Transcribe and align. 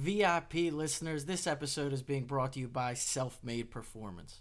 VIP 0.00 0.72
listeners, 0.72 1.26
this 1.26 1.46
episode 1.46 1.92
is 1.92 2.00
being 2.00 2.24
brought 2.24 2.54
to 2.54 2.58
you 2.58 2.68
by 2.68 2.94
Self 2.94 3.38
Made 3.42 3.70
Performance. 3.70 4.40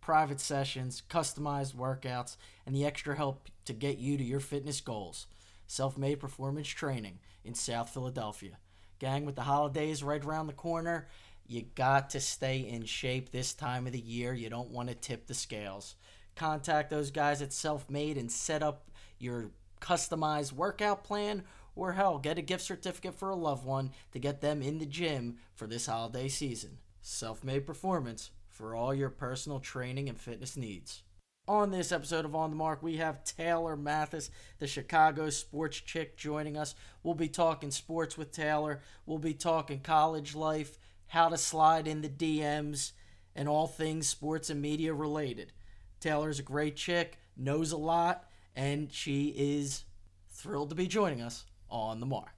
Private 0.00 0.40
sessions, 0.40 1.04
customized 1.08 1.76
workouts, 1.76 2.36
and 2.66 2.74
the 2.74 2.84
extra 2.84 3.14
help 3.14 3.48
to 3.66 3.72
get 3.72 3.98
you 3.98 4.18
to 4.18 4.24
your 4.24 4.40
fitness 4.40 4.80
goals. 4.80 5.28
Self 5.68 5.96
Made 5.96 6.18
Performance 6.18 6.66
Training 6.66 7.20
in 7.44 7.54
South 7.54 7.90
Philadelphia. 7.90 8.58
Gang, 8.98 9.24
with 9.24 9.36
the 9.36 9.42
holidays 9.42 10.02
right 10.02 10.24
around 10.24 10.48
the 10.48 10.52
corner, 10.52 11.06
you 11.46 11.62
got 11.76 12.10
to 12.10 12.18
stay 12.18 12.58
in 12.58 12.84
shape 12.84 13.30
this 13.30 13.54
time 13.54 13.86
of 13.86 13.92
the 13.92 14.00
year. 14.00 14.34
You 14.34 14.50
don't 14.50 14.72
want 14.72 14.88
to 14.88 14.96
tip 14.96 15.28
the 15.28 15.34
scales. 15.34 15.94
Contact 16.34 16.90
those 16.90 17.12
guys 17.12 17.40
at 17.40 17.52
Self 17.52 17.88
Made 17.88 18.18
and 18.18 18.32
set 18.32 18.64
up 18.64 18.90
your 19.20 19.52
customized 19.80 20.52
workout 20.52 21.04
plan 21.04 21.44
or 21.78 21.92
hell, 21.92 22.18
get 22.18 22.38
a 22.38 22.42
gift 22.42 22.64
certificate 22.64 23.14
for 23.14 23.30
a 23.30 23.36
loved 23.36 23.64
one 23.64 23.92
to 24.10 24.18
get 24.18 24.40
them 24.40 24.60
in 24.60 24.78
the 24.78 24.86
gym 24.86 25.36
for 25.54 25.68
this 25.68 25.86
holiday 25.86 26.26
season. 26.26 26.78
Self 27.00 27.44
made 27.44 27.66
performance 27.66 28.32
for 28.48 28.74
all 28.74 28.92
your 28.92 29.10
personal 29.10 29.60
training 29.60 30.08
and 30.08 30.18
fitness 30.18 30.56
needs. 30.56 31.02
On 31.46 31.70
this 31.70 31.92
episode 31.92 32.24
of 32.24 32.34
On 32.34 32.50
the 32.50 32.56
Marc, 32.56 32.82
we 32.82 32.96
have 32.96 33.22
Taylor 33.22 33.76
Mathis, 33.76 34.30
the 34.58 34.66
Chicago 34.66 35.30
sports 35.30 35.80
chick, 35.80 36.16
joining 36.16 36.56
us. 36.56 36.74
We'll 37.04 37.14
be 37.14 37.28
talking 37.28 37.70
sports 37.70 38.18
with 38.18 38.32
Taylor. 38.32 38.82
We'll 39.06 39.18
be 39.18 39.32
talking 39.32 39.78
college 39.80 40.34
life, 40.34 40.78
how 41.06 41.28
to 41.28 41.38
slide 41.38 41.86
in 41.86 42.02
the 42.02 42.08
DMs, 42.08 42.90
and 43.36 43.48
all 43.48 43.68
things 43.68 44.08
sports 44.08 44.50
and 44.50 44.60
media 44.60 44.92
related. 44.92 45.52
Taylor's 46.00 46.40
a 46.40 46.42
great 46.42 46.74
chick, 46.74 47.18
knows 47.36 47.70
a 47.70 47.78
lot, 47.78 48.28
and 48.56 48.92
she 48.92 49.32
is 49.36 49.84
thrilled 50.28 50.70
to 50.70 50.74
be 50.74 50.88
joining 50.88 51.22
us 51.22 51.46
on 51.70 52.00
the 52.00 52.06
Marc. 52.06 52.32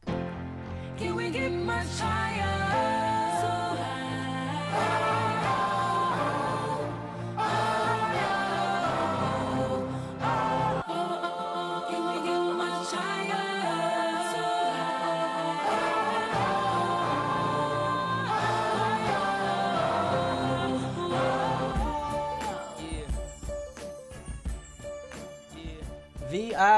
Can 0.97 1.15
we 1.17 1.31
get 1.31 1.51
much 1.53 1.99
higher? 1.99 3.41
So 3.41 3.49
high. 3.83 5.20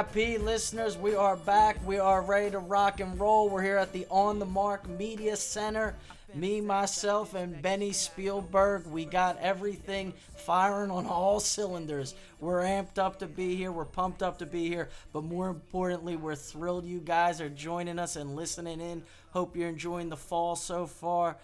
VIP 0.02 0.40
listeners, 0.40 0.98
we 0.98 1.14
are 1.14 1.36
back. 1.36 1.76
We 1.86 1.98
are 1.98 2.22
ready 2.22 2.50
to 2.50 2.58
rock 2.58 2.98
and 2.98 3.18
roll. 3.20 3.48
We're 3.48 3.62
here 3.62 3.76
at 3.76 3.92
the 3.92 4.06
On 4.10 4.38
the 4.38 4.46
Marc 4.46 4.88
Media 4.88 5.36
Center. 5.36 5.94
Me, 6.34 6.60
myself, 6.60 7.34
and 7.34 7.60
Benny 7.62 7.92
Spielberg. 7.92 8.86
We 8.86 9.04
got 9.04 9.38
everything 9.38 10.12
firing 10.34 10.90
on 10.90 11.06
all 11.06 11.38
cylinders. 11.38 12.14
We're 12.40 12.62
amped 12.62 12.98
up 12.98 13.20
to 13.20 13.26
be 13.26 13.54
here. 13.54 13.70
We're 13.70 13.84
pumped 13.84 14.22
up 14.22 14.38
to 14.38 14.46
be 14.46 14.68
here. 14.68 14.88
But 15.12 15.24
more 15.24 15.48
importantly, 15.48 16.16
we're 16.16 16.34
thrilled 16.34 16.84
you 16.84 16.98
guys 16.98 17.40
are 17.40 17.50
joining 17.50 17.98
us 17.98 18.16
and 18.16 18.34
listening 18.34 18.80
in. 18.80 19.04
Hope 19.30 19.56
you're 19.56 19.68
enjoying 19.68 20.08
the 20.08 20.16
fall 20.16 20.56
so 20.56 20.86
far 20.86 21.36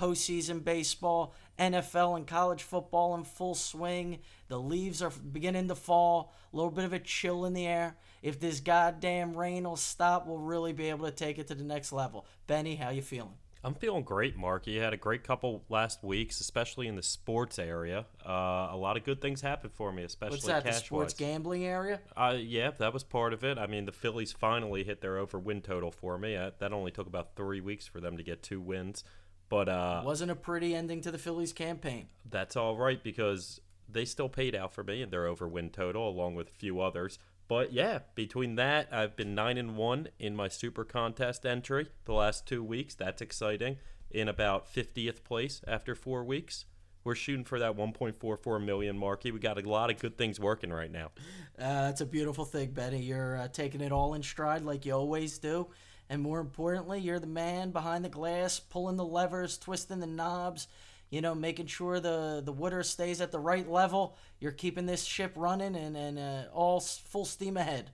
postseason 0.00 0.64
baseball, 0.64 1.34
NFL 1.60 2.16
and 2.16 2.26
college 2.26 2.62
football 2.62 3.14
in 3.14 3.24
full 3.24 3.54
swing. 3.54 4.20
The 4.48 4.58
leaves 4.58 5.02
are 5.02 5.10
beginning 5.10 5.68
to 5.68 5.74
fall, 5.74 6.32
a 6.52 6.56
little 6.56 6.70
bit 6.70 6.86
of 6.86 6.92
a 6.92 6.98
chill 6.98 7.44
in 7.44 7.52
the 7.52 7.66
air. 7.66 7.96
If 8.22 8.40
this 8.40 8.60
goddamn 8.60 9.36
rain 9.36 9.64
will 9.64 9.76
stop, 9.76 10.26
we'll 10.26 10.38
really 10.38 10.72
be 10.72 10.88
able 10.88 11.06
to 11.06 11.12
take 11.12 11.38
it 11.38 11.48
to 11.48 11.54
the 11.54 11.64
next 11.64 11.92
level. 11.92 12.26
Benny, 12.46 12.76
how 12.76 12.88
you 12.90 13.02
feeling? 13.02 13.34
I'm 13.62 13.74
feeling 13.74 14.04
great, 14.04 14.38
Marc. 14.38 14.66
You 14.66 14.80
had 14.80 14.94
a 14.94 14.96
great 14.96 15.22
couple 15.22 15.64
last 15.68 16.02
weeks, 16.02 16.40
especially 16.40 16.86
in 16.86 16.96
the 16.96 17.02
sports 17.02 17.58
area. 17.58 18.06
Uh, 18.26 18.68
a 18.70 18.76
lot 18.76 18.96
of 18.96 19.04
good 19.04 19.20
things 19.20 19.42
happened 19.42 19.74
for 19.74 19.92
me, 19.92 20.02
especially 20.02 20.36
What's 20.36 20.46
that, 20.46 20.64
the 20.64 20.72
sports 20.72 21.12
gambling 21.12 21.66
area? 21.66 22.00
Uh, 22.16 22.36
yeah, 22.38 22.70
that 22.78 22.94
was 22.94 23.04
part 23.04 23.34
of 23.34 23.44
it. 23.44 23.58
I 23.58 23.66
mean, 23.66 23.84
the 23.84 23.92
Phillies 23.92 24.32
finally 24.32 24.82
hit 24.82 25.02
their 25.02 25.18
over 25.18 25.38
win 25.38 25.60
total 25.60 25.90
for 25.90 26.16
me. 26.16 26.36
Uh, 26.36 26.52
that 26.58 26.72
only 26.72 26.90
took 26.90 27.06
about 27.06 27.36
three 27.36 27.60
weeks 27.60 27.86
for 27.86 28.00
them 28.00 28.16
to 28.16 28.22
get 28.22 28.42
two 28.42 28.62
wins. 28.62 29.04
But 29.50 29.68
uh, 29.68 30.02
wasn't 30.04 30.30
a 30.30 30.36
pretty 30.36 30.74
ending 30.74 31.02
to 31.02 31.10
the 31.10 31.18
Phillies 31.18 31.52
campaign. 31.52 32.06
That's 32.24 32.56
all 32.56 32.76
right 32.76 33.02
because 33.02 33.60
they 33.92 34.04
still 34.04 34.28
paid 34.28 34.54
out 34.54 34.72
for 34.72 34.84
me 34.84 35.02
and 35.02 35.12
they're 35.12 35.26
over 35.26 35.46
win 35.46 35.70
total 35.70 36.08
along 36.08 36.36
with 36.36 36.48
a 36.48 36.52
few 36.52 36.80
others. 36.80 37.18
But 37.48 37.72
yeah, 37.72 37.98
between 38.14 38.54
that, 38.54 38.88
I've 38.92 39.16
been 39.16 39.34
nine 39.34 39.58
and 39.58 39.76
one 39.76 40.08
in 40.20 40.36
my 40.36 40.46
super 40.46 40.84
contest 40.84 41.44
entry 41.44 41.88
the 42.04 42.12
last 42.12 42.46
two 42.46 42.62
weeks. 42.62 42.94
That's 42.94 43.20
exciting. 43.20 43.78
In 44.12 44.28
about 44.28 44.72
50th 44.72 45.24
place 45.24 45.60
after 45.66 45.94
four 45.94 46.24
weeks. 46.24 46.64
We're 47.02 47.14
shooting 47.14 47.44
for 47.44 47.58
that 47.58 47.76
1.44 47.76 48.64
million 48.64 48.96
marky. 48.96 49.32
We 49.32 49.40
got 49.40 49.58
a 49.58 49.68
lot 49.68 49.90
of 49.90 49.98
good 49.98 50.18
things 50.18 50.38
working 50.38 50.70
right 50.70 50.90
now. 50.92 51.10
Uh, 51.58 51.88
it's 51.90 52.02
a 52.02 52.06
beautiful 52.06 52.44
thing, 52.44 52.72
Benny. 52.72 53.00
You're 53.00 53.36
uh, 53.38 53.48
taking 53.48 53.80
it 53.80 53.90
all 53.90 54.14
in 54.14 54.22
stride 54.22 54.62
like 54.62 54.84
you 54.84 54.92
always 54.92 55.38
do. 55.38 55.68
And 56.10 56.20
more 56.20 56.40
importantly, 56.40 56.98
you're 56.98 57.20
the 57.20 57.28
man 57.28 57.70
behind 57.70 58.04
the 58.04 58.08
glass, 58.08 58.58
pulling 58.58 58.96
the 58.96 59.04
levers, 59.04 59.56
twisting 59.56 60.00
the 60.00 60.08
knobs, 60.08 60.66
you 61.08 61.20
know, 61.20 61.36
making 61.36 61.66
sure 61.66 62.00
the, 62.00 62.42
the 62.44 62.52
water 62.52 62.82
stays 62.82 63.20
at 63.20 63.30
the 63.30 63.38
right 63.38 63.70
level. 63.70 64.16
You're 64.40 64.50
keeping 64.50 64.86
this 64.86 65.04
ship 65.04 65.32
running 65.36 65.76
and, 65.76 65.96
and 65.96 66.18
uh, 66.18 66.42
all 66.52 66.80
full 66.80 67.24
steam 67.24 67.56
ahead. 67.56 67.92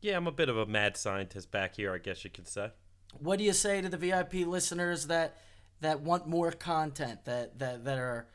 Yeah, 0.00 0.16
I'm 0.16 0.28
a 0.28 0.32
bit 0.32 0.48
of 0.48 0.56
a 0.56 0.66
mad 0.66 0.96
scientist 0.96 1.50
back 1.50 1.74
here, 1.74 1.92
I 1.92 1.98
guess 1.98 2.22
you 2.22 2.30
could 2.30 2.46
say. 2.46 2.70
What 3.18 3.40
do 3.40 3.44
you 3.44 3.52
say 3.52 3.80
to 3.80 3.88
the 3.88 3.96
VIP 3.96 4.34
listeners 4.46 5.08
that 5.08 5.36
that 5.80 6.00
want 6.00 6.28
more 6.28 6.52
content, 6.52 7.24
that, 7.24 7.58
that, 7.58 7.84
that 7.84 7.98
are 7.98 8.28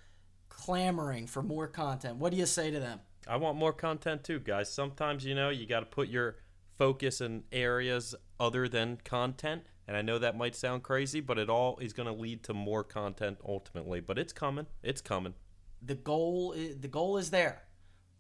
clamoring 0.50 1.28
for 1.28 1.42
more 1.42 1.68
content? 1.68 2.18
What 2.18 2.34
do 2.34 2.38
you 2.38 2.46
say 2.46 2.72
to 2.72 2.80
them? 2.82 3.00
I 3.26 3.38
want 3.38 3.58
more 3.58 3.72
content 3.72 4.26
too, 4.26 4.40
guys. 4.40 4.70
Sometimes, 4.70 5.24
you 5.24 5.34
know, 5.34 5.50
you 5.50 5.66
got 5.66 5.80
to 5.80 5.86
put 5.86 6.10
your 6.10 6.36
focus 6.78 7.22
in 7.22 7.44
areas 7.52 8.16
other 8.40 8.68
than 8.68 9.00
content. 9.04 9.64
And 9.88 9.96
I 9.96 10.02
know 10.02 10.20
that 10.20 10.38
might 10.38 10.56
sound 10.56 10.84
crazy, 10.84 11.22
but 11.22 11.38
it 11.38 11.50
all 11.50 11.78
is 11.80 11.94
going 11.94 12.14
to 12.14 12.22
lead 12.22 12.44
to 12.44 12.54
more 12.54 12.84
content 12.84 13.38
ultimately. 13.46 14.00
But 14.00 14.20
it's 14.20 14.34
coming. 14.34 14.68
It's 14.84 15.02
coming. 15.02 15.34
The 15.82 15.96
goal 15.96 16.54
is, 16.54 16.78
the 16.78 16.88
goal 16.88 17.18
is 17.18 17.30
there. 17.30 17.64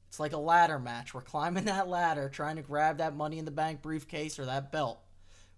It's 0.08 0.20
like 0.20 0.34
a 0.34 0.38
ladder 0.38 0.80
match. 0.80 1.14
We're 1.14 1.22
climbing 1.22 1.66
that 1.66 1.88
ladder, 1.88 2.30
trying 2.30 2.56
to 2.56 2.62
grab 2.62 2.98
that 3.00 3.16
money 3.16 3.40
in 3.40 3.46
the 3.46 3.52
bank 3.52 3.82
briefcase 3.82 4.40
or 4.40 4.46
that 4.46 4.72
belt. 4.72 5.00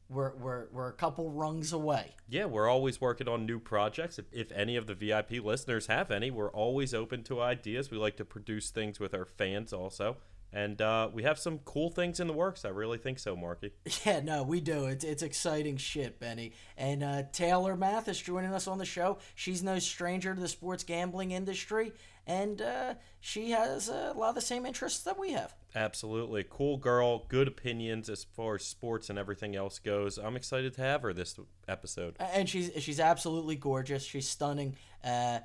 We're, 0.09 0.35
we're, 0.37 0.67
we're 0.71 0.89
a 0.89 0.93
couple 0.93 1.29
rungs 1.29 1.71
away. 1.71 2.16
Yeah, 2.27 2.45
we're 2.45 2.67
always 2.67 2.99
working 2.99 3.27
on 3.27 3.45
new 3.45 3.59
projects. 3.59 4.17
If, 4.17 4.25
if 4.31 4.51
any 4.51 4.75
of 4.75 4.87
the 4.87 4.95
VIP 4.95 5.33
listeners 5.43 5.85
have 5.85 6.09
any, 6.09 6.31
we're 6.31 6.49
always 6.49 6.95
open 6.95 7.21
to 7.25 7.41
ideas. 7.41 7.91
We 7.91 7.97
like 7.97 8.17
to 8.17 8.25
produce 8.25 8.71
things 8.71 8.99
with 8.99 9.13
our 9.13 9.25
fans 9.25 9.71
also. 9.71 10.17
And 10.51 10.81
uh, 10.81 11.09
we 11.13 11.23
have 11.23 11.37
some 11.37 11.59
cool 11.59 11.89
things 11.89 12.19
in 12.19 12.27
the 12.27 12.33
works. 12.33 12.65
I 12.65 12.69
really 12.69 12.97
think 12.97 13.19
so, 13.19 13.35
Marky. 13.35 13.71
Yeah, 14.05 14.21
no, 14.21 14.43
we 14.43 14.61
do. 14.61 14.85
It's, 14.85 15.03
it's 15.03 15.21
exciting 15.21 15.77
shit, 15.77 16.19
Benny. 16.19 16.53
And 16.77 17.03
uh, 17.03 17.23
Taylor 17.33 17.75
Mathis 17.75 18.19
joining 18.19 18.53
us 18.53 18.67
on 18.67 18.77
the 18.77 18.85
show. 18.85 19.17
She's 19.35 19.61
no 19.61 19.77
stranger 19.77 20.33
to 20.33 20.39
the 20.39 20.47
sports 20.47 20.83
gambling 20.83 21.31
industry, 21.31 21.91
and 22.25 22.61
uh, 22.61 22.93
she 23.19 23.51
has 23.51 23.89
a 23.89 24.13
lot 24.15 24.29
of 24.29 24.35
the 24.35 24.41
same 24.41 24.65
interests 24.65 25.03
that 25.03 25.19
we 25.19 25.33
have. 25.33 25.53
Absolutely. 25.75 26.45
Cool 26.49 26.77
girl, 26.77 27.25
good 27.27 27.47
opinions 27.47 28.09
as 28.09 28.23
far 28.23 28.55
as 28.55 28.63
sports 28.66 29.09
and 29.09 29.19
everything 29.19 29.55
else 29.55 29.79
goes. 29.79 30.17
I'm 30.17 30.35
excited 30.35 30.73
to 30.75 30.81
have 30.81 31.01
her 31.01 31.13
this 31.13 31.37
episode. 31.67 32.16
And 32.19 32.47
she's, 32.47 32.71
she's 32.79 32.99
absolutely 32.99 33.55
gorgeous. 33.55 34.03
She's 34.03 34.29
stunning. 34.29 34.75
Uh, 35.03 35.39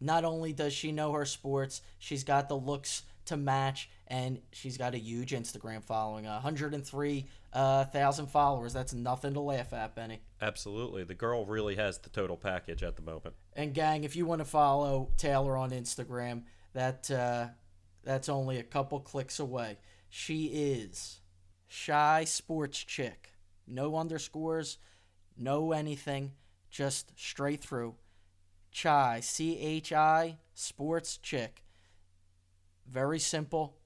not 0.00 0.24
only 0.24 0.52
does 0.52 0.72
she 0.72 0.92
know 0.92 1.12
her 1.12 1.24
sports, 1.24 1.82
she's 1.98 2.24
got 2.24 2.48
the 2.48 2.56
looks 2.56 3.02
to 3.26 3.36
match 3.36 3.90
and 4.08 4.40
she's 4.52 4.78
got 4.78 4.94
a 4.94 4.98
huge 4.98 5.32
Instagram 5.32 5.84
following, 5.84 6.24
103,000 6.24 7.28
uh, 7.52 8.26
followers. 8.26 8.72
That's 8.72 8.94
nothing 8.94 9.34
to 9.34 9.40
laugh 9.40 9.72
at, 9.74 9.94
Benny. 9.94 10.20
Absolutely. 10.40 11.04
The 11.04 11.14
girl 11.14 11.44
really 11.44 11.76
has 11.76 11.98
the 11.98 12.08
total 12.08 12.36
package 12.36 12.82
at 12.82 12.96
the 12.96 13.02
moment. 13.02 13.34
And 13.54 13.74
gang, 13.74 14.04
if 14.04 14.16
you 14.16 14.24
want 14.24 14.40
to 14.40 14.46
follow 14.46 15.10
Taylor 15.18 15.56
on 15.58 15.70
Instagram, 15.70 16.44
that 16.72 17.10
uh, 17.10 17.48
that's 18.02 18.30
only 18.30 18.58
a 18.58 18.62
couple 18.62 18.98
clicks 19.00 19.38
away. 19.38 19.76
She 20.08 20.46
is 20.46 21.20
Chi 21.86 22.24
sports 22.24 22.78
chick. 22.78 23.34
No 23.66 23.96
underscores, 23.96 24.78
no 25.36 25.72
anything, 25.72 26.32
just 26.70 27.12
straight 27.16 27.62
through. 27.62 27.96
Chi, 28.74 29.20
C 29.20 29.58
H 29.58 29.92
I, 29.92 30.38
sports 30.54 31.18
chick. 31.18 31.64
Very 32.90 33.18
simple. 33.18 33.76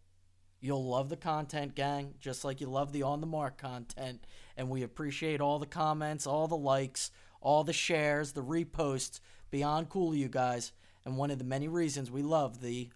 You'll 0.62 0.88
love 0.88 1.08
the 1.08 1.16
content, 1.16 1.74
gang, 1.74 2.14
just 2.20 2.44
like 2.44 2.60
you 2.60 2.68
love 2.68 2.92
the 2.92 3.02
on 3.02 3.20
the 3.20 3.26
Marc 3.26 3.58
content. 3.58 4.24
And 4.56 4.70
we 4.70 4.84
appreciate 4.84 5.40
all 5.40 5.58
the 5.58 5.66
comments, 5.66 6.24
all 6.24 6.46
the 6.46 6.56
likes, 6.56 7.10
all 7.40 7.64
the 7.64 7.72
shares, 7.72 8.32
the 8.32 8.44
reposts. 8.44 9.18
Beyond 9.50 9.88
cool, 9.88 10.14
you 10.14 10.28
guys. 10.28 10.70
And 11.04 11.16
one 11.16 11.32
of 11.32 11.38
the 11.38 11.44
many 11.44 11.66
reasons 11.66 12.12
we 12.12 12.22
love 12.22 12.60
the 12.60 12.90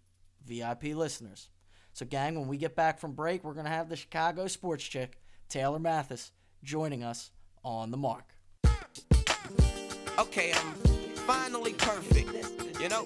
VIP 0.47 0.85
listeners. 0.95 1.49
So, 1.93 2.07
gang, 2.07 2.39
when 2.39 2.47
we 2.47 2.57
get 2.57 2.77
back 2.77 3.01
from 3.01 3.15
break, 3.15 3.43
we're 3.43 3.53
going 3.53 3.67
to 3.67 3.71
have 3.73 3.89
the 3.89 3.97
Chicago 3.97 4.47
sports 4.47 4.85
chick, 4.85 5.19
Taylor 5.49 5.81
Mathis, 5.81 6.31
joining 6.63 7.03
us 7.03 7.33
on 7.65 7.91
the 7.91 7.97
Marc. 7.97 8.33
Okay, 10.21 10.53
I'm 10.53 10.75
finally 11.27 11.73
perfect. 11.73 12.81
You 12.81 12.89
know? 12.91 13.03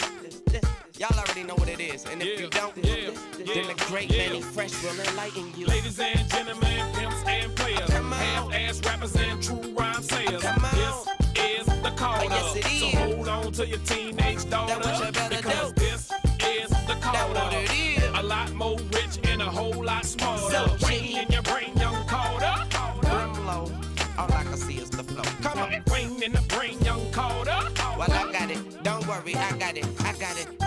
Y'all 1.01 1.19
already 1.19 1.45
know 1.45 1.55
what 1.55 1.71
it 1.71 1.81
is. 1.81 2.05
And 2.05 2.21
if 2.21 2.29
Yeah, 2.29 2.45
you 2.45 2.51
don't, 2.51 2.77
yeah, 2.77 3.11
then 3.55 3.67
the 3.69 3.85
great 3.89 4.11
yeah. 4.13 4.27
Mannie 4.29 4.43
Fresh 4.43 4.83
will 4.83 5.01
enlighten 5.01 5.51
you. 5.57 5.65
Ladies 5.65 5.99
and 5.99 6.29
gentlemen, 6.29 6.93
pimps 6.95 7.23
and 7.27 7.57
players, 7.57 7.89
Come 7.89 8.13
on. 8.13 8.19
half-ass 8.19 8.81
rappers 8.85 9.17
and 9.17 9.43
true 9.43 9.63
rhyme 9.79 10.03
sayers. 10.03 10.43
Come 10.43 10.63
on. 10.63 10.75
This 10.75 11.63
is 11.63 11.67
the 11.83 11.91
call 11.97 12.23
yes, 12.25 12.57
it 12.57 12.65
So 12.65 12.99
hold 12.99 13.29
on 13.29 13.53
to 13.53 13.67
your 13.67 13.79
teenage 13.79 14.51
daughter. 14.51 14.75
what 14.75 15.07
you 15.07 15.11
better 15.13 15.37
because 15.39 15.73
do. 15.73 15.81
this 15.81 16.13
is 16.45 16.69
the 16.69 16.97
call 17.01 17.15
That 17.15 17.29
what 17.35 17.55
it 17.55 17.73
is. 17.73 18.05
A 18.19 18.23
lot 18.23 18.53
more 18.53 18.77
rich 18.93 19.19
and 19.25 19.41
a 19.41 19.47
whole 19.47 19.83
lot 19.83 20.05
smarter. 20.05 20.51
So 20.53 20.87
Ring 20.87 21.13
in 21.17 21.29
your 21.33 21.43
brain, 21.45 21.75
young 21.79 22.05
Carter. 22.09 22.55
Brim 23.01 23.47
low. 23.47 23.73
All 24.19 24.31
I 24.35 24.43
can 24.45 24.59
see 24.59 24.77
is 24.77 24.91
the 24.91 25.03
flow. 25.03 25.23
Come 25.41 25.61
on. 25.61 25.83
Ring 25.91 26.23
in 26.23 26.33
the 26.33 26.43
brain, 26.55 26.79
young 26.83 27.11
Carter. 27.11 27.57
Well, 27.97 28.13
I 28.13 28.31
got 28.31 28.51
it. 28.51 28.83
Don't 28.83 29.07
worry, 29.09 29.35
I 29.35 29.57
got 29.57 29.79
it. 29.79 29.87
I 30.05 30.13
got 30.13 30.37
it. 30.39 30.60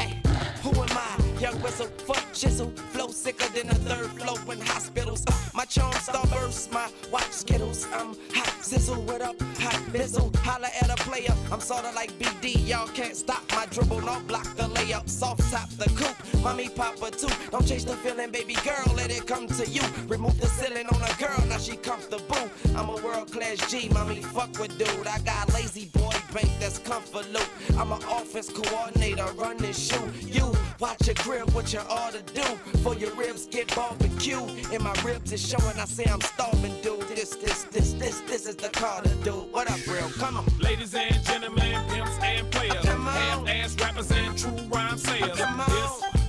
Young 1.43 1.61
whistle, 1.61 1.87
fuck 2.07 2.23
chisel. 2.31 2.71
Flow 2.93 3.09
sicker 3.09 3.49
than 3.49 3.69
a 3.69 3.75
third 3.75 4.07
flow 4.11 4.37
in 4.49 4.61
hospitals. 4.61 5.25
Uh, 5.27 5.33
my 5.53 5.65
charm 5.65 5.91
star 5.95 6.25
burst, 6.27 6.71
my 6.71 6.89
watch 7.11 7.33
skittles. 7.33 7.85
I'm 7.93 8.15
hot 8.33 8.63
sizzle, 8.63 9.01
what 9.01 9.21
up? 9.21 9.35
Hot 9.59 9.81
missile. 9.91 10.31
Holla 10.37 10.69
at 10.81 10.89
a 10.89 10.95
player. 11.03 11.35
I'm 11.51 11.59
sorta 11.59 11.91
like 11.91 12.13
BD. 12.13 12.65
Y'all 12.65 12.87
can't 12.87 13.13
stop 13.13 13.43
my 13.51 13.65
dribble. 13.65 13.99
No 13.99 14.21
block 14.21 14.55
the 14.55 14.69
layup. 14.69 15.09
Soft 15.09 15.51
top 15.51 15.69
the 15.71 15.89
coupe. 15.99 16.15
Mommy 16.41 16.69
papa 16.69 17.11
too. 17.11 17.27
Don't 17.51 17.67
chase 17.67 17.83
the 17.83 17.97
feeling, 17.97 18.31
baby 18.31 18.53
girl. 18.63 18.93
Let 18.95 19.11
it 19.11 19.27
come 19.27 19.47
to 19.47 19.69
you. 19.69 19.83
Remove 20.07 20.39
the 20.39 20.47
ceiling 20.47 20.87
on 20.87 21.01
a 21.01 21.13
girl. 21.19 21.45
Now 21.49 21.57
she 21.57 21.75
comfortable. 21.75 22.49
I'm 22.73 22.87
a 22.87 22.95
world 23.03 23.33
class 23.33 23.57
G. 23.69 23.89
Mommy 23.89 24.21
fuck 24.21 24.57
with 24.59 24.77
dude. 24.77 25.07
I 25.07 25.19
got 25.19 25.53
lazy 25.53 25.87
boy 25.87 26.13
bank 26.33 26.49
that's 26.61 26.79
comfort 26.79 27.29
loop. 27.33 27.49
I'm 27.77 27.91
an 27.91 28.01
office 28.05 28.49
coordinator. 28.49 29.27
Run 29.33 29.57
this 29.57 29.89
shoe. 29.89 30.09
You 30.25 30.53
watch 30.79 31.05
your 31.07 31.15
crib. 31.15 31.49
What 31.51 31.73
you 31.73 31.79
ought 31.89 32.13
to 32.13 32.21
do. 32.33 32.43
For 32.83 32.95
your 32.95 33.13
ribs 33.15 33.45
get 33.47 33.73
barbecue. 33.75 34.39
And 34.71 34.83
my 34.83 34.93
ribs 35.03 35.31
is 35.31 35.45
showing. 35.47 35.77
I 35.79 35.85
say 35.85 36.05
I'm 36.05 36.21
starving, 36.21 36.79
dude. 36.81 37.01
This, 37.07 37.35
this, 37.35 37.63
this, 37.65 37.93
this, 37.93 38.21
this 38.21 38.45
is 38.47 38.55
the 38.55 38.69
Carter 38.69 39.09
dude. 39.23 39.51
What 39.51 39.69
up, 39.69 39.85
real? 39.87 40.09
Come 40.17 40.37
on. 40.37 40.45
Ladies 40.59 40.93
and 40.95 41.23
gentlemen, 41.23 41.81
pimps 41.89 42.17
and 42.21 42.49
players, 42.51 42.73
Come 42.85 43.07
on. 43.07 43.13
half-ass 43.13 43.75
rappers 43.79 44.11
and 44.11 44.37
true 44.37 44.51
rhyme 44.69 44.97
sayers. 44.97 45.37
Come 45.39 45.59
on. 45.61 45.69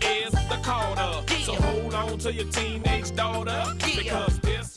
This 0.00 0.26
is 0.26 0.32
the 0.48 0.60
Carter. 0.62 1.22
So 1.42 1.52
Yeah. 1.52 1.60
hold 1.62 1.94
on 1.94 2.18
to 2.18 2.32
your 2.32 2.46
teenage 2.50 3.14
daughter 3.16 3.50
Yeah. 3.50 3.96
because 3.96 4.38
this 4.40 4.76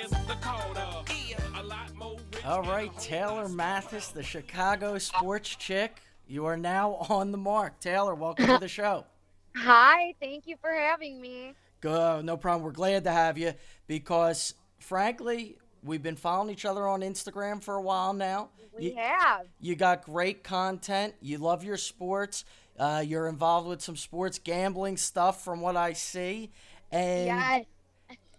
is 0.00 0.10
the 0.10 0.36
Carter. 0.40 0.86
Yeah. 1.28 1.36
A 1.60 1.62
lot 1.62 1.94
more 1.96 2.16
rich 2.32 2.44
All 2.46 2.58
and 2.60 2.66
a 2.66 2.70
right, 2.70 2.88
whole 2.90 3.00
Taylor 3.00 3.48
Mathis, 3.48 4.08
the 4.08 4.22
Chicago 4.22 4.98
sports 4.98 5.50
chick. 5.56 5.96
You 6.28 6.46
are 6.46 6.56
now 6.56 6.94
on 7.08 7.32
the 7.32 7.38
Marc. 7.38 7.80
Taylor, 7.80 8.14
welcome 8.14 8.46
to 8.46 8.58
the 8.58 8.68
show. 8.68 9.04
Hi, 9.56 10.14
thank 10.20 10.46
you 10.46 10.56
for 10.60 10.70
having 10.70 11.20
me. 11.20 11.54
Go, 11.80 12.20
no 12.20 12.36
problem. 12.36 12.62
We're 12.64 12.72
glad 12.72 13.04
to 13.04 13.10
have 13.10 13.38
you 13.38 13.54
because, 13.86 14.54
frankly, 14.78 15.56
we've 15.82 16.02
been 16.02 16.16
following 16.16 16.50
each 16.50 16.64
other 16.64 16.86
on 16.86 17.00
Instagram 17.00 17.62
for 17.62 17.74
a 17.74 17.82
while 17.82 18.12
now. 18.12 18.50
We 18.76 18.90
You, 18.90 18.96
have. 18.96 19.46
you 19.60 19.74
got 19.74 20.02
great 20.04 20.44
content. 20.44 21.14
You 21.20 21.38
love 21.38 21.64
your 21.64 21.76
sports. 21.76 22.44
Uh, 22.78 23.02
you're 23.04 23.26
involved 23.28 23.66
with 23.68 23.80
some 23.80 23.96
sports 23.96 24.38
gambling 24.38 24.96
stuff, 24.96 25.42
from 25.42 25.60
what 25.60 25.76
I 25.76 25.94
see, 25.94 26.50
and 26.92 27.26
Yes. 27.26 27.64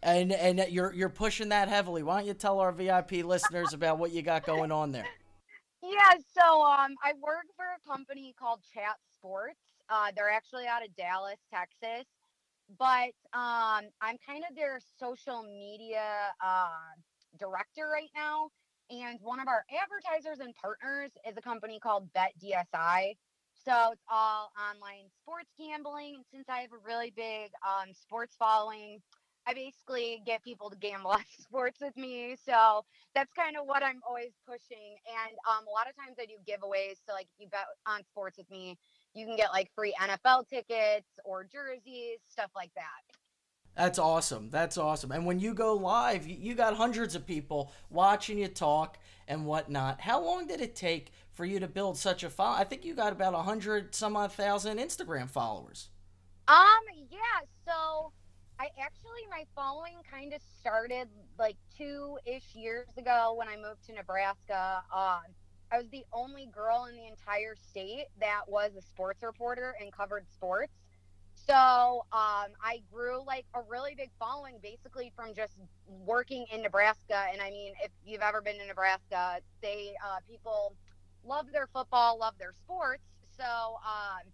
and 0.01 0.31
and 0.31 0.59
you're 0.69 0.93
you're 0.93 1.09
pushing 1.09 1.49
that 1.49 1.67
heavily. 1.67 2.03
Why 2.03 2.19
don't 2.19 2.27
you 2.27 2.33
tell 2.33 2.59
our 2.61 2.71
VIP 2.71 3.23
listeners 3.25 3.73
about 3.73 3.97
what 3.99 4.11
you 4.11 4.21
got 4.21 4.45
going 4.45 4.71
on 4.71 4.93
there? 4.93 5.05
Yeah, 5.99 6.17
so 6.37 6.63
um 6.63 6.95
I 7.03 7.13
work 7.21 7.45
for 7.57 7.65
a 7.65 7.89
company 7.89 8.35
called 8.39 8.61
Chat 8.73 8.97
Sports. 9.13 9.59
Uh 9.89 10.11
they're 10.15 10.31
actually 10.31 10.67
out 10.67 10.85
of 10.85 10.95
Dallas, 10.95 11.39
Texas. 11.53 12.07
But 12.79 13.13
um 13.33 13.89
I'm 14.01 14.17
kind 14.25 14.43
of 14.49 14.55
their 14.55 14.79
social 14.99 15.43
media 15.43 16.33
uh 16.43 16.69
director 17.39 17.89
right 17.93 18.11
now. 18.15 18.49
And 18.91 19.19
one 19.21 19.39
of 19.41 19.47
our 19.47 19.65
advertisers 19.71 20.39
and 20.39 20.55
partners 20.55 21.11
is 21.27 21.37
a 21.37 21.41
company 21.41 21.79
called 21.79 22.09
BetDSI. 22.13 23.15
So 23.65 23.91
it's 23.93 24.03
all 24.11 24.51
online 24.59 25.09
sports 25.21 25.51
gambling. 25.59 26.15
And 26.15 26.25
since 26.33 26.49
I 26.49 26.61
have 26.61 26.71
a 26.73 26.81
really 26.87 27.11
big 27.15 27.51
um, 27.67 27.93
sports 27.93 28.35
following, 28.39 28.99
I 29.49 29.53
basically 29.53 30.21
get 30.25 30.43
people 30.43 30.69
to 30.69 30.77
gamble 30.77 31.11
on 31.11 31.23
sports 31.39 31.79
with 31.81 31.97
me. 31.97 32.35
So 32.45 32.85
that's 33.15 33.33
kind 33.33 33.57
of 33.57 33.65
what 33.65 33.83
I'm 33.83 33.99
always 34.07 34.31
pushing. 34.47 34.95
And 35.07 35.35
um, 35.49 35.65
a 35.67 35.71
lot 35.71 35.89
of 35.89 35.95
times 35.95 36.17
I 36.19 36.25
do 36.25 36.33
giveaways. 36.47 36.97
So 37.07 37.13
like 37.13 37.27
if 37.35 37.41
you 37.43 37.47
bet 37.49 37.65
on 37.87 38.03
sports 38.03 38.37
with 38.37 38.49
me, 38.51 38.77
you 39.15 39.25
can 39.25 39.35
get 39.35 39.51
like 39.51 39.71
free 39.73 39.93
NFL 39.99 40.47
tickets 40.47 41.07
or 41.25 41.43
jerseys, 41.43 42.19
stuff 42.29 42.51
like 42.55 42.71
that. 42.75 43.17
That's 43.75 43.97
awesome. 43.97 44.49
That's 44.49 44.77
awesome. 44.77 45.11
And 45.11 45.25
when 45.25 45.39
you 45.39 45.53
go 45.53 45.73
live, 45.73 46.27
you, 46.27 46.35
you 46.39 46.53
got 46.53 46.75
hundreds 46.75 47.15
of 47.15 47.25
people 47.25 47.71
watching 47.89 48.37
you 48.37 48.49
talk 48.49 48.99
and 49.27 49.45
whatnot. 49.45 50.01
How 50.01 50.21
long 50.21 50.47
did 50.47 50.59
it 50.59 50.75
take 50.75 51.11
for 51.31 51.45
you 51.45 51.59
to 51.59 51.67
build 51.67 51.97
such 51.97 52.23
a 52.23 52.29
file? 52.29 52.59
I 52.59 52.65
think 52.65 52.83
you 52.83 52.93
got 52.93 53.13
about 53.13 53.33
a 53.33 53.41
hundred 53.41 53.95
some 53.95 54.17
odd 54.17 54.33
thousand 54.33 54.77
Instagram 54.77 55.29
followers. 55.29 55.89
Um, 56.47 56.81
yeah, 57.09 57.45
so 57.65 58.11
I 58.59 58.67
actually 58.77 59.25
my 59.29 59.45
following 59.55 59.95
kind 60.11 60.33
of 60.33 60.41
started 60.59 61.07
like 61.37 61.55
two 61.77 62.17
ish 62.25 62.53
years 62.53 62.89
ago 62.97 63.33
when 63.37 63.47
I 63.47 63.55
moved 63.55 63.85
to 63.85 63.93
Nebraska. 63.93 64.83
Um, 64.93 65.21
I 65.71 65.77
was 65.77 65.87
the 65.91 66.03
only 66.11 66.47
girl 66.47 66.87
in 66.89 66.95
the 66.97 67.07
entire 67.07 67.55
state 67.55 68.07
that 68.19 68.41
was 68.47 68.71
a 68.77 68.81
sports 68.81 69.23
reporter 69.23 69.75
and 69.79 69.93
covered 69.93 70.25
sports. 70.29 70.73
So 71.35 71.53
um, 72.11 72.51
I 72.61 72.81
grew 72.91 73.23
like 73.25 73.45
a 73.53 73.61
really 73.61 73.95
big 73.95 74.09
following 74.19 74.55
basically 74.61 75.13
from 75.15 75.33
just 75.33 75.53
working 75.87 76.45
in 76.53 76.61
Nebraska. 76.61 77.27
And 77.31 77.41
I 77.41 77.51
mean, 77.51 77.71
if 77.81 77.91
you've 78.05 78.21
ever 78.21 78.41
been 78.41 78.57
to 78.59 78.67
Nebraska, 78.67 79.37
they 79.61 79.93
uh, 80.05 80.19
people 80.29 80.75
love 81.23 81.45
their 81.53 81.67
football, 81.67 82.19
love 82.19 82.33
their 82.37 82.51
sports. 82.51 83.03
So 83.37 83.45
um, 83.45 84.27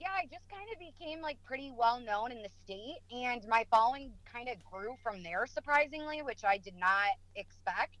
yeah, 0.00 0.08
I 0.14 0.24
just 0.24 0.48
kind 0.50 0.68
of 0.72 0.78
became 0.78 1.20
like 1.20 1.38
pretty 1.44 1.72
well 1.76 2.00
known 2.00 2.32
in 2.32 2.42
the 2.42 2.50
state, 2.64 2.98
and 3.10 3.46
my 3.48 3.66
following 3.70 4.12
kind 4.30 4.48
of 4.48 4.56
grew 4.64 4.96
from 5.02 5.22
there, 5.22 5.46
surprisingly, 5.46 6.22
which 6.22 6.44
I 6.44 6.58
did 6.58 6.74
not 6.78 7.16
expect. 7.34 7.96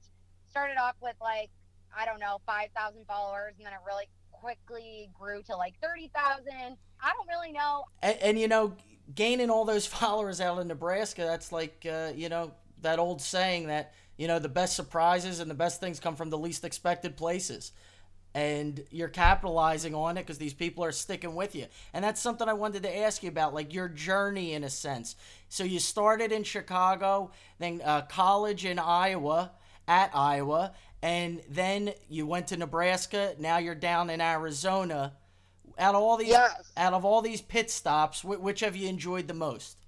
Started 0.50 0.76
off 0.78 0.96
with 1.02 1.16
like, 1.20 1.50
I 1.96 2.04
don't 2.04 2.20
know, 2.20 2.40
5,000 2.46 3.06
followers, 3.06 3.54
and 3.58 3.66
then 3.66 3.72
it 3.72 3.80
really 3.86 4.08
quickly 4.30 5.10
grew 5.18 5.42
to 5.44 5.56
like 5.56 5.74
30,000. 5.82 6.76
I 7.00 7.12
don't 7.12 7.28
really 7.28 7.52
know. 7.52 7.84
And, 8.02 8.18
and 8.20 8.38
you 8.38 8.48
know, 8.48 8.74
gaining 9.14 9.50
all 9.50 9.64
those 9.64 9.86
followers 9.98 10.40
out 10.40 10.58
in 10.58 10.68
Nebraska, 10.68 11.22
that's 11.22 11.52
like 11.52 11.86
uh, 11.90 12.12
you 12.14 12.28
know 12.28 12.52
that 12.82 12.98
old 12.98 13.22
saying 13.22 13.68
that 13.68 13.94
you 14.18 14.28
know 14.28 14.38
the 14.38 14.48
best 14.48 14.76
surprises 14.76 15.40
and 15.40 15.50
the 15.50 15.54
best 15.54 15.80
things 15.80 15.98
come 15.98 16.16
from 16.16 16.30
the 16.30 16.38
least 16.38 16.64
expected 16.64 17.16
places. 17.16 17.72
And 18.36 18.84
you're 18.90 19.08
capitalizing 19.08 19.94
on 19.94 20.18
it 20.18 20.20
because 20.26 20.36
these 20.36 20.52
people 20.52 20.84
are 20.84 20.92
sticking 20.92 21.34
with 21.34 21.54
you. 21.54 21.66
And 21.94 22.04
that's 22.04 22.20
something 22.20 22.46
I 22.46 22.52
wanted 22.52 22.82
to 22.82 22.94
ask 22.98 23.22
you 23.22 23.30
about, 23.30 23.54
like 23.54 23.72
your 23.72 23.88
journey 23.88 24.52
in 24.52 24.62
a 24.62 24.68
sense. 24.68 25.16
So 25.48 25.64
you 25.64 25.78
started 25.78 26.32
in 26.32 26.42
Chicago, 26.44 27.30
then 27.58 27.80
uh, 27.82 28.02
college 28.02 28.66
in 28.66 28.78
Iowa, 28.78 29.52
at 29.88 30.10
Iowa, 30.14 30.72
and 31.00 31.40
then 31.48 31.94
you 32.10 32.26
went 32.26 32.48
to 32.48 32.58
Nebraska. 32.58 33.34
Now 33.38 33.56
you're 33.56 33.74
down 33.74 34.10
in 34.10 34.20
Arizona. 34.20 35.14
Out 35.78 35.94
of 35.94 36.02
all 36.02 36.18
these, 36.18 36.28
Yes. 36.28 36.70
out 36.76 36.92
of 36.92 37.06
all 37.06 37.22
these 37.22 37.40
pit 37.40 37.70
stops, 37.70 38.20
wh- 38.20 38.42
which 38.42 38.60
have 38.60 38.76
you 38.76 38.88
enjoyed 38.88 39.28
the 39.28 39.34
most? 39.34 39.78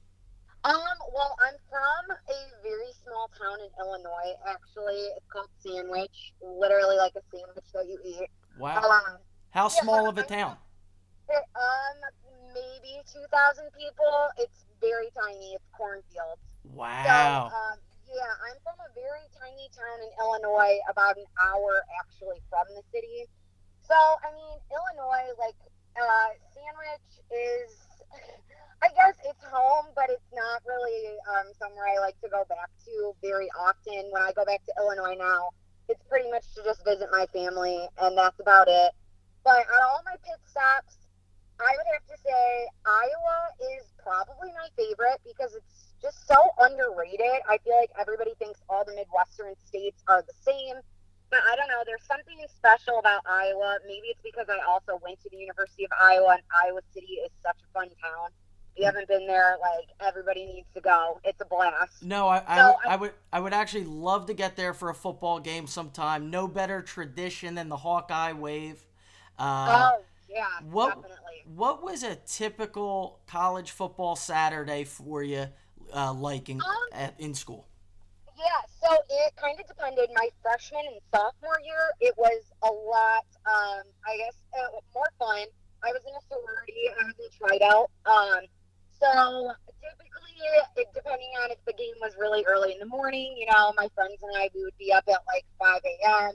Um, 0.65 0.75
well, 1.15 1.37
I'm 1.41 1.55
from 1.71 2.05
a 2.11 2.38
very 2.62 2.93
small 3.05 3.31
town 3.38 3.59
in 3.62 3.71
Illinois, 3.79 4.35
actually. 4.47 5.07
It's 5.17 5.27
called 5.31 5.50
Sandwich, 5.62 6.35
literally 6.43 6.97
like 6.97 7.15
a 7.15 7.23
sandwich 7.31 7.65
that 7.73 7.87
you 7.87 7.99
eat. 8.05 8.29
Wow, 8.59 8.83
Um, 8.83 9.19
how 9.50 9.69
small 9.69 10.05
so 10.05 10.11
of 10.11 10.19
a 10.19 10.25
town? 10.25 10.57
Um, 11.31 11.99
maybe 12.55 12.99
2,000 13.07 13.71
people. 13.77 14.15
It's 14.38 14.65
very 14.81 15.11
tiny. 15.15 15.55
It's 15.55 15.65
cornfields. 15.77 16.43
Wow. 16.65 17.50
So, 17.50 17.55
um, 17.55 17.79
yeah, 18.09 18.33
I'm 18.49 18.59
from 18.65 18.79
a 18.83 18.91
very 18.95 19.25
tiny 19.38 19.69
town 19.77 19.99
in 20.03 20.11
Illinois, 20.19 20.81
about 20.91 21.17
an 21.17 21.29
hour 21.38 21.85
actually 22.00 22.41
from 22.50 22.67
the 22.75 22.83
city. 22.91 23.29
So, 23.85 23.95
I 23.95 24.33
mean, 24.35 24.59
Illinois, 24.73 25.33
like, 25.38 25.57
uh, 25.97 26.29
Sandwich 26.53 27.09
is, 27.31 27.71
I 28.83 28.89
guess 28.95 29.19
it's 29.27 29.43
home, 29.51 29.87
but 29.95 30.07
it's 30.09 30.31
not 30.33 30.63
really 30.67 31.19
um, 31.35 31.51
somewhere 31.59 31.87
I 31.91 31.99
like 31.99 32.21
to 32.23 32.29
go 32.29 32.47
back 32.49 32.71
to 32.87 33.13
very 33.23 33.51
often. 33.59 34.07
When 34.11 34.23
I 34.23 34.31
go 34.33 34.45
back 34.45 34.63
to 34.67 34.73
Illinois 34.79 35.19
now, 35.19 35.51
it's 35.89 36.03
pretty 36.09 36.31
much 36.31 36.47
to 36.55 36.63
just 36.63 36.85
visit 36.85 37.09
my 37.11 37.27
family, 37.33 37.89
and 37.99 38.17
that's 38.17 38.39
about 38.39 38.69
it. 38.69 38.93
But 39.43 39.67
on 39.67 39.81
all 39.83 40.03
my 40.05 40.15
pit 40.23 40.39
stops, 40.47 40.95
I 41.59 41.75
would 41.75 41.89
have 41.91 42.07
to 42.07 42.19
say 42.23 42.43
Iowa 42.87 43.39
is 43.75 43.91
probably 43.99 44.55
my 44.55 44.71
favorite 44.79 45.19
because 45.27 45.59
it's 45.59 45.91
just 45.99 46.29
so 46.29 46.39
underrated. 46.63 47.43
I 47.51 47.59
feel 47.67 47.75
like 47.75 47.91
everybody 47.99 48.35
thinks 48.39 48.63
all 48.71 48.85
the 48.85 48.95
Midwestern 48.95 49.59
states 49.67 49.99
are 50.07 50.23
the 50.23 50.37
same. 50.47 50.79
But 51.31 51.43
I 51.45 51.57
don't 51.57 51.69
know. 51.69 51.83
There's 51.85 52.07
something 52.07 52.39
special 52.57 52.99
about 53.01 53.21
Iowa. 53.27 53.79
Maybe 53.85 54.15
it's 54.15 54.23
because 54.23 54.49
I 54.49 54.63
also 54.65 54.97
went 55.03 55.21
to 55.27 55.29
the 55.29 55.37
University 55.37 55.85
of 55.85 55.93
Iowa, 55.99 56.41
and 56.41 56.47
Iowa 56.49 56.81
City 56.95 57.21
is 57.21 57.33
such 57.43 57.59
a 57.59 57.69
fun 57.75 57.91
town. 58.01 58.31
You 58.79 58.85
haven't 58.85 59.09
been 59.09 59.27
there, 59.27 59.57
like 59.61 59.89
everybody 60.07 60.47
needs 60.47 60.69
to 60.75 60.81
go. 60.81 61.21
It's 61.25 61.41
a 61.41 61.45
blast. 61.45 62.03
No, 62.03 62.29
I, 62.29 62.43
I, 62.47 62.57
So, 62.57 62.67
would- 62.69 62.87
I 62.87 62.97
would 62.97 63.13
I 63.33 63.41
would 63.41 63.53
actually 63.53 63.85
love 63.85 64.27
to 64.27 64.35
get 64.35 64.55
there 64.57 64.73
for 64.73 64.89
a 64.89 64.95
football 64.95 65.41
game 65.41 65.67
sometime. 65.67 66.31
No 66.31 66.47
better 66.47 66.81
tradition 66.81 67.57
than 67.57 67.69
the 67.69 67.77
Hawkeye 67.77 68.33
wave. 68.33 68.87
Uh, 69.39 69.91
oh 69.99 70.03
yeah, 70.29 70.45
what 70.71 70.89
definitely. 70.95 71.45
what 71.55 71.83
was 71.83 72.03
a 72.05 72.17
typical 72.17 73.21
college 73.27 73.71
football 73.73 74.15
Saturday 74.15 74.85
for 74.85 75.23
you, 75.23 75.47
uh, 75.93 76.13
like 76.13 76.49
in, 76.49 76.61
Um, 76.61 76.71
at, 76.93 77.15
in 77.19 77.35
school? 77.35 77.67
Yeah, 78.37 78.45
so 78.81 78.95
it 79.11 79.35
kind 79.37 79.59
of 79.59 79.67
depended. 79.67 80.11
My 80.15 80.29
freshman 80.43 80.83
and 80.87 81.01
sophomore 81.13 81.59
year, 81.65 81.91
it 82.01 82.15
was 82.17 82.43
a 82.63 82.71
lot, 82.71 83.27
um, 83.47 83.83
I 84.07 84.17
guess, 84.19 84.37
uh, 84.57 84.79
more 84.95 85.11
fun. 85.19 85.47
I 85.83 85.93
was 85.93 86.03
in 86.07 86.15
a 86.15 86.23
sorority. 86.29 86.89
I 87.01 87.05
was 87.05 87.15
in 87.19 87.31
Tri 87.39 87.59
Delt. 87.59 87.91
Um, 88.07 88.41
so 89.00 89.52
typically, 89.81 90.37
it, 90.76 90.87
depending 90.95 91.31
on 91.45 91.50
if 91.50 91.59
the 91.67 91.73
game 91.73 91.95
was 92.00 92.14
really 92.19 92.45
early 92.47 92.73
in 92.73 92.78
the 92.78 92.87
morning, 92.87 93.35
you 93.37 93.47
know, 93.47 93.73
my 93.76 93.88
friends 93.95 94.19
and 94.23 94.33
I, 94.37 94.49
we 94.55 94.62
would 94.64 94.76
be 94.78 94.93
up 94.93 95.05
at 95.09 95.21
like 95.26 95.45
5 95.59 95.81
a.m., 95.85 96.33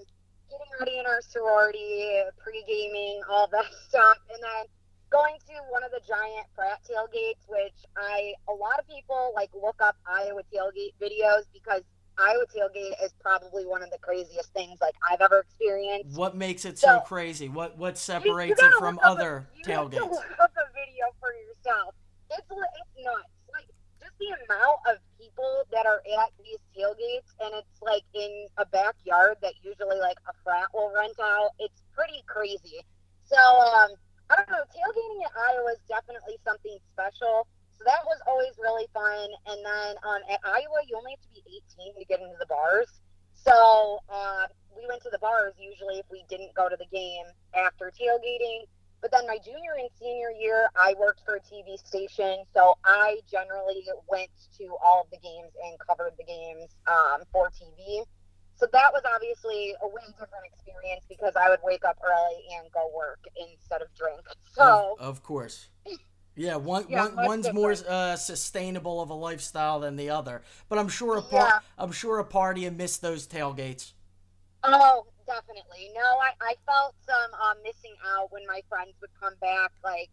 getting 0.50 0.72
ready 0.80 1.00
in 1.00 1.06
our 1.06 1.22
sorority, 1.22 2.22
pre-gaming, 2.44 3.22
all 3.30 3.48
that 3.52 3.66
stuff, 3.90 4.18
and 4.34 4.42
then 4.42 4.66
going 5.12 5.36
to 5.48 5.54
one 5.70 5.84
of 5.84 5.92
the 5.92 6.02
giant 6.08 6.48
frat 6.56 6.80
tailgates, 6.90 7.46
which 7.48 7.86
I 7.98 8.34
a 8.50 8.54
lot 8.54 8.80
of 8.80 8.88
people 8.88 9.32
like 9.36 9.50
look 9.54 9.80
up 9.82 9.96
Iowa 10.08 10.42
tailgate 10.54 10.94
videos 11.02 11.44
because 11.54 11.82
Iowa 12.18 12.46
tailgate 12.56 12.94
is 13.04 13.12
probably 13.22 13.66
one 13.66 13.82
of 13.84 13.90
the 13.92 13.98
craziest 14.00 14.54
things 14.54 14.80
like 14.82 14.96
I've 15.10 15.22
ever 15.22 15.40
experienced. 15.40 16.16
What 16.18 16.36
makes 16.36 16.66
it 16.66 16.78
so 16.80 16.88
So- 16.88 17.00
crazy? 17.02 17.48
What 17.50 17.78
what 17.78 17.98
separates 17.98 18.60
you 18.62 18.68
it 18.68 18.74
from 18.80 18.98
up 19.00 19.06
a- 19.06 19.08
other 19.08 19.48
you 19.56 19.72
have 19.74 19.90
to 19.92 19.98
tailgates? 19.98 20.12
look 20.12 20.40
up 20.40 20.52
a 20.58 20.66
video 20.74 21.06
for 21.20 21.32
yourself. 21.34 21.94
It's 22.38 22.50
it's 22.50 22.94
nuts. 23.00 23.34
Like 23.52 23.70
just 24.02 24.16
the 24.20 24.32
amount 24.46 24.80
of 24.90 24.96
people 25.20 25.64
that 25.72 25.86
are 25.86 26.02
at 26.22 26.32
these 26.42 26.60
tailgates, 26.76 27.32
and 27.40 27.56
it's 27.56 27.80
like 27.82 28.04
in 28.14 28.48
a 28.58 28.66
backyard 28.66 29.38
that 29.42 29.54
usually 29.64 30.00
like 30.00 30.18
a 30.28 30.34
frat 30.44 30.68
will 30.74 30.92
rent 30.94 31.18
out. 31.22 31.52
It's 31.60 31.84
pretty 31.94 32.24
crazy. 32.28 32.84
So 33.26 33.40
um, 33.40 33.96
I 34.30 34.38
don't 34.38 34.50
know. 34.50 34.66
Tailgating 34.70 35.22
at 35.26 35.34
Iowa 35.36 35.72
is 35.74 35.84
definitely 35.88 36.38
something 36.46 36.78
special. 36.94 37.48
So 37.78 37.82
that 37.86 38.06
was 38.06 38.20
always 38.28 38.54
really 38.62 38.88
fun. 38.94 39.30
And 39.50 39.60
then 39.66 39.92
um, 40.06 40.22
at 40.30 40.40
Iowa, 40.46 40.86
you 40.88 40.96
only 40.98 41.18
have 41.18 41.24
to 41.26 41.32
be 41.34 41.42
18 41.78 42.00
to 42.00 42.06
get 42.06 42.22
into 42.22 42.38
the 42.40 42.46
bars. 42.48 42.88
So 43.34 44.00
uh, 44.08 44.48
we 44.76 44.86
went 44.88 45.02
to 45.04 45.10
the 45.12 45.20
bars 45.20 45.54
usually 45.60 46.00
if 46.00 46.06
we 46.10 46.24
didn't 46.30 46.54
go 46.56 46.70
to 46.70 46.78
the 46.78 46.88
game 46.92 47.26
after 47.54 47.92
tailgating. 47.92 48.66
But 49.04 49.12
then 49.12 49.28
my 49.28 49.38
junior 49.38 49.76
and 49.78 49.90
senior 50.00 50.32
year, 50.32 50.70
I 50.78 50.96
worked 50.98 51.24
for 51.26 51.36
a 51.36 51.42
TV 51.42 51.78
station, 51.78 52.46
so 52.54 52.78
I 52.86 53.20
generally 53.30 53.84
went 54.10 54.32
to 54.58 54.78
all 54.82 55.02
of 55.02 55.12
the 55.12 55.18
games 55.18 55.52
and 55.66 55.78
covered 55.78 56.14
the 56.18 56.24
games 56.24 56.72
um, 56.88 57.24
for 57.34 57.50
TV. 57.50 58.06
So 58.56 58.66
that 58.72 58.94
was 58.94 59.02
obviously 59.14 59.76
a 59.84 59.88
way 59.88 60.04
different 60.08 60.46
experience 60.46 61.04
because 61.10 61.34
I 61.36 61.50
would 61.50 61.60
wake 61.66 61.84
up 61.84 61.98
early 62.02 62.44
and 62.58 62.72
go 62.72 62.90
work 62.96 63.20
instead 63.36 63.82
of 63.82 63.90
drink. 63.94 64.22
So 64.54 64.96
Of, 64.98 65.18
of 65.18 65.24
course. 65.24 65.68
Yeah, 66.36 66.56
one, 66.56 66.86
Yeah, 66.90 67.10
one 67.10 67.26
one's 67.28 67.54
more 67.54 67.76
uh, 67.88 68.16
sustainable 68.16 69.00
of 69.00 69.12
a 69.12 69.14
lifestyle 69.14 69.82
than 69.82 69.98
the 69.98 70.10
other. 70.10 70.42
But 70.68 70.80
I'm 70.80 70.88
sure 70.90 71.18
a 71.18 71.22
par- 71.22 71.48
Yeah. 71.48 71.60
I'm 71.78 71.92
sure 71.92 72.18
a 72.18 72.26
party 72.26 72.66
and 72.66 72.76
missed 72.76 73.04
those 73.04 73.28
tailgates. 73.28 73.92
Oh, 74.64 75.06
definitely. 75.28 75.92
No, 75.94 76.08
I, 76.24 76.32
I 76.40 76.54
felt 76.66 76.96
some 77.06 77.32
uh, 77.36 77.56
missing 77.64 77.96
out 78.16 78.32
when 78.32 78.48
my 78.48 78.62
friends 78.70 78.96
would 79.02 79.12
come 79.20 79.34
back, 79.42 79.72
like, 79.84 80.10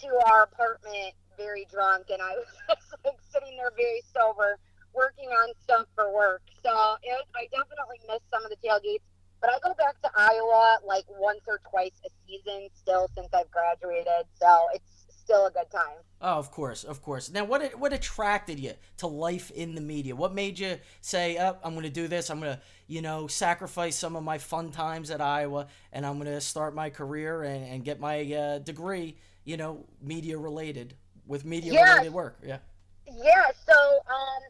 to 0.00 0.08
our 0.32 0.44
apartment 0.44 1.12
very 1.36 1.66
drunk, 1.70 2.06
and 2.10 2.20
I 2.22 2.32
was 2.40 2.48
just, 2.68 2.94
like, 3.04 3.20
sitting 3.32 3.56
there 3.56 3.72
very 3.76 4.00
sober, 4.12 4.58
working 4.94 5.28
on 5.28 5.52
stuff 5.62 5.86
for 5.94 6.12
work. 6.12 6.42
So 6.62 6.72
it, 7.02 7.20
I 7.36 7.48
definitely 7.52 8.00
missed 8.08 8.28
some 8.32 8.44
of 8.44 8.50
the 8.50 8.60
tailgates. 8.64 9.04
But 9.40 9.50
I 9.50 9.58
go 9.58 9.74
back 9.74 10.00
to 10.02 10.10
Iowa, 10.14 10.78
like, 10.86 11.04
once 11.18 11.42
or 11.48 11.60
twice 11.68 11.98
a 12.06 12.10
season 12.24 12.68
still 12.74 13.10
since 13.16 13.28
I've 13.34 13.50
graduated. 13.50 14.24
So 14.40 14.70
it's 14.72 15.11
still 15.32 15.46
a 15.46 15.50
good 15.50 15.70
time. 15.70 15.96
Oh, 16.20 16.38
of 16.38 16.50
course, 16.50 16.84
of 16.84 17.02
course. 17.02 17.30
Now, 17.30 17.44
what 17.44 17.78
what 17.78 17.92
attracted 17.92 18.60
you 18.60 18.74
to 18.98 19.06
life 19.06 19.50
in 19.50 19.74
the 19.74 19.80
media? 19.80 20.14
What 20.14 20.34
made 20.34 20.58
you 20.58 20.78
say, 21.00 21.36
"Up, 21.36 21.60
I'm 21.64 21.72
going 21.72 21.84
to 21.84 21.90
do 21.90 22.06
this. 22.06 22.30
I'm 22.30 22.40
going 22.40 22.56
to, 22.56 22.60
you 22.86 23.02
know, 23.02 23.26
sacrifice 23.26 23.96
some 23.96 24.14
of 24.14 24.22
my 24.22 24.38
fun 24.38 24.70
times 24.70 25.10
at 25.10 25.20
Iowa, 25.20 25.66
and 25.92 26.06
I'm 26.06 26.14
going 26.14 26.32
to 26.32 26.40
start 26.40 26.74
my 26.74 26.90
career 26.90 27.42
and, 27.42 27.64
and 27.66 27.84
get 27.84 27.98
my 27.98 28.32
uh, 28.32 28.58
degree, 28.58 29.16
you 29.44 29.56
know, 29.56 29.84
media 30.00 30.38
related 30.38 30.94
with 31.26 31.44
media 31.44 31.72
Yes. 31.72 31.88
related 31.88 32.12
work." 32.12 32.38
Yeah. 32.44 32.58
Yeah, 33.06 33.50
so 33.66 33.74
um, 34.08 34.42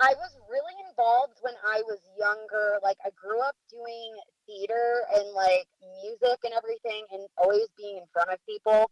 I 0.00 0.12
was 0.14 0.36
really 0.50 0.76
involved 0.88 1.38
when 1.40 1.54
I 1.66 1.82
was 1.86 1.98
younger. 2.18 2.78
Like, 2.82 2.98
I 3.04 3.10
grew 3.16 3.40
up 3.40 3.56
doing 3.70 4.12
theater 4.46 5.02
and 5.14 5.32
like 5.34 5.66
music 6.02 6.38
and 6.44 6.52
everything, 6.52 7.04
and 7.12 7.26
always 7.38 7.68
being 7.78 7.96
in 7.96 8.04
front 8.12 8.30
of 8.30 8.38
people. 8.44 8.90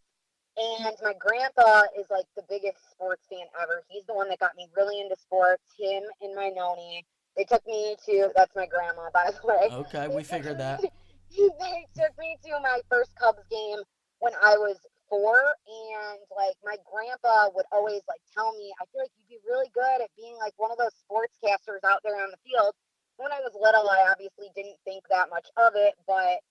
And 0.56 0.94
my 1.02 1.14
grandpa 1.18 1.82
is 1.98 2.06
like 2.10 2.26
the 2.36 2.44
biggest 2.48 2.78
sports 2.90 3.26
fan 3.28 3.46
ever. 3.60 3.82
He's 3.88 4.06
the 4.06 4.14
one 4.14 4.28
that 4.28 4.38
got 4.38 4.54
me 4.56 4.68
really 4.76 5.00
into 5.00 5.16
sports. 5.18 5.62
Him 5.78 6.04
and 6.22 6.34
my 6.34 6.50
noni. 6.54 7.04
They 7.36 7.44
took 7.44 7.66
me 7.66 7.96
to. 8.06 8.30
That's 8.36 8.54
my 8.54 8.66
grandma, 8.66 9.10
by 9.14 9.30
the 9.30 9.46
way. 9.46 9.68
Okay, 9.70 10.08
we 10.08 10.22
figured 10.22 10.58
that. 10.58 10.80
they 10.80 11.86
took 11.98 12.14
me 12.18 12.38
to 12.44 12.60
my 12.62 12.80
first 12.88 13.10
Cubs 13.16 13.42
game 13.50 13.82
when 14.20 14.32
I 14.38 14.54
was 14.56 14.78
four, 15.10 15.36
and 15.36 16.18
like 16.30 16.54
my 16.64 16.78
grandpa 16.86 17.50
would 17.54 17.66
always 17.72 18.02
like 18.06 18.22
tell 18.32 18.54
me, 18.54 18.70
I 18.80 18.86
feel 18.90 19.02
like 19.02 19.14
you'd 19.18 19.36
be 19.36 19.42
really 19.42 19.70
good 19.74 20.00
at 20.02 20.10
being 20.16 20.38
like 20.38 20.54
one 20.56 20.70
of 20.70 20.78
those 20.78 20.94
sportscasters 21.02 21.82
out 21.82 22.00
there 22.06 22.16
on 22.22 22.30
the 22.30 22.40
field. 22.46 22.74
When 23.16 23.30
I 23.30 23.42
was 23.42 23.54
little, 23.54 23.90
I 23.90 24.10
obviously 24.10 24.50
didn't 24.54 24.78
think 24.84 25.04
that 25.10 25.30
much 25.30 25.46
of 25.58 25.74
it, 25.74 25.94
but 26.06 26.42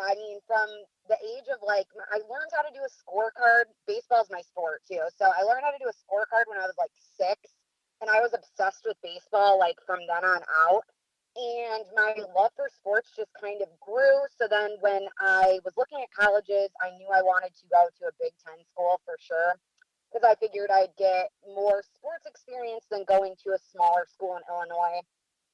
I 0.00 0.14
mean, 0.14 0.38
from 0.46 0.66
the 1.08 1.18
age 1.18 1.48
of 1.50 1.58
like, 1.66 1.86
I 2.12 2.22
learned 2.30 2.52
how 2.54 2.62
to 2.62 2.72
do 2.74 2.82
a 2.82 2.92
scorecard. 2.92 3.70
Baseball's 3.86 4.30
my 4.30 4.42
sport 4.42 4.82
too, 4.86 5.02
so 5.18 5.26
I 5.26 5.42
learned 5.42 5.64
how 5.66 5.74
to 5.74 5.82
do 5.82 5.90
a 5.90 5.98
scorecard 6.06 6.46
when 6.46 6.58
I 6.58 6.66
was 6.66 6.78
like 6.78 6.94
six, 7.18 7.38
and 8.00 8.10
I 8.10 8.20
was 8.20 8.34
obsessed 8.34 8.86
with 8.86 8.96
baseball 9.02 9.58
like 9.58 9.76
from 9.86 10.00
then 10.06 10.24
on 10.24 10.42
out 10.68 10.86
and 11.38 11.86
my 11.94 12.18
love 12.34 12.50
for 12.58 12.66
sports 12.74 13.14
just 13.14 13.30
kind 13.38 13.62
of 13.62 13.68
grew. 13.78 14.26
So 14.34 14.50
then 14.50 14.74
when 14.80 15.06
I 15.22 15.62
was 15.62 15.74
looking 15.78 16.02
at 16.02 16.10
colleges, 16.10 16.74
I 16.82 16.90
knew 16.98 17.06
I 17.14 17.22
wanted 17.22 17.54
to 17.54 17.66
go 17.70 17.86
to 17.86 18.02
a 18.10 18.18
Big 18.18 18.34
Ten 18.42 18.58
school 18.74 18.98
for 19.06 19.14
sure 19.22 19.54
because 20.10 20.26
I 20.26 20.34
figured 20.42 20.70
I'd 20.74 20.94
get 20.98 21.30
more 21.46 21.84
sports 21.94 22.26
experience 22.26 22.90
than 22.90 23.06
going 23.06 23.38
to 23.46 23.54
a 23.54 23.60
smaller 23.70 24.08
school 24.10 24.34
in 24.34 24.42
Illinois. 24.50 25.04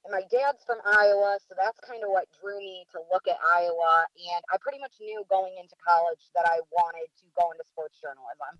And 0.05 0.13
my 0.13 0.21
dad's 0.31 0.63
from 0.67 0.79
Iowa, 0.85 1.39
so 1.49 1.55
that's 1.57 1.81
kind 1.81 2.03
of 2.05 2.11
what 2.11 2.29
drew 2.41 2.59
me 2.59 2.85
to 2.93 2.99
look 3.13 3.27
at 3.27 3.37
Iowa. 3.57 4.05
And 4.35 4.45
I 4.53 4.59
pretty 4.61 4.79
much 4.79 4.93
knew 5.01 5.25
going 5.31 5.55
into 5.59 5.75
college 5.81 6.21
that 6.35 6.45
I 6.47 6.61
wanted 6.73 7.09
to 7.17 7.25
go 7.39 7.51
into 7.53 7.65
sports 7.73 7.97
journalism. 8.03 8.59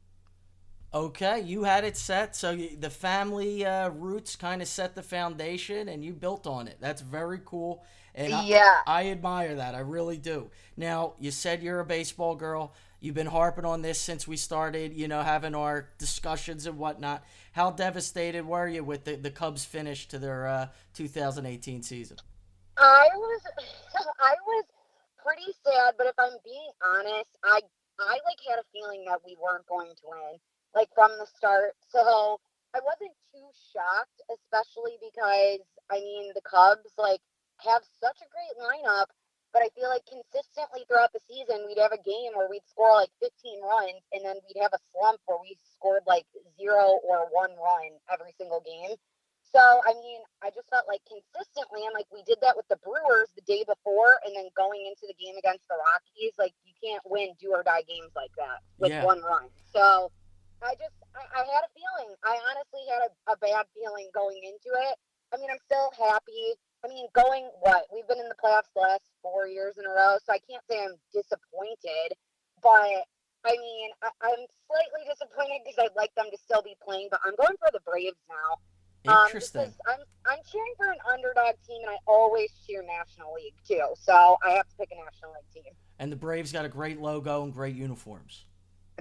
Okay, 0.95 1.41
you 1.41 1.65
had 1.65 1.85
it 1.85 1.97
set, 1.97 2.37
so 2.37 2.53
you, 2.53 2.77
the 2.79 2.89
family 2.89 3.67
uh, 3.67 3.89
roots 3.91 4.37
kind 4.37 4.63
of 4.63 4.69
set 4.69 4.95
the 4.95 5.03
foundation, 5.03 5.89
and 5.89 6.05
you 6.05 6.13
built 6.13 6.47
on 6.47 6.69
it. 6.69 6.79
That's 6.81 7.03
very 7.03 7.41
cool, 7.45 7.85
and 8.15 8.33
I- 8.33 8.45
Yeah. 8.45 8.77
I, 8.87 9.11
admire 9.11 9.57
that. 9.57 9.75
I 9.75 9.81
really 9.81 10.19
do. 10.19 10.51
Now, 10.77 11.15
you 11.19 11.33
said 11.33 11.65
you're 11.65 11.81
a 11.81 11.85
baseball 11.85 12.37
girl. 12.37 12.73
You've 13.05 13.15
been 13.15 13.27
harping 13.27 13.67
on 13.67 13.83
this 13.83 14.01
since 14.01 14.27
we 14.27 14.39
started, 14.39 14.95
you 14.95 15.09
know, 15.09 15.21
having 15.21 15.55
our 15.55 15.91
discussions 15.99 16.65
and 16.65 16.79
whatnot. 16.79 17.23
How 17.53 17.71
devastated 17.71 18.47
were 18.47 18.67
you 18.67 18.83
with 18.83 19.05
the, 19.05 19.17
the 19.17 19.31
Cubs' 19.31 19.63
finish 19.63 20.09
to 20.09 20.19
their 20.19 20.47
uh, 20.47 20.69
2018 20.95 21.83
season? 21.83 22.17
I 22.79 23.09
was 23.13 23.43
I 24.25 24.37
was 24.47 24.65
pretty 25.21 25.53
sad, 25.69 26.01
but 26.01 26.07
if 26.07 26.15
I'm 26.19 26.33
being 26.49 26.73
honest, 26.81 27.29
I 27.45 27.61
I 28.01 28.17
like 28.25 28.41
had 28.49 28.57
a 28.57 28.65
feeling 28.73 29.05
that 29.05 29.21
we 29.21 29.37
weren't 29.37 29.67
going 29.67 29.93
to 29.93 30.05
win, 30.09 30.41
like 30.75 30.89
from 30.95 31.11
the 31.19 31.27
start. 31.37 31.77
So 31.91 32.41
I 32.73 32.81
wasn't 32.81 33.13
too 33.37 33.45
shocked, 33.69 34.17
especially 34.33 34.97
because 34.97 35.61
I 35.93 36.01
mean 36.01 36.33
the 36.35 36.41
Cubs 36.41 36.97
like 36.97 37.21
have 37.59 37.83
such 38.01 38.17
a 38.25 38.33
great 38.33 38.57
lineup, 38.57 39.13
but 39.55 39.63
I 39.63 39.71
feel 39.79 39.87
like 39.87 40.03
consistently 40.11 40.83
throughout 40.91 41.15
the 41.15 41.23
season 41.31 41.63
we'd 41.71 41.79
have 41.79 41.95
a 41.95 42.03
game 42.03 42.35
where 42.35 42.51
we'd 42.51 42.67
score 42.67 42.91
like 42.91 43.15
15 43.23 43.31
runs 43.63 44.03
and 44.11 44.27
then 44.27 44.43
we'd 44.51 44.59
have 44.59 44.75
a 44.75 44.83
slump 44.91 45.23
where 45.31 45.39
we 45.39 45.55
scored 45.63 46.03
like 46.11 46.27
zero 46.59 46.99
or 47.07 47.31
one 47.31 47.55
run 47.55 47.95
every 48.11 48.35
single 48.35 48.59
game. 48.67 48.99
So, 49.47 49.63
I 49.63 49.95
mean, 50.03 50.19
I 50.43 50.51
just 50.51 50.67
felt 50.67 50.91
like 50.91 50.99
consistently, 51.07 51.87
and 51.87 51.95
like 51.95 52.11
we 52.11 52.27
did 52.27 52.43
that 52.43 52.59
with 52.59 52.67
the 52.67 52.81
Brewers 52.83 53.31
the 53.39 53.47
day 53.47 53.63
before, 53.63 54.19
and 54.27 54.35
then 54.35 54.51
going 54.59 54.83
into 54.83 55.07
the 55.07 55.15
game 55.15 55.39
against 55.39 55.71
the 55.71 55.79
Rockies, 55.79 56.35
like 56.43 56.51
you 56.67 56.75
can't 56.83 57.05
win 57.07 57.39
do 57.39 57.55
or 57.55 57.63
die 57.63 57.87
games 57.87 58.11
like 58.19 58.35
that 58.35 58.67
with 58.83 58.91
Yeah. 58.91 59.07
one 59.07 59.23
run. 59.23 59.47
So, 59.71 60.11
I 60.59 60.75
just, 60.75 60.99
I, 61.15 61.23
I 61.23 61.43
had 61.47 61.63
a 61.63 61.71
feeling. 61.71 62.11
I 62.27 62.35
honestly 62.51 62.83
had 62.91 63.07
a, 63.07 63.11
a 63.31 63.37
bad 63.39 63.71
feeling 63.79 64.11
going 64.11 64.43
into 64.43 64.75
it. 64.91 64.99
I 65.31 65.39
mean, 65.39 65.55
I'm 65.55 65.63
still 65.71 65.95
happy. 66.03 66.59
I 66.83 66.91
mean, 66.91 67.07
going 67.15 67.47
what 67.63 67.87
we've 67.95 68.09
been 68.11 68.19
in 68.19 68.27
the 68.27 68.35
playoffs 68.43 68.75
the 68.75 68.83
last 68.83 69.07
four 69.25 69.49
years 69.49 69.75
in 69.81 69.87
a 69.87 69.89
row, 69.89 70.21
so 70.21 70.33
I 70.33 70.39
can't 70.45 70.63
say 70.71 70.85
I'm 70.85 70.95
disappointed. 71.13 72.13
But 72.63 73.09
I 73.45 73.57
mean, 73.57 73.91
I, 74.05 74.13
I'm 74.23 74.45
slightly 74.69 75.03
disappointed 75.09 75.65
because 75.65 75.81
I'd 75.81 75.97
like 75.97 76.15
them 76.15 76.27
to 76.31 76.37
still 76.37 76.63
be 76.63 76.77
playing. 76.85 77.09
But 77.11 77.21
I'm 77.25 77.35
going 77.41 77.57
for 77.57 77.73
the 77.73 77.81
Braves 77.89 78.21
now. 78.29 78.61
Um, 79.07 79.27
Interesting. 79.27 79.63
because 79.63 79.77
I'm 79.89 80.01
I'm 80.31 80.39
cheering 80.51 80.73
for 80.77 80.91
an 80.93 80.99
underdog 81.13 81.57
team, 81.67 81.81
and 81.83 81.91
I 81.91 81.97
always 82.07 82.53
cheer 82.67 82.83
National 82.85 83.33
League 83.35 83.57
too. 83.67 83.85
So 84.01 84.37
I 84.45 84.51
have 84.53 84.69
to 84.69 84.77
pick 84.79 84.91
a 84.93 84.97
National 84.97 85.33
League 85.33 85.65
team. 85.65 85.73
and 85.99 86.13
the 86.13 86.17
Braves 86.17 86.53
got 86.53 86.65
a 86.65 86.69
great 86.69 87.01
logo 87.01 87.43
and 87.45 87.53
great 87.53 87.75
uniforms. 87.75 88.45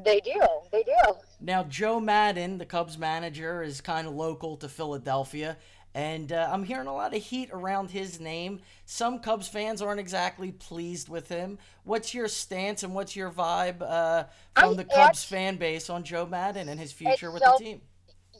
They 0.03 0.19
do. 0.21 0.41
They 0.71 0.81
do. 0.83 1.13
Now, 1.39 1.63
Joe 1.63 1.99
Maddon, 1.99 2.57
the 2.57 2.65
Cubs 2.65 2.97
manager, 2.97 3.61
is 3.61 3.79
kind 3.79 4.07
of 4.07 4.15
local 4.15 4.57
to 4.57 4.67
Philadelphia, 4.67 5.55
and 5.95 6.31
uh, 6.31 6.49
I'm 6.51 6.63
hearing 6.63 6.87
a 6.87 6.93
lot 6.93 7.13
of 7.15 7.21
heat 7.21 7.49
around 7.51 7.91
his 7.91 8.19
name. 8.19 8.61
Some 8.85 9.19
Cubs 9.19 9.47
fans 9.47 9.81
aren't 9.81 9.99
exactly 9.99 10.51
pleased 10.51 11.07
with 11.07 11.29
him. 11.29 11.59
What's 11.83 12.13
your 12.13 12.27
stance 12.27 12.83
and 12.83 12.95
what's 12.95 13.15
your 13.15 13.29
vibe 13.29 13.81
uh, 13.81 14.25
from 14.55 14.71
I 14.71 14.73
the 14.73 14.85
Cubs 14.85 15.23
fan 15.23 15.57
base 15.57 15.89
on 15.89 16.03
Joe 16.03 16.25
Maddon 16.25 16.69
and 16.69 16.79
his 16.79 16.91
future 16.91 17.31
with 17.31 17.43
so- 17.43 17.55
the 17.57 17.63
team? 17.63 17.81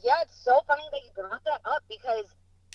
Yeah, 0.02 0.20
it's 0.20 0.44
so 0.44 0.60
funny 0.68 0.82
that 0.92 1.00
you 1.02 1.10
brought 1.16 1.42
that 1.44 1.60
up 1.64 1.82
because 1.88 2.26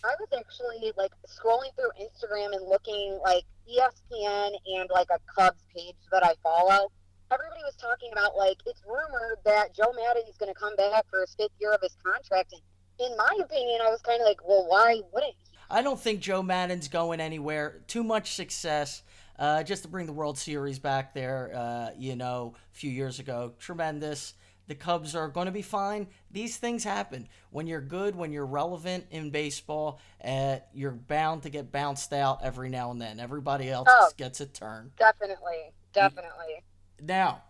I 0.03 0.15
was 0.19 0.29
actually 0.33 0.91
like 0.97 1.11
scrolling 1.27 1.69
through 1.75 1.91
Instagram 2.01 2.55
and 2.55 2.67
looking 2.67 3.19
like 3.23 3.43
ESPN 3.69 4.51
and 4.65 4.89
like 4.89 5.07
a 5.11 5.19
Cubs 5.35 5.61
page 5.75 5.95
that 6.11 6.25
I 6.25 6.33
follow. 6.41 6.91
Everybody 7.31 7.61
was 7.63 7.75
talking 7.75 8.09
about 8.11 8.35
like 8.35 8.57
it's 8.65 8.81
rumored 8.87 9.37
that 9.45 9.75
Joe 9.75 9.93
Maddon 9.93 10.23
is 10.27 10.37
going 10.37 10.51
to 10.51 10.59
come 10.59 10.75
back 10.75 11.05
for 11.11 11.21
his 11.21 11.35
fifth 11.35 11.53
year 11.59 11.71
of 11.71 11.81
his 11.83 11.95
contract, 12.03 12.53
and 12.53 12.61
in 12.99 13.15
my 13.17 13.29
opinion, 13.39 13.81
I 13.81 13.89
was 13.89 14.01
kind 14.01 14.21
of 14.21 14.25
like, 14.27 14.47
well, 14.47 14.65
why 14.67 15.01
wouldn't 15.13 15.33
he? 15.37 15.45
I 15.71 15.81
don't 15.81 15.99
think 15.99 16.19
Joe 16.19 16.41
Maddon's 16.41 16.87
going 16.87 17.19
anywhere. 17.19 17.81
Too 17.87 18.03
much 18.03 18.33
success. 18.33 19.03
Uh, 19.37 19.63
just 19.63 19.83
to 19.83 19.87
bring 19.87 20.05
the 20.05 20.11
World 20.13 20.37
Series 20.37 20.79
back 20.79 21.13
there, 21.13 21.51
uh, 21.55 21.89
you 21.97 22.15
know, 22.17 22.55
a 22.73 22.75
few 22.77 22.91
years 22.91 23.19
ago. 23.19 23.53
Tremendous. 23.57 24.33
The 24.67 24.75
Cubs 24.75 25.15
are 25.15 25.29
going 25.29 25.45
to 25.45 25.51
be 25.51 25.61
fine. 25.61 26.07
These 26.29 26.57
things 26.57 26.83
happen. 26.83 27.27
When 27.49 27.65
you're 27.65 27.79
good, 27.81 28.15
when 28.15 28.31
you're 28.33 28.45
relevant 28.45 29.05
in 29.11 29.29
baseball, 29.29 29.99
uh, 30.23 30.57
you're 30.73 30.91
bound 30.91 31.43
to 31.43 31.49
get 31.49 31.71
bounced 31.71 32.11
out 32.13 32.39
every 32.43 32.69
now 32.69 32.91
and 32.91 33.01
then. 33.01 33.19
Everybody 33.19 33.69
else 33.69 33.87
Oh. 33.89 34.11
gets 34.17 34.41
a 34.41 34.45
turn. 34.45 34.91
Definitely, 34.99 35.71
definitely. 35.93 36.63
Now, 37.01 37.43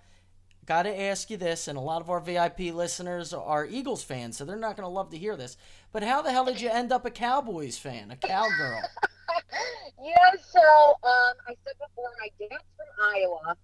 got 0.69 0.83
to 0.83 1.01
ask 1.01 1.31
you 1.31 1.37
this, 1.37 1.67
and 1.67 1.79
a 1.79 1.81
lot 1.81 1.99
of 1.99 2.11
our 2.11 2.19
VIP 2.19 2.59
listeners 2.71 3.33
are 3.33 3.65
Eagles 3.65 4.03
fans, 4.03 4.37
so 4.37 4.45
they're 4.45 4.55
not 4.55 4.77
going 4.77 4.85
to 4.85 4.93
love 4.93 5.09
to 5.09 5.17
hear 5.17 5.35
this. 5.35 5.57
But 5.91 6.03
how 6.03 6.21
the 6.21 6.29
hell 6.29 6.45
did 6.45 6.61
you 6.61 6.69
end 6.69 6.91
up 6.91 7.07
a 7.07 7.09
Cowboys 7.09 7.79
fan, 7.79 8.11
a 8.11 8.15
cowgirl? 8.15 8.79
yeah, 10.03 10.29
so 10.53 10.61
um, 10.61 11.33
I 11.49 11.57
said 11.65 11.73
before, 11.81 12.11
my 12.21 12.29
dad's 12.39 12.63
from 12.77 12.85
Iowa. 13.01 13.57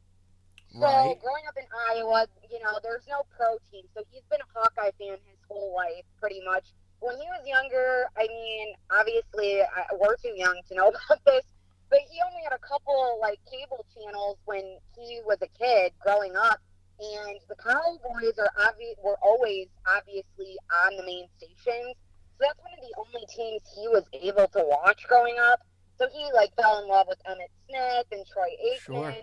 So 0.74 0.82
Right. 0.82 1.16
growing 1.22 1.46
up 1.48 1.54
in 1.56 1.66
Iowa, 1.94 2.26
you 2.50 2.58
know, 2.64 2.80
there's 2.82 3.06
no 3.08 3.22
pro 3.38 3.56
team. 3.72 3.86
So 3.94 4.02
he's 4.10 4.24
been 4.32 4.42
a 4.42 4.60
Hawkeye 4.60 4.90
fan 4.98 5.22
his 5.30 5.38
whole 5.48 5.76
life, 5.76 6.04
pretty 6.20 6.42
much. 6.44 6.74
When 7.02 7.16
he 7.18 7.28
was 7.28 7.46
younger, 7.46 8.08
I 8.18 8.26
mean, 8.28 8.74
obviously 8.90 9.62
I, 9.62 9.94
we're 9.94 10.18
too 10.18 10.34
young 10.36 10.60
to 10.70 10.76
know 10.76 10.88
about 11.06 11.24
this, 11.24 11.46
but 11.92 12.00
he 12.10 12.18
only 12.26 12.42
had 12.44 12.54
a 12.54 12.68
couple 12.68 13.20
like 13.22 13.40
cable 13.46 13.86
channels 13.94 14.38
when 14.46 14.80
he 14.98 15.22
was 15.24 15.38
a 15.44 15.48
kid 15.56 15.94
growing 16.02 16.36
up. 16.36 16.60
And 17.00 17.40
the 17.50 17.56
Cowboys 17.56 18.40
are 18.40 18.52
obvi- 18.60 18.96
were 19.04 19.18
always 19.22 19.68
obviously 19.86 20.56
on 20.86 20.96
the 20.96 21.04
main 21.04 21.28
stations. 21.38 21.96
So 22.38 22.48
that's 22.48 22.60
one 22.60 22.72
of 22.72 22.84
the 22.84 22.96
only 23.00 23.26
teams 23.28 23.62
he 23.76 23.88
was 23.88 24.04
able 24.14 24.48
to 24.48 24.64
watch 24.64 25.06
growing 25.08 25.36
up. 25.40 25.60
So 25.98 26.08
he 26.12 26.28
like 26.34 26.56
fell 26.56 26.82
in 26.84 26.90
love 26.90 27.08
with 27.08 27.20
Emmitt 27.28 27.52
Smith 27.68 28.08
and 28.12 28.26
Troy 28.28 28.52
Aikman. 28.64 28.80
Sure. 28.80 29.16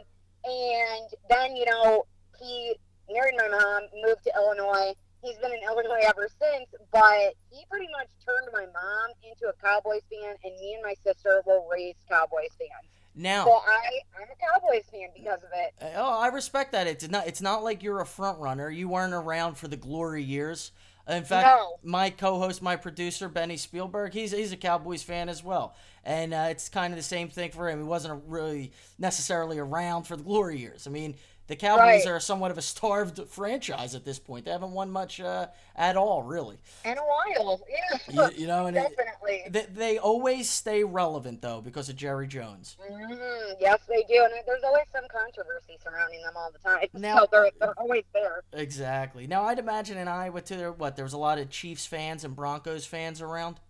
And 0.44 1.08
then, 1.28 1.56
you 1.56 1.64
know, 1.66 2.04
he 2.40 2.74
married 3.10 3.34
my 3.36 3.48
mom, 3.48 3.82
moved 4.04 4.24
to 4.24 4.32
Illinois. 4.36 4.94
He's 5.22 5.38
been 5.38 5.52
in 5.52 5.62
Illinois 5.62 6.02
ever 6.02 6.26
since, 6.26 6.66
but 6.90 7.38
he 7.50 7.64
pretty 7.70 7.86
much 7.94 8.08
turned 8.26 8.50
my 8.52 8.66
mom 8.66 9.08
into 9.22 9.46
a 9.46 9.54
Cowboys 9.62 10.02
fan, 10.10 10.34
and 10.42 10.54
me 10.58 10.74
and 10.74 10.82
my 10.82 10.94
sister 11.04 11.42
were 11.46 11.62
raised 11.70 12.02
Cowboys 12.10 12.50
fans. 12.58 12.90
Now, 13.14 13.44
So 13.44 13.52
I, 13.52 14.00
I'm 14.16 14.28
a 14.30 14.60
Cowboys 14.60 14.84
fan 14.90 15.08
because 15.14 15.40
of 15.40 15.50
it. 15.54 15.74
Uh, 15.80 15.98
Oh, 16.00 16.18
I 16.20 16.28
respect 16.28 16.72
that. 16.72 16.86
It's 16.86 17.08
not. 17.08 17.26
It's 17.26 17.42
not 17.42 17.62
like 17.62 17.82
you're 17.82 18.00
a 18.00 18.06
front 18.06 18.38
runner. 18.38 18.70
You 18.70 18.88
weren't 18.88 19.12
around 19.12 19.56
for 19.56 19.68
the 19.68 19.76
glory 19.76 20.22
years. 20.22 20.72
In 21.08 21.24
fact, 21.24 21.46
No. 21.48 21.76
my 21.82 22.10
co-host, 22.10 22.62
my 22.62 22.76
producer, 22.76 23.28
Benny 23.28 23.56
Spielberg, 23.56 24.12
he's 24.14 24.30
he's 24.30 24.52
a 24.52 24.56
Cowboys 24.56 25.02
fan 25.02 25.28
as 25.28 25.42
well, 25.42 25.74
and 26.04 26.32
uh, 26.32 26.46
it's 26.48 26.68
kind 26.68 26.92
of 26.92 26.96
the 26.96 27.02
same 27.02 27.28
thing 27.28 27.50
for 27.50 27.68
him. 27.68 27.78
He 27.80 27.84
wasn't 27.84 28.22
really 28.28 28.70
necessarily 29.00 29.58
around 29.58 30.04
for 30.04 30.16
the 30.16 30.22
glory 30.22 30.58
years. 30.60 30.86
I 30.86 30.90
mean, 30.90 31.16
the 31.52 31.56
Cowboys 31.56 32.06
Right. 32.06 32.08
are 32.08 32.18
somewhat 32.18 32.50
of 32.50 32.56
a 32.56 32.62
starved 32.62 33.20
franchise 33.28 33.94
at 33.94 34.06
this 34.06 34.18
point. 34.18 34.46
They 34.46 34.50
haven't 34.52 34.70
won 34.72 34.90
much 34.90 35.20
uh, 35.20 35.48
at 35.76 35.98
all, 35.98 36.22
really. 36.22 36.56
In 36.86 36.96
a 36.96 37.02
while, 37.02 37.60
yeah, 37.68 37.98
You, 38.30 38.40
you 38.40 38.46
know, 38.46 38.64
and 38.68 38.74
it, 38.74 38.80
definitely. 38.96 39.42
they, 39.50 39.66
they 39.74 39.98
always 39.98 40.48
stay 40.48 40.82
relevant 40.82 41.42
though 41.42 41.60
because 41.60 41.90
of 41.90 41.96
Jerry 41.96 42.26
Jones. 42.26 42.78
hmm 42.80 43.12
Yes, 43.60 43.80
they 43.86 44.02
do, 44.08 44.24
and 44.24 44.32
there's 44.46 44.62
always 44.64 44.84
some 44.94 45.04
controversy 45.12 45.76
surrounding 45.84 46.22
them 46.22 46.32
all 46.36 46.50
the 46.50 46.58
time. 46.58 46.86
Now- 46.94 47.18
so 47.18 47.26
they're 47.30 47.50
they're 47.60 47.78
always 47.78 48.04
there. 48.14 48.44
Exactly. 48.54 49.26
Now, 49.26 49.44
I'd 49.44 49.58
imagine 49.58 49.98
in 49.98 50.08
Iowa 50.08 50.40
too, 50.40 50.56
there 50.56 50.72
what 50.72 50.96
there 50.96 51.04
was 51.04 51.12
a 51.12 51.18
lot 51.18 51.36
of 51.38 51.50
Chiefs 51.50 51.84
fans 51.84 52.24
and 52.24 52.34
Broncos 52.34 52.86
fans 52.86 53.20
around. 53.20 53.60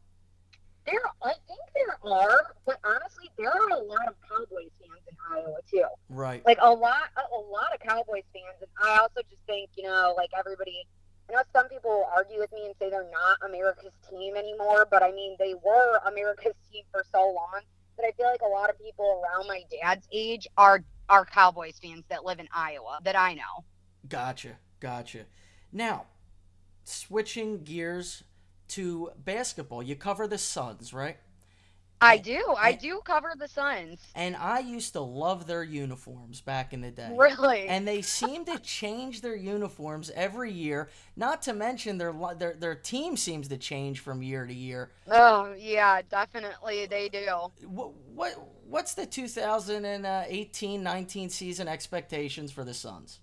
There, 0.87 1.01
I 1.25 1.33
think 1.49 1.61
there 1.75 1.97
are, 2.13 2.55
but 2.65 2.79
honestly, 2.85 3.31
there 3.39 3.51
are 3.51 3.69
a 3.71 3.83
lot 3.83 4.07
of 4.09 4.15
Cowboys 4.29 4.71
Iowa 5.31 5.59
too. 5.71 5.85
Right. 6.09 6.45
Like 6.45 6.59
a 6.61 6.71
lot, 6.71 7.11
a, 7.17 7.35
a 7.35 7.43
lot 7.51 7.75
of 7.75 7.81
Cowboys 7.81 8.25
fans, 8.33 8.61
and 8.61 8.71
I 8.83 8.99
also 8.99 9.21
just 9.29 9.43
think, 9.47 9.71
you 9.77 9.85
know, 9.85 10.15
like 10.17 10.31
everybody. 10.39 10.87
I 11.31 11.35
know 11.35 11.43
some 11.53 11.69
people 11.69 11.91
will 11.91 12.09
argue 12.15 12.39
with 12.41 12.53
me 12.53 12.67
and 12.67 12.75
say 12.79 12.91
they're 12.91 13.09
not 13.11 13.39
America's 13.49 13.93
team 14.11 14.37
anymore, 14.37 14.87
but 14.91 15.03
I 15.03 15.13
mean 15.13 15.37
they 15.39 15.55
were 15.55 16.01
America's 16.07 16.55
team 16.73 16.85
for 16.91 17.05
so 17.11 17.21
long 17.21 17.61
that 17.97 18.05
I 18.07 18.11
feel 18.17 18.27
like 18.27 18.43
a 18.43 18.49
lot 18.49 18.71
of 18.71 18.79
people 18.79 19.23
around 19.23 19.47
my 19.47 19.63
dad's 19.71 20.07
age 20.13 20.47
are 20.57 20.85
are 21.09 21.25
Cowboys 21.25 21.79
fans 21.83 22.05
that 22.09 22.25
live 22.25 22.41
in 22.41 22.49
Iowa 22.55 22.99
that 23.05 23.17
I 23.17 23.35
know. 23.35 23.65
Gotcha. 24.09 24.59
Gotcha. 24.81 25.27
Now, 25.71 26.07
switching 26.85 27.63
gears 27.63 28.25
to 28.69 29.11
basketball, 29.17 29.83
you 29.83 29.95
cover 29.95 30.27
the 30.27 30.39
Suns, 30.39 30.93
right? 30.93 31.19
I 32.03 32.19
do. 32.19 32.55
I 32.59 32.73
do 32.73 33.01
cover 33.05 33.33
the 33.39 33.47
Suns. 33.49 34.01
And 34.15 34.37
I 34.37 34.59
used 34.59 34.93
to 34.95 35.01
love 35.01 35.47
their 35.47 35.63
uniforms 35.63 36.41
back 36.41 36.73
in 36.73 36.81
the 36.81 36.91
day. 36.91 37.15
Really? 37.17 37.69
And 37.69 37.87
they 37.87 38.03
seem 38.03 38.45
to 38.47 38.59
change 38.59 39.21
their 39.21 39.37
uniforms 39.37 40.11
every 40.15 40.51
year. 40.53 40.89
Not 41.17 41.43
to 41.43 41.53
mention 41.53 41.99
their 41.99 42.13
their 42.37 42.55
their 42.55 42.75
team 42.75 43.17
seems 43.17 43.47
to 43.49 43.57
change 43.57 44.01
from 44.01 44.21
year 44.23 44.47
to 44.47 44.55
year. 44.55 44.91
oh 45.11 45.55
yeah, 45.57 46.03
definitely 46.03 46.87
they 46.87 47.09
do. 47.09 47.29
What 47.67 47.93
what 48.15 48.35
what's 48.69 48.95
the 48.95 49.07
2018-19 49.07 51.31
season 51.31 51.69
expectations 51.69 52.51
for 52.51 52.65
the 52.65 52.75
Suns? 52.75 53.21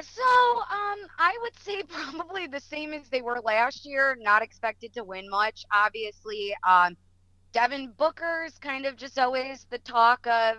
So, 0.00 0.22
um, 0.22 0.98
I 1.18 1.36
would 1.42 1.58
say 1.58 1.82
probably 1.88 2.46
the 2.46 2.60
same 2.60 2.94
as 2.94 3.08
they 3.08 3.22
were 3.22 3.40
last 3.40 3.84
year. 3.84 4.16
Not 4.20 4.42
expected 4.42 4.92
to 4.94 5.02
win 5.04 5.28
much, 5.28 5.64
obviously. 5.72 6.54
Um, 6.66 6.96
Devin 7.52 7.92
Booker's 7.96 8.56
kind 8.58 8.86
of 8.86 8.96
just 8.96 9.18
always 9.18 9.66
the 9.70 9.78
talk 9.78 10.26
of 10.26 10.56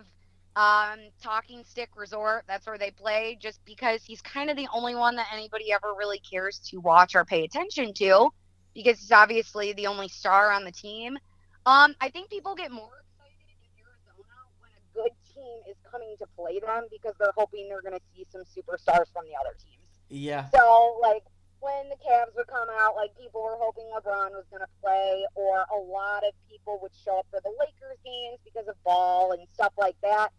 um, 0.56 1.00
Talking 1.22 1.64
Stick 1.64 1.90
Resort. 1.96 2.44
That's 2.48 2.68
where 2.68 2.78
they 2.78 2.92
play, 2.92 3.38
just 3.40 3.64
because 3.66 4.04
he's 4.04 4.22
kind 4.22 4.50
of 4.50 4.58
the 4.58 4.68
only 4.74 4.96
one 4.96 5.16
that 5.16 5.28
anybody 5.34 5.72
ever 5.72 5.94
really 5.98 6.20
cares 6.20 6.60
to 6.70 6.78
watch 6.78 7.16
or 7.16 7.24
pay 7.24 7.44
attention 7.46 7.94
to, 7.96 8.30
because 8.74 9.00
he's 9.00 9.12
obviously 9.12 9.74
the 9.74 9.88
only 9.88 10.10
star 10.10 10.52
on 10.52 10.66
the 10.66 10.72
team. 10.72 11.18
Um, 11.66 11.96
I 12.02 12.10
think 12.10 12.30
people 12.30 12.56
get 12.56 12.72
more 12.72 12.90
excited 12.90 13.36
in 13.48 13.84
Arizona 13.84 14.36
when 14.60 14.72
a 14.72 14.84
good 14.94 15.16
team 15.34 15.62
is 15.70 15.78
coming 15.90 16.16
to 16.20 16.26
play 16.36 16.60
them 16.60 16.88
because 16.92 17.14
they're 17.20 17.34
hoping 17.38 17.70
they're 17.70 17.82
going 17.82 17.94
to 17.94 18.02
see 18.16 18.26
some 18.32 18.42
superstars 18.42 19.06
from 19.14 19.26
the 19.26 19.36
other 19.40 19.56
teams. 19.64 19.78
Yeah. 20.10 20.50
So, 20.54 21.00
like, 21.02 21.24
when 21.62 21.90
the 21.90 21.96
Cavs 22.02 22.34
would 22.36 22.48
come 22.48 22.68
out, 22.82 22.96
like, 22.96 23.14
people 23.18 23.42
were 23.42 23.58
hoping 23.58 23.86
LeBron 23.94 24.34
was 24.34 24.46
going 24.50 24.66
to 24.66 24.74
play, 24.82 25.26
or 25.36 25.66
a 25.70 25.80
lot 25.80 26.26
of 26.26 26.34
people 26.50 26.80
would 26.82 26.92
show 27.06 27.20
up 27.20 27.28
for 27.30 27.40
the 27.40 27.54
Lakers 27.62 28.02
games 28.04 28.42
because 28.44 28.68
of 28.68 28.76
ball 28.84 29.32
and 29.32 29.48
stuff 29.54 29.72
like 29.78 29.96
that. 30.02 30.30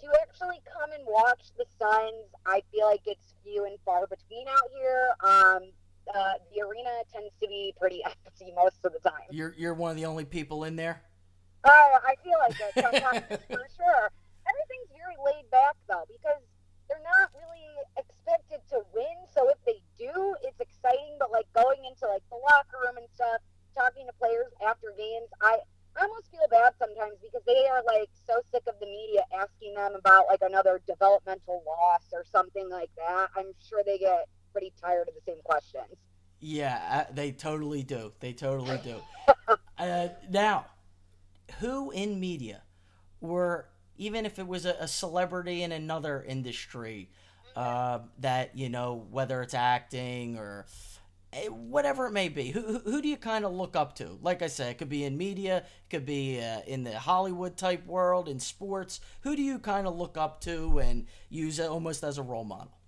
To 0.00 0.06
actually 0.22 0.62
come 0.62 0.92
and 0.94 1.02
watch 1.04 1.50
the 1.58 1.66
Suns, 1.78 2.30
I 2.46 2.62
feel 2.70 2.86
like 2.86 3.02
it's 3.06 3.34
few 3.42 3.66
and 3.66 3.76
far 3.84 4.06
between 4.06 4.46
out 4.46 4.70
here. 4.72 5.10
Um, 5.20 5.62
uh, 6.14 6.38
the 6.54 6.62
arena 6.62 7.02
tends 7.12 7.34
to 7.42 7.48
be 7.48 7.74
pretty 7.78 8.02
empty 8.06 8.54
most 8.54 8.78
of 8.84 8.92
the 8.92 9.00
time. 9.02 9.26
You're 9.30 9.54
you're 9.58 9.74
one 9.74 9.90
of 9.90 9.96
the 9.96 10.06
only 10.06 10.24
people 10.24 10.64
in 10.64 10.76
there. 10.76 11.02
Oh, 11.64 11.98
I 12.06 12.14
feel 12.22 12.38
like 12.38 12.54
it 12.54 12.72
sometimes 12.80 13.26
for 13.50 13.66
sure. 13.74 14.04
Everything's 14.46 14.90
very 14.94 15.18
laid 15.26 15.50
back 15.50 15.74
though, 15.88 16.04
because 16.06 16.40
they're 16.88 17.02
not 17.02 17.30
really 17.34 17.58
expected 18.28 18.60
to 18.70 18.84
win. 18.94 19.16
So 19.32 19.48
if 19.48 19.58
they 19.64 19.80
do, 19.98 20.36
it's 20.44 20.60
exciting. 20.60 21.16
But 21.18 21.30
like 21.32 21.46
going 21.54 21.80
into 21.88 22.06
like 22.06 22.22
the 22.30 22.36
locker 22.36 22.84
room 22.84 22.96
and 22.96 23.08
stuff, 23.14 23.40
talking 23.74 24.06
to 24.06 24.12
players 24.18 24.52
after 24.66 24.92
games, 24.96 25.28
I 25.40 25.58
almost 26.00 26.30
feel 26.30 26.46
bad 26.50 26.74
sometimes 26.78 27.18
because 27.22 27.42
they 27.46 27.66
are 27.66 27.82
like 27.86 28.08
so 28.26 28.40
sick 28.52 28.62
of 28.68 28.74
the 28.80 28.86
media 28.86 29.22
asking 29.34 29.74
them 29.74 29.94
about 29.94 30.26
like 30.28 30.40
another 30.42 30.80
developmental 30.86 31.62
loss 31.66 32.04
or 32.12 32.24
something 32.30 32.68
like 32.70 32.90
that. 32.96 33.28
I'm 33.36 33.52
sure 33.68 33.82
they 33.84 33.98
get 33.98 34.28
pretty 34.52 34.72
tired 34.80 35.08
of 35.08 35.14
the 35.14 35.22
same 35.26 35.42
questions. 35.44 35.96
Yeah, 36.40 37.06
uh, 37.08 37.12
they 37.12 37.32
totally 37.32 37.82
do. 37.82 38.12
They 38.20 38.32
totally 38.32 38.78
do. 38.84 39.00
uh, 39.78 40.08
now, 40.30 40.66
who 41.58 41.90
in 41.90 42.20
media 42.20 42.62
were 43.20 43.66
even 43.98 44.24
if 44.24 44.38
it 44.38 44.46
was 44.46 44.64
a, 44.64 44.76
a 44.78 44.86
celebrity 44.86 45.62
in 45.62 45.72
another 45.72 46.22
industry 46.22 47.10
uh, 47.58 47.98
that 48.20 48.56
you 48.56 48.68
know 48.68 49.04
whether 49.10 49.42
it's 49.42 49.52
acting 49.52 50.38
or 50.38 50.64
eh, 51.32 51.48
whatever 51.48 52.06
it 52.06 52.12
may 52.12 52.28
be, 52.28 52.50
who 52.50 52.78
who, 52.78 53.02
do 53.02 53.08
you 53.08 53.16
kind 53.16 53.44
of 53.44 53.52
look 53.52 53.74
up 53.74 53.96
to? 53.96 54.16
Like 54.22 54.42
I 54.42 54.46
said, 54.46 54.70
it 54.70 54.78
could 54.78 54.88
be 54.88 55.02
in 55.02 55.18
media, 55.18 55.58
it 55.58 55.90
could 55.90 56.06
be 56.06 56.40
uh, 56.40 56.60
in 56.68 56.84
the 56.84 56.96
Hollywood 56.96 57.56
type 57.56 57.84
world, 57.84 58.28
in 58.28 58.38
sports. 58.38 59.00
Who 59.22 59.34
do 59.34 59.42
you 59.42 59.58
kind 59.58 59.88
of 59.88 59.96
look 59.96 60.16
up 60.16 60.40
to 60.42 60.78
and 60.78 61.06
use 61.30 61.58
it 61.58 61.68
almost 61.68 62.04
as 62.04 62.16
a 62.16 62.22
role 62.22 62.44
model? 62.44 62.78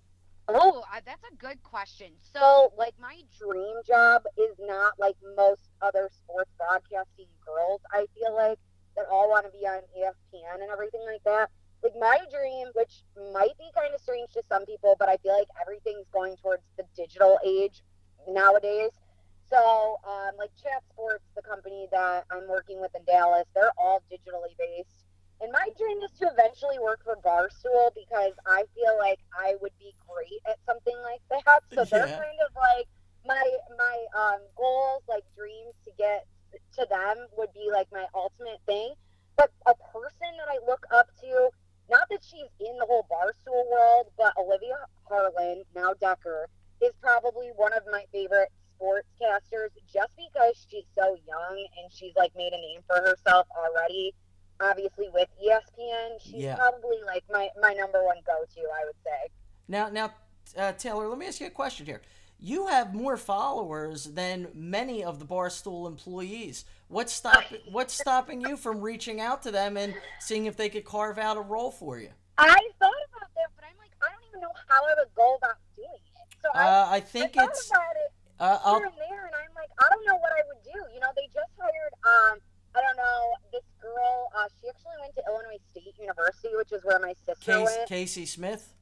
Oh, 0.47 0.83
uh, 0.93 1.01
that's 1.05 1.23
a 1.29 1.35
good 1.35 1.61
question. 1.63 2.07
So, 2.33 2.71
like, 2.77 2.93
my 2.99 3.21
dream 3.37 3.75
job 3.85 4.23
is 4.37 4.55
not 4.57 4.93
like 4.97 5.17
most 5.35 5.69
other 5.81 6.09
sports 6.13 6.49
broadcasting 6.57 7.27
girls. 7.45 7.81
I 7.91 8.05
feel 8.17 8.33
like 8.33 8.57
that 8.95 9.05
all 9.11 9.29
want 9.29 9.45
to 9.45 9.51
be 9.51 9.65
on 9.67 9.81
ESPN 9.99 10.61
and 10.61 10.71
everything 10.71 11.01
like 11.05 11.23
that. 11.25 11.49
Like, 11.83 11.93
my 11.99 12.19
dream, 12.31 12.67
which 12.73 13.03
might 13.33 13.57
be 13.57 13.69
kind 13.75 13.93
of 13.93 14.01
strange 14.01 14.31
to 14.33 14.43
some 14.47 14.65
people, 14.65 14.95
but 14.99 15.09
I 15.09 15.17
feel 15.17 15.37
like 15.37 15.47
everything's 15.59 16.07
going 16.13 16.35
towards 16.37 16.63
the 16.77 16.83
digital 16.95 17.39
age 17.45 17.81
nowadays. 18.27 18.91
So, 19.49 19.97
um, 20.07 20.31
like, 20.37 20.51
Chat 20.61 20.83
Sports, 20.93 21.25
the 21.35 21.41
company 21.41 21.87
that 21.91 22.25
I'm 22.31 22.47
working 22.47 22.79
with 22.79 22.93
in 22.95 23.03
Dallas, 23.05 23.45
they're 23.53 23.73
all 23.77 24.01
digitally 24.11 24.55
based. 24.57 25.05
And 25.41 25.51
my 25.51 25.67
dream 25.75 25.97
is 26.05 26.11
to 26.19 26.29
eventually 26.29 26.77
work 26.77 27.01
for 27.03 27.17
Barstool 27.25 27.89
because 27.97 28.33
I 28.45 28.63
feel 28.77 28.95
like 28.99 29.17
I 29.33 29.55
would 29.59 29.73
be 29.79 29.91
great 30.05 30.39
at 30.47 30.57
something 30.67 30.95
like 31.01 31.21
that. 31.29 31.63
So 31.73 31.83
they're 31.83 32.05
kind 32.05 32.39
of 32.45 32.53
like 32.55 32.85
my 33.25 33.43
my 33.75 33.97
um, 34.13 34.39
goals, 34.55 35.01
like 35.09 35.23
dreams 35.35 35.73
to 35.85 35.91
get 35.97 36.27
to 36.77 36.85
them 36.89 37.25
would 37.37 37.51
be 37.53 37.69
like 37.71 37.87
my 37.91 38.05
ultimate 38.13 38.61
thing. 38.67 38.93
But 39.35 39.49
a 39.65 39.73
person 39.73 40.29
that 40.37 40.47
I 40.47 40.59
look 40.67 40.85
up 40.93 41.09
to, 41.21 41.49
not 41.91 42.07
that 42.09 42.23
she's 42.23 42.49
in 42.59 42.77
the 42.79 42.85
whole 42.85 43.05
Barstool 43.11 43.69
world, 43.69 44.07
but 44.17 44.33
Olivia 44.39 44.77
Harlan, 45.07 45.63
now 45.75 45.93
Dekker, 46.01 46.45
is 46.81 46.91
probably 47.01 47.51
one 47.55 47.73
of 47.73 47.83
my 47.91 48.05
favorite 48.11 48.49
sportscasters 48.79 49.69
just 49.93 50.15
because 50.17 50.65
she's 50.69 50.85
so 50.97 51.15
young 51.27 51.67
and 51.77 51.91
she's 51.91 52.13
like 52.15 52.31
made 52.35 52.53
a 52.53 52.57
name 52.57 52.81
for 52.87 52.95
herself 52.95 53.45
already 53.55 54.13
obviously 54.61 55.09
with 55.13 55.27
ESPN, 55.43 56.21
she's 56.21 56.35
Yeah. 56.43 56.55
probably 56.55 56.97
like 57.05 57.23
my, 57.29 57.49
my 57.59 57.73
number 57.73 58.03
one 58.03 58.17
go 58.25 58.43
to, 58.53 58.61
I 58.61 58.85
would 58.85 58.95
say. 59.03 59.31
Now, 59.67 59.89
now, 59.89 60.13
uh, 60.57 60.73
Taylor, 60.73 61.07
let 61.07 61.17
me 61.17 61.27
ask 61.27 61.41
you 61.41 61.47
a 61.47 61.51
question 61.51 61.85
here. 61.85 62.01
You 62.43 62.65
have 62.67 62.95
more 62.95 63.17
followers 63.17 64.05
than 64.05 64.47
many 64.55 65.03
of 65.03 65.19
the 65.19 65.25
Barstool 65.25 65.85
employees. 65.85 66.65
What's 66.87 67.13
stop 67.13 67.43
What's 67.71 67.93
stopping 67.93 68.41
you 68.41 68.57
from 68.57 68.81
reaching 68.81 69.21
out 69.21 69.43
to 69.43 69.51
them 69.51 69.77
and 69.77 69.93
seeing 70.19 70.47
if 70.47 70.57
they 70.57 70.67
could 70.67 70.83
carve 70.83 71.19
out 71.19 71.37
a 71.37 71.41
role 71.41 71.69
for 71.69 71.99
you? 71.99 72.09
I 72.39 72.47
thought 72.79 72.91
about 73.13 73.29
that, 73.35 73.49
but 73.55 73.63
I'm 73.63 73.77
like, 73.77 73.91
I 74.01 74.09
don't 74.11 74.25
even 74.29 74.41
know 74.41 74.49
how 74.67 74.81
I 74.83 74.93
would 74.97 75.13
go 75.15 75.35
about 75.35 75.57
doing 75.75 75.87
it. 75.93 76.27
So 76.41 76.49
I, 76.55 76.63
Uh, 76.65 76.85
I 76.89 76.95
I 76.95 76.99
think 76.99 77.33
thought 77.35 77.49
it's. 77.49 77.69
about 77.69 77.95
it 78.07 78.11
Uh, 78.39 78.57
I'll, 78.65 78.79
here 78.79 78.87
and 78.87 78.97
there, 78.97 79.25
and 79.27 79.35
I'm 79.35 79.53
like, 79.53 79.69
I 79.77 79.85
don't 79.93 80.03
know 80.07 80.15
what 80.17 80.31
I 80.33 80.41
would 80.49 80.63
do. 80.65 80.93
You 80.95 80.99
know, 80.99 81.13
they 81.15 81.27
just 81.27 81.51
hired, 81.61 81.93
um, 82.01 82.39
I 82.73 82.81
don't 82.81 82.97
know, 82.97 83.35
this 83.53 83.61
girl. 83.79 84.31
Uh, 84.35 84.47
she 84.59 84.67
actually 84.67 84.97
went 84.99 85.13
to 85.13 85.21
Illinois 85.29 85.61
State 85.69 85.93
University, 85.99 86.49
which 86.57 86.71
is 86.71 86.83
where 86.83 86.97
my 86.97 87.13
sister 87.23 87.35
Case, 87.53 87.69
went. 87.77 87.87
Casey 87.87 88.25
Smith. 88.25 88.73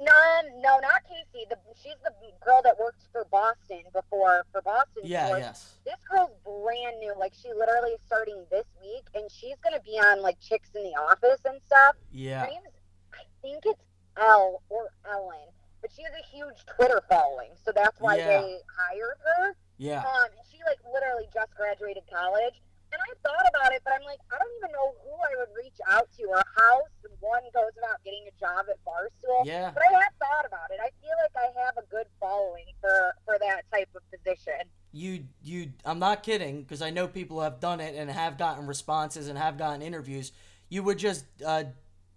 No, 0.00 0.12
no, 0.60 0.78
not 0.80 1.02
Casey. 1.08 1.46
The, 1.48 1.56
she's 1.80 1.94
the 2.02 2.10
girl 2.44 2.60
that 2.64 2.78
worked 2.78 3.02
for 3.12 3.24
Boston 3.30 3.82
before 3.92 4.44
for 4.52 4.60
Boston. 4.62 5.02
Yeah, 5.04 5.26
Sports. 5.26 5.42
yes. 5.42 5.74
This 5.84 6.00
girl's 6.10 6.30
brand 6.44 6.98
new. 7.00 7.14
Like 7.18 7.32
she 7.40 7.48
literally 7.52 7.90
is 7.90 8.00
starting 8.06 8.44
this 8.50 8.66
week, 8.82 9.04
and 9.14 9.30
she's 9.30 9.56
gonna 9.62 9.80
be 9.84 9.92
on 9.98 10.20
like 10.22 10.38
Chicks 10.40 10.70
in 10.74 10.82
the 10.82 10.94
Office 10.98 11.40
and 11.44 11.60
stuff. 11.66 11.96
Yeah. 12.12 12.40
Her 12.40 12.46
name's 12.50 12.66
I 13.14 13.22
think 13.40 13.62
it's 13.66 13.82
Elle 14.16 14.62
or 14.68 14.88
Ellen, 15.10 15.48
but 15.80 15.90
she 15.94 16.02
has 16.02 16.12
a 16.12 16.26
huge 16.36 16.66
Twitter 16.76 17.00
following, 17.08 17.50
so 17.64 17.70
that's 17.74 18.00
why 18.00 18.16
Yeah. 18.16 18.26
they 18.40 18.58
hired 18.76 19.18
her. 19.38 19.56
Yeah. 19.78 20.00
Um, 20.00 20.24
and 20.36 20.46
she 20.50 20.58
like 20.66 20.78
literally 20.92 21.28
just 21.32 21.54
graduated 21.54 22.02
college. 22.12 22.54
And 22.94 23.02
I 23.02 23.12
thought 23.26 23.46
about 23.50 23.74
it, 23.74 23.82
but 23.82 23.98
I'm 23.98 24.06
like, 24.06 24.22
I 24.30 24.38
don't 24.38 24.54
even 24.62 24.70
know 24.70 24.94
who 25.02 25.18
I 25.18 25.34
would 25.42 25.50
reach 25.58 25.78
out 25.90 26.06
to 26.14 26.22
or 26.30 26.42
how 26.54 26.86
one 27.18 27.42
goes 27.52 27.74
about 27.78 27.98
getting 28.04 28.22
a 28.28 28.34
job 28.38 28.66
at 28.70 28.78
Barstool. 28.86 29.44
Yeah. 29.44 29.72
But 29.74 29.82
I 29.82 29.92
have 29.98 30.14
thought 30.22 30.46
about 30.46 30.70
it. 30.70 30.78
I 30.78 30.94
feel 31.02 31.16
like 31.18 31.34
I 31.34 31.64
have 31.64 31.76
a 31.76 31.86
good 31.90 32.06
following 32.20 32.70
for 32.80 33.14
for 33.24 33.36
that 33.40 33.62
type 33.72 33.88
of 33.96 34.02
position. 34.12 34.68
You, 34.92 35.24
you. 35.42 35.72
I'm 35.84 35.98
not 35.98 36.22
kidding 36.22 36.62
because 36.62 36.82
I 36.82 36.90
know 36.90 37.08
people 37.08 37.40
have 37.40 37.58
done 37.58 37.80
it 37.80 37.96
and 37.96 38.10
have 38.10 38.38
gotten 38.38 38.66
responses 38.66 39.28
and 39.28 39.36
have 39.36 39.58
gotten 39.58 39.82
interviews. 39.82 40.30
You 40.68 40.84
would 40.84 40.98
just 40.98 41.24
uh, 41.44 41.64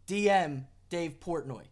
DM 0.07 0.65
Dave 0.89 1.19
Portnoy. 1.19 1.63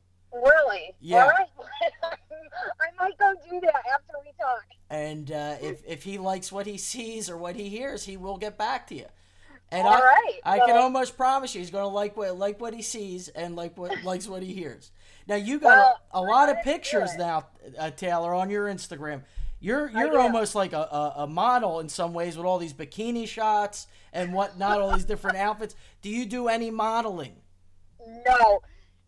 Really? 0.43 0.93
Yeah. 0.99 1.27
Right. 1.27 1.47
I 2.03 3.03
might 3.03 3.17
go 3.17 3.33
do 3.49 3.59
that 3.61 3.83
after 3.93 4.13
we 4.23 4.31
talk. 4.39 4.63
and 4.89 5.31
uh, 5.31 5.55
if 5.61 5.81
if 5.87 6.03
he 6.03 6.17
likes 6.17 6.51
what 6.51 6.65
he 6.65 6.77
sees 6.77 7.29
or 7.29 7.37
what 7.37 7.55
he 7.55 7.69
hears, 7.69 8.03
he 8.05 8.17
will 8.17 8.37
get 8.37 8.57
back 8.57 8.87
to 8.87 8.95
you. 8.95 9.05
And 9.71 9.87
All 9.87 9.93
I, 9.93 9.99
right, 9.99 10.39
I 10.43 10.59
can 10.59 10.77
almost 10.77 11.17
promise 11.17 11.55
you, 11.55 11.59
he's 11.59 11.71
going 11.71 11.83
to 11.83 11.87
like 11.89 12.15
what 12.15 12.37
like 12.37 12.59
what 12.61 12.73
he 12.73 12.81
sees 12.81 13.29
and 13.29 13.55
like 13.55 13.77
what 13.77 14.03
likes 14.03 14.27
what 14.27 14.43
he 14.43 14.53
hears. 14.53 14.91
Now 15.27 15.35
you 15.35 15.59
got 15.59 15.77
Well, 15.77 15.99
a, 16.13 16.19
a 16.19 16.21
lot 16.21 16.49
of 16.49 16.61
pictures 16.63 17.09
now, 17.17 17.47
uh, 17.77 17.89
Taylor, 17.91 18.33
on 18.33 18.49
your 18.49 18.67
Instagram. 18.67 19.23
You're 19.59 19.89
you're 19.89 20.19
almost 20.19 20.53
like 20.53 20.73
a, 20.73 20.77
a, 20.81 21.13
a 21.23 21.27
model 21.27 21.79
in 21.79 21.89
some 21.89 22.13
ways 22.13 22.37
with 22.37 22.45
all 22.45 22.59
these 22.59 22.73
bikini 22.73 23.27
shots 23.27 23.87
and 24.13 24.33
whatnot, 24.33 24.79
all 24.81 24.93
these 24.93 25.05
different 25.05 25.37
outfits. 25.37 25.75
Do 26.03 26.09
you 26.09 26.25
do 26.27 26.47
any 26.47 26.69
modeling? 26.69 27.35
No, 28.27 28.61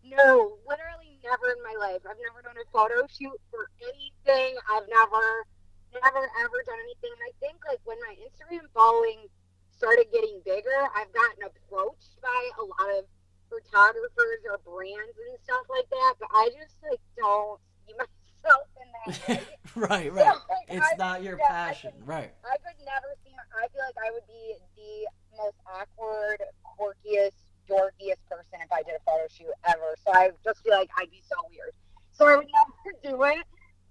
no, 0.04 0.56
literally 0.68 0.97
never 1.28 1.52
in 1.52 1.60
my 1.60 1.76
life. 1.76 2.00
I've 2.08 2.20
never 2.24 2.40
done 2.40 2.56
a 2.56 2.66
photo 2.72 3.04
shoot 3.12 3.36
for 3.52 3.68
anything. 3.84 4.56
I've 4.72 4.88
never, 4.88 5.44
never 5.92 6.22
ever 6.40 6.58
done 6.64 6.80
anything. 6.88 7.12
And 7.12 7.24
I 7.28 7.32
think 7.40 7.60
like 7.68 7.80
when 7.84 8.00
my 8.08 8.16
Instagram 8.24 8.64
following 8.72 9.28
started 9.76 10.08
getting 10.12 10.40
bigger, 10.44 10.74
I've 10.96 11.12
gotten 11.12 11.44
approached 11.44 12.16
by 12.24 12.40
a 12.58 12.64
lot 12.64 12.88
of 12.98 13.04
photographers 13.52 14.40
or 14.48 14.58
brands 14.64 15.16
and 15.16 15.36
stuff 15.44 15.64
like 15.68 15.88
that. 15.90 16.12
But 16.20 16.28
I 16.32 16.48
just 16.56 16.76
like 16.82 17.00
don't 17.16 17.60
see 17.86 17.94
myself 18.00 18.66
in 18.80 18.88
that. 18.94 19.42
right, 19.76 20.08
right. 20.12 20.26
Like, 20.48 20.66
It's 20.68 20.84
I 20.84 20.96
not 20.96 21.22
your 21.22 21.36
I 21.40 21.46
passion, 21.46 21.92
could- 21.92 22.08
right? 22.08 22.32
I 22.44 22.56
could 22.64 22.78
never 22.84 23.12
see. 23.24 23.32
My, 23.36 23.44
I 23.60 23.68
feel 23.68 23.84
like 23.84 24.00
I 24.00 24.10
would 24.12 24.26
be 24.28 24.56
the 24.76 25.08
most 25.36 25.58
awkward, 25.68 26.40
quirkiest, 26.64 27.44
dorkiest 27.68 28.22
person 28.28 28.60
if 28.62 28.72
I 28.72 28.82
did 28.82 28.94
a 28.94 29.10
photo 29.10 29.26
shoot 29.30 29.52
ever. 29.66 29.94
So 30.04 30.12
I 30.12 30.30
just 30.44 30.62
feel 30.62 30.72
like 30.74 30.90
I'd 30.98 31.10
be 31.10 31.22
so 31.28 31.36
weird. 31.50 31.72
So 32.12 32.26
I 32.26 32.36
would 32.36 32.46
never 32.46 33.16
do 33.16 33.22
it. 33.24 33.44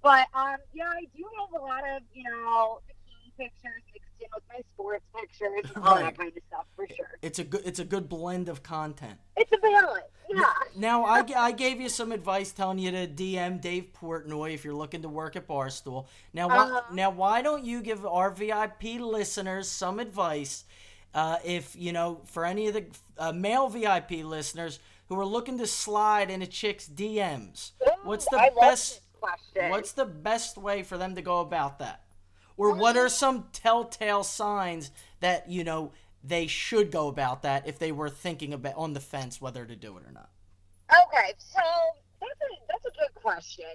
But 0.04 0.28
um, 0.34 0.58
yeah, 0.74 0.86
I 0.90 1.06
do 1.16 1.24
have 1.40 1.62
a 1.62 1.64
lot 1.64 1.84
of 1.96 2.02
you 2.14 2.24
know 2.24 2.80
bikini 2.88 3.32
pictures 3.38 3.82
mixed 3.94 4.10
in 4.20 4.28
with 4.34 4.44
my 4.50 4.60
sports 4.74 5.04
pictures 5.16 5.72
and 5.76 5.84
all 5.84 5.96
Right. 5.96 6.06
that 6.06 6.18
kind 6.18 6.36
of 6.36 6.44
stuff 6.48 6.66
for 6.76 6.88
sure. 6.88 7.18
It's 7.22 7.40
a 7.40 7.44
good 7.44 7.62
it's 7.66 7.80
a 7.80 7.86
good 7.86 8.08
blend 8.10 8.48
of 8.50 8.64
content. 8.64 9.18
It's 9.36 9.52
a 9.52 9.58
balance. 9.58 10.04
Yeah. 10.30 10.44
Now, 10.76 11.06
I, 11.06 11.24
I 11.38 11.52
gave 11.54 11.80
you 11.80 11.88
some 11.88 12.12
advice 12.12 12.52
telling 12.52 12.80
you 12.80 12.92
to 12.92 13.08
DM 13.08 13.62
Dave 13.62 13.94
Portnoy 13.94 14.54
if 14.54 14.66
you're 14.66 14.74
looking 14.74 15.02
to 15.04 15.08
work 15.10 15.38
at 15.38 15.48
Barstool. 15.48 16.08
Now, 16.34 16.50
why, 16.50 16.58
Uh-huh. 16.66 16.82
now 16.92 17.10
why 17.12 17.42
don't 17.42 17.64
you 17.64 17.82
give 17.82 18.06
our 18.06 18.30
VIP 18.30 19.00
listeners 19.00 19.70
some 19.70 20.00
advice? 20.00 20.66
Uh, 21.18 21.40
if 21.44 21.76
you 21.76 21.92
know, 21.92 22.22
for 22.26 22.46
any 22.46 22.68
of 22.68 22.76
the 22.76 22.86
uh, 23.18 23.32
male 23.32 23.68
VIP 23.70 24.24
listeners 24.24 24.78
who 25.10 25.20
are 25.20 25.26
looking 25.26 25.58
to 25.58 25.66
slide 25.66 26.30
into 26.30 26.46
chicks' 26.46 26.88
DMs, 26.88 27.72
what's 28.04 28.28
the 28.30 28.38
I 28.38 28.52
best? 28.62 29.02
question. 29.20 29.72
What's 29.72 29.94
the 29.94 30.06
best 30.06 30.60
way 30.60 30.84
for 30.84 30.96
them 30.96 31.16
to 31.16 31.24
go 31.24 31.40
about 31.40 31.80
that? 31.80 32.04
Or 32.56 32.76
what 32.76 32.98
are 32.98 33.10
some 33.10 33.46
telltale 33.52 34.24
signs 34.24 34.92
that 35.20 35.50
you 35.50 35.64
know 35.64 35.92
they 36.24 36.46
should 36.46 36.92
go 36.92 37.08
about 37.08 37.42
that 37.42 37.68
if 37.68 37.80
they 37.80 37.92
were 37.92 38.12
thinking 38.12 38.54
about 38.54 38.76
on 38.76 38.94
the 38.94 39.00
fence 39.00 39.42
whether 39.42 39.66
to 39.66 39.76
do 39.76 39.98
it 39.98 40.04
or 40.06 40.12
not? 40.12 40.30
Okay, 40.92 41.34
so 41.40 41.64
that's 42.22 42.42
a 42.42 42.62
that's 42.70 42.86
a 42.86 42.92
good 42.92 43.16
question. 43.16 43.66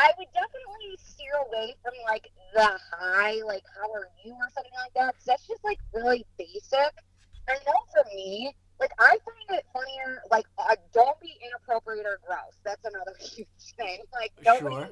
I 0.00 0.10
would 0.16 0.28
definitely 0.32 0.96
steer 0.96 1.34
away 1.46 1.76
from 1.82 1.92
like 2.08 2.26
the 2.54 2.80
high, 2.90 3.42
like 3.44 3.64
how 3.76 3.92
are 3.92 4.08
you 4.24 4.32
or 4.32 4.48
something 4.54 4.72
like 4.76 4.94
that, 4.94 5.12
'cause 5.14 5.24
that's 5.26 5.46
just 5.46 5.62
like 5.62 5.78
really 5.92 6.26
basic. 6.38 6.92
I 7.46 7.54
know 7.66 7.80
for 7.92 8.04
me, 8.14 8.56
like 8.78 8.92
I 8.98 9.18
find 9.18 9.58
it 9.60 9.66
funnier. 9.74 10.22
Like, 10.30 10.46
uh, 10.56 10.76
don't 10.94 11.20
be 11.20 11.38
inappropriate 11.44 12.06
or 12.06 12.18
gross. 12.26 12.56
That's 12.64 12.84
another 12.86 13.14
huge 13.20 13.74
thing. 13.76 14.00
Like, 14.12 14.32
nobody, 14.42 14.76
Sure. 14.76 14.90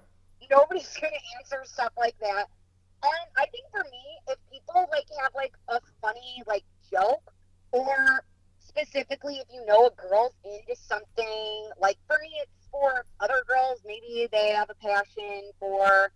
nobody's 0.50 0.94
gonna 1.00 1.16
answer 1.38 1.62
stuff 1.64 1.92
like 1.96 2.18
that. 2.18 2.46
And 3.02 3.28
I 3.36 3.46
think 3.46 3.64
for 3.70 3.84
me, 3.84 4.04
if 4.28 4.38
people 4.52 4.86
like 4.90 5.06
have 5.22 5.34
like 5.34 5.54
a 5.68 5.80
funny 6.02 6.42
like 6.46 6.64
joke, 6.92 7.32
or 7.72 8.24
specifically 8.58 9.36
if 9.38 9.46
you 9.50 9.64
know 9.64 9.86
a 9.86 9.90
girl's 9.92 10.34
into 10.44 10.76
something, 10.76 11.70
like 11.78 11.96
for 12.06 12.18
me, 12.20 12.30
it's 12.42 12.57
sports. 12.68 13.08
Other 13.20 13.42
girls, 13.48 13.80
maybe 13.86 14.28
they 14.30 14.50
have 14.50 14.70
a 14.70 14.74
passion 14.74 15.50
for 15.58 16.12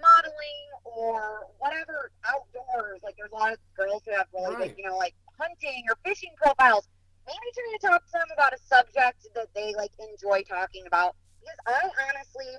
modeling 0.00 0.66
or 0.84 1.46
whatever 1.58 2.10
outdoors. 2.28 3.00
Like 3.02 3.16
there's 3.16 3.32
a 3.32 3.34
lot 3.34 3.52
of 3.52 3.58
girls 3.76 4.02
who 4.06 4.12
have 4.12 4.26
really 4.32 4.54
Right. 4.54 4.68
good, 4.68 4.78
you 4.78 4.88
know, 4.88 4.96
like 4.96 5.14
hunting 5.38 5.84
or 5.88 5.96
fishing 6.04 6.32
profiles. 6.36 6.88
Maybe 7.26 7.38
try 7.54 7.76
to 7.78 7.86
talk 7.86 8.06
to 8.06 8.12
them 8.12 8.28
about 8.34 8.52
a 8.52 8.58
subject 8.58 9.26
that 9.34 9.48
they 9.54 9.74
like 9.74 9.92
enjoy 9.98 10.42
talking 10.42 10.86
about. 10.86 11.16
Because 11.40 11.58
I 11.66 11.90
honestly, 12.08 12.52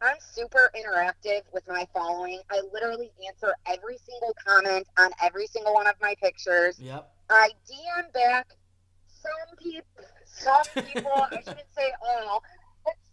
I'm 0.00 0.16
super 0.32 0.70
interactive 0.74 1.42
with 1.52 1.66
my 1.68 1.86
following. 1.92 2.40
I 2.50 2.62
literally 2.72 3.10
answer 3.26 3.54
every 3.66 3.98
single 3.98 4.34
comment 4.46 4.86
on 4.98 5.10
every 5.22 5.46
single 5.46 5.74
one 5.74 5.86
of 5.86 5.94
my 6.00 6.14
pictures. 6.22 6.78
Yep. 6.80 7.10
I 7.28 7.50
DM 7.70 8.12
back 8.12 8.48
some 9.08 9.56
people, 9.58 9.84
some 10.24 10.84
people, 10.84 11.12
I 11.12 11.40
shouldn't 11.40 11.72
say 11.76 11.92
all, 12.02 12.42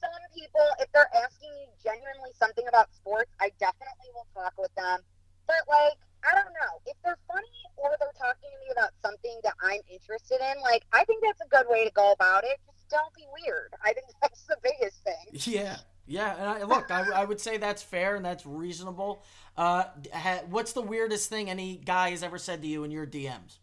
some 0.07 0.27
people, 0.31 0.67
if 0.79 0.87
they're 0.91 1.11
asking 1.11 1.51
me 1.55 1.67
genuinely 1.83 2.31
something 2.39 2.67
about 2.67 2.93
sports, 2.95 3.31
I 3.39 3.51
definitely 3.59 4.09
will 4.13 4.27
talk 4.33 4.53
with 4.57 4.73
them. 4.75 4.99
But, 5.47 5.63
like, 5.67 5.99
I 6.23 6.35
don't 6.35 6.53
know. 6.55 6.73
If 6.85 6.97
they're 7.03 7.19
funny 7.27 7.59
or 7.77 7.95
they're 7.99 8.15
talking 8.17 8.49
to 8.49 8.59
me 8.63 8.71
about 8.71 8.91
something 9.03 9.39
that 9.43 9.55
I'm 9.61 9.81
interested 9.91 10.39
in, 10.39 10.61
like, 10.61 10.83
I 10.91 11.03
think 11.05 11.23
that's 11.23 11.41
a 11.41 11.49
good 11.49 11.67
way 11.69 11.85
to 11.85 11.91
go 11.91 12.11
about 12.11 12.43
it. 12.43 12.59
Just 12.67 12.87
don't 12.89 13.13
be 13.15 13.25
weird. 13.43 13.73
I 13.83 13.93
think 13.93 14.07
that's 14.21 14.43
the 14.43 14.57
biggest 14.63 15.03
thing. 15.03 15.53
Yeah. 15.53 15.77
Yeah, 16.07 16.35
and 16.39 16.49
I, 16.49 16.63
look, 16.63 16.89
I, 16.89 17.03
I 17.11 17.25
would 17.25 17.41
say 17.41 17.57
that's 17.57 17.83
fair 17.83 18.15
and 18.15 18.23
that's 18.23 18.45
reasonable. 18.45 19.23
Uh, 19.57 19.83
ha, 20.13 20.39
what's 20.49 20.71
the 20.71 20.81
weirdest 20.81 21.29
thing 21.29 21.49
any 21.49 21.75
guy 21.75 22.11
has 22.11 22.23
ever 22.23 22.37
said 22.37 22.61
to 22.61 22.67
you 22.67 22.85
in 22.85 22.91
your 22.91 23.05
DMs? 23.05 23.59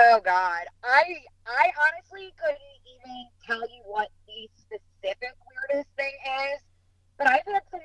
Oh 0.00 0.20
God, 0.24 0.64
I 0.82 1.22
I 1.46 1.70
honestly 1.78 2.34
couldn't 2.36 2.58
even 2.98 3.26
tell 3.46 3.60
you 3.60 3.82
what 3.86 4.08
the 4.26 4.50
specific 4.56 4.82
weirdest 5.04 5.88
thing 5.96 6.12
is, 6.52 6.60
but 7.18 7.26
I've 7.26 7.44
had 7.46 7.62
some 7.70 7.80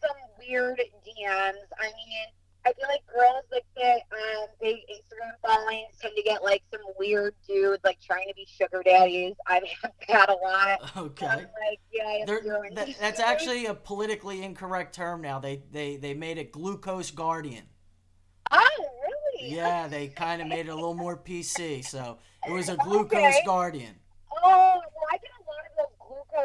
some 0.00 0.16
weird 0.38 0.78
DMs. 0.78 1.54
I 1.80 1.86
mean, 1.86 2.26
I 2.64 2.72
feel 2.72 2.86
like 2.88 3.04
girls 3.06 3.44
like 3.50 3.64
that 3.76 4.00
um 4.12 4.46
big 4.60 4.76
Instagram 4.90 5.32
followings 5.44 5.94
tend 6.00 6.14
to 6.16 6.22
get 6.22 6.42
like 6.44 6.62
some 6.72 6.80
weird 6.98 7.34
dudes 7.46 7.82
like 7.84 7.98
trying 8.00 8.28
to 8.28 8.34
be 8.34 8.46
sugar 8.46 8.82
daddies. 8.84 9.34
I've 9.46 9.62
had 9.82 9.92
that 10.08 10.28
a 10.28 10.34
lot. 10.34 10.96
Okay. 10.96 11.26
Like, 11.26 11.80
yeah, 11.92 12.04
I 12.06 12.12
have 12.20 12.26
They're- 12.28 12.68
that, 12.74 12.88
that's 13.00 13.20
actually 13.20 13.66
a 13.66 13.74
politically 13.74 14.42
incorrect 14.42 14.94
term 14.94 15.20
now. 15.22 15.38
They 15.40 15.62
they 15.72 15.96
they 15.96 16.14
made 16.14 16.38
it 16.38 16.52
glucose 16.52 17.10
guardian. 17.10 17.64
Oh, 18.50 18.86
really? 19.02 19.54
Yeah, 19.54 19.88
they 19.88 20.08
kind 20.08 20.40
of 20.40 20.48
made 20.48 20.66
it 20.66 20.70
a 20.70 20.74
little 20.74 20.94
more 20.94 21.16
PC. 21.16 21.84
So 21.84 22.18
it 22.46 22.52
was 22.52 22.68
a 22.68 22.76
glucose 22.84 23.18
Okay. 23.18 23.42
guardian. 23.44 23.94
Oh, 24.32 24.80
well, 24.80 24.82
I 25.12 25.16
get 25.18 25.30
a 25.38 25.44
lot 25.44 25.86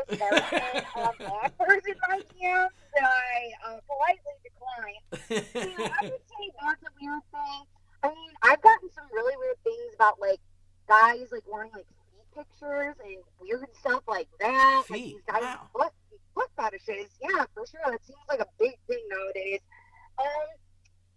of 0.01 0.02
um, 0.21 1.15
offers 1.27 1.81
in 1.87 1.95
my 2.09 2.19
DMs 2.33 2.69
that 2.95 3.03
I 3.03 3.51
uh, 3.65 3.79
politely 3.87 4.35
decline. 4.43 5.01
Yeah, 5.53 5.89
I 6.01 6.05
would 6.09 6.21
say 6.29 6.43
that's 6.61 6.83
a 6.83 6.91
weird 7.01 7.21
thing. 7.31 7.61
I 8.03 8.07
mean, 8.09 8.31
I've 8.43 8.61
gotten 8.61 8.89
some 8.93 9.05
really 9.13 9.35
weird 9.37 9.57
things 9.63 9.95
about 9.95 10.19
like 10.19 10.39
guys 10.87 11.27
like 11.31 11.43
wanting 11.47 11.71
like 11.73 11.87
feet 12.11 12.27
pictures 12.35 12.95
and 13.03 13.17
weird 13.39 13.67
stuff 13.79 14.03
like 14.07 14.27
that. 14.39 14.83
Like 14.89 15.01
these 15.01 15.21
guys 15.27 15.41
Wow. 15.43 15.69
foot 15.73 15.93
foot 16.35 16.49
fetishes. 16.57 17.09
Yeah, 17.21 17.45
for 17.53 17.65
sure. 17.65 17.79
That 17.85 18.03
seems 18.05 18.19
like 18.27 18.39
a 18.41 18.47
big 18.59 18.75
thing 18.87 19.03
nowadays. 19.09 19.61
Um, 20.19 20.47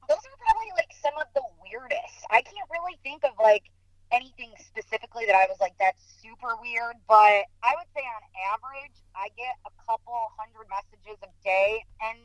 those 0.08 0.18
are 0.18 0.38
probably 0.46 0.70
like 0.76 0.90
some 1.02 1.14
of 1.20 1.26
the 1.34 1.42
weirdest. 1.62 2.22
I 2.30 2.40
can't 2.42 2.70
really 2.70 2.96
think 3.02 3.24
of 3.24 3.32
like 3.42 3.64
anything 4.12 4.50
specifically 4.58 5.26
that 5.26 5.34
I 5.34 5.46
was 5.48 5.58
like 5.60 5.74
that's 5.78 6.02
super 6.22 6.54
weird, 6.60 6.96
but 7.08 7.46
I 7.62 7.74
would 7.74 7.90
say 7.94 8.02
on 8.02 8.22
average 8.54 8.96
I 9.14 9.28
get 9.36 9.56
a 9.66 9.72
couple 9.86 10.14
hundred 10.38 10.68
messages 10.68 11.18
a 11.22 11.30
day 11.44 11.82
and 12.02 12.18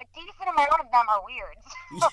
a 0.00 0.04
decent 0.14 0.48
amount 0.48 0.80
of 0.80 0.90
them 0.90 1.06
are 1.08 1.22
weird. 1.24 1.56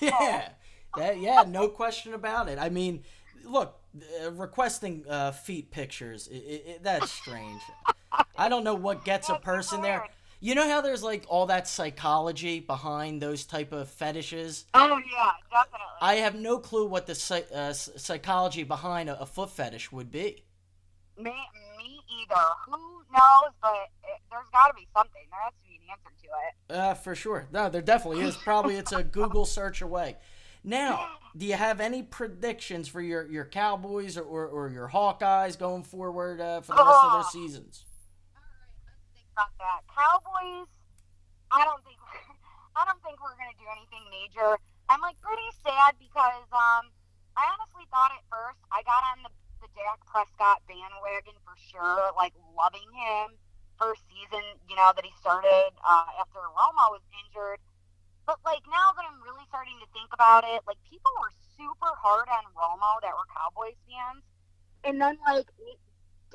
yeah, 0.02 0.48
that 0.96 1.18
yeah, 1.20 1.44
no 1.46 1.68
question 1.68 2.14
about 2.14 2.48
it. 2.48 2.58
I 2.58 2.68
mean, 2.68 3.02
look, 3.44 3.80
uh, 4.24 4.32
requesting 4.32 5.04
uh, 5.08 5.32
feet 5.32 5.70
pictures, 5.70 6.28
i 6.32 6.36
i 6.36 6.74
i 6.74 6.78
that's 6.82 7.10
strange. 7.10 7.62
I 8.36 8.48
don't 8.48 8.64
know 8.64 8.74
what 8.74 9.04
gets 9.04 9.28
a 9.28 9.36
person 9.36 9.82
there. 9.82 10.04
You 10.46 10.54
know 10.54 10.68
how 10.68 10.80
there's 10.80 11.02
like 11.02 11.24
all 11.26 11.46
that 11.46 11.66
psychology 11.66 12.60
behind 12.60 13.20
those 13.20 13.44
type 13.44 13.72
of 13.72 13.88
fetishes. 13.88 14.64
Oh 14.74 14.96
yeah, 15.12 15.32
definitely. 15.50 15.86
I 16.00 16.14
have 16.16 16.36
no 16.36 16.58
clue 16.58 16.86
what 16.86 17.08
the 17.08 17.44
uh, 17.52 17.72
psychology 17.72 18.62
behind 18.62 19.08
a, 19.10 19.20
a 19.20 19.26
foot 19.26 19.50
fetish 19.50 19.90
would 19.90 20.12
be. 20.12 20.44
me, 21.18 21.32
me 21.32 22.00
either. 22.22 22.40
Who 22.66 22.78
knows? 23.12 23.54
But 23.60 23.88
it, 24.04 24.20
there's 24.30 24.46
got 24.52 24.68
to 24.68 24.74
be 24.74 24.86
something. 24.96 25.20
There 25.32 25.40
has 25.42 25.52
to 25.52 25.68
be 25.68 25.80
an 25.82 25.90
answer 25.90 26.14
to 26.22 26.28
it. 26.28 26.80
Uh, 26.80 26.94
for 26.94 27.16
sure. 27.16 27.48
No, 27.50 27.68
there 27.68 27.82
definitely 27.82 28.22
is. 28.22 28.36
Probably 28.36 28.76
it's 28.76 28.92
a 28.92 29.02
Google 29.02 29.46
search 29.46 29.82
away. 29.82 30.14
Now, 30.62 31.08
do 31.36 31.44
you 31.44 31.54
have 31.54 31.80
any 31.80 32.04
predictions 32.04 32.86
for 32.86 33.00
your, 33.00 33.26
your 33.26 33.46
Cowboys 33.46 34.16
or, 34.16 34.22
or, 34.22 34.46
or 34.46 34.68
your 34.68 34.88
Hawkeyes 34.88 35.58
going 35.58 35.82
forward 35.82 36.40
uh, 36.40 36.60
for 36.60 36.76
the 36.76 36.84
rest 36.84 37.00
of 37.02 37.12
their 37.14 37.30
seasons? 37.32 37.84
All 38.36 38.42
right, 38.42 38.70
let's 38.86 39.10
think 39.12 39.26
about 39.32 39.50
that. 39.58 39.82
Cowboys. 40.36 40.68
I 41.50 41.64
don't 41.64 41.82
think. 41.84 42.00
I 42.76 42.84
don't 42.84 43.00
think 43.00 43.16
we're 43.24 43.36
gonna 43.40 43.56
do 43.56 43.68
anything 43.72 44.04
major. 44.12 44.60
I'm 44.88 45.00
like 45.00 45.16
pretty 45.24 45.48
sad 45.64 45.96
because 45.96 46.46
um, 46.52 46.92
I 47.34 47.44
honestly 47.56 47.88
thought 47.88 48.12
at 48.12 48.24
first 48.28 48.60
I 48.68 48.84
got 48.84 49.00
on 49.16 49.24
the 49.24 49.32
the 49.64 49.72
Dak 49.72 50.04
Prescott 50.04 50.60
bandwagon 50.68 51.32
for 51.40 51.56
sure, 51.56 52.12
like 52.12 52.36
loving 52.52 52.84
him 52.92 53.40
first 53.80 54.04
season. 54.12 54.44
You 54.68 54.76
know 54.76 54.92
that 54.92 55.04
he 55.04 55.12
started 55.16 55.72
uh, 55.80 56.08
after 56.20 56.40
Romo 56.52 56.92
was 56.92 57.04
injured. 57.24 57.60
But 58.28 58.42
like 58.44 58.66
now 58.68 58.92
that 58.92 59.06
I'm 59.06 59.22
really 59.24 59.46
starting 59.48 59.78
to 59.80 59.88
think 59.96 60.12
about 60.12 60.44
it, 60.44 60.60
like 60.68 60.78
people 60.84 61.12
were 61.16 61.32
super 61.56 61.92
hard 61.96 62.28
on 62.28 62.44
Romo 62.52 63.00
that 63.00 63.14
were 63.16 63.28
Cowboys 63.32 63.78
fans, 63.88 64.20
and 64.84 65.00
then 65.00 65.16
like 65.24 65.48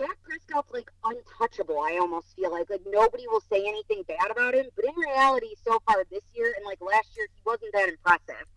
Dak 0.02 0.18
Prescott's 0.24 0.74
like 0.74 0.90
untouchable. 1.06 1.80
I 1.80 2.00
almost 2.02 2.36
feel 2.36 2.52
like 2.52 2.70
like 2.72 2.82
nobody 2.88 3.28
will 3.28 3.44
say 3.52 3.62
anything 3.62 4.02
bad 4.08 4.32
about 4.32 4.56
him. 4.56 4.66
But 4.76 4.86
in 4.86 4.96
reality, 4.98 5.54
so 5.64 5.78
far 5.86 6.04
this 6.10 6.24
year 6.34 6.54
and 6.58 6.66
like 6.66 6.82
last 6.82 7.16
year, 7.16 7.28
he 7.30 7.42
wasn't 7.46 7.72
that 7.74 7.90
impressive. 7.90 8.50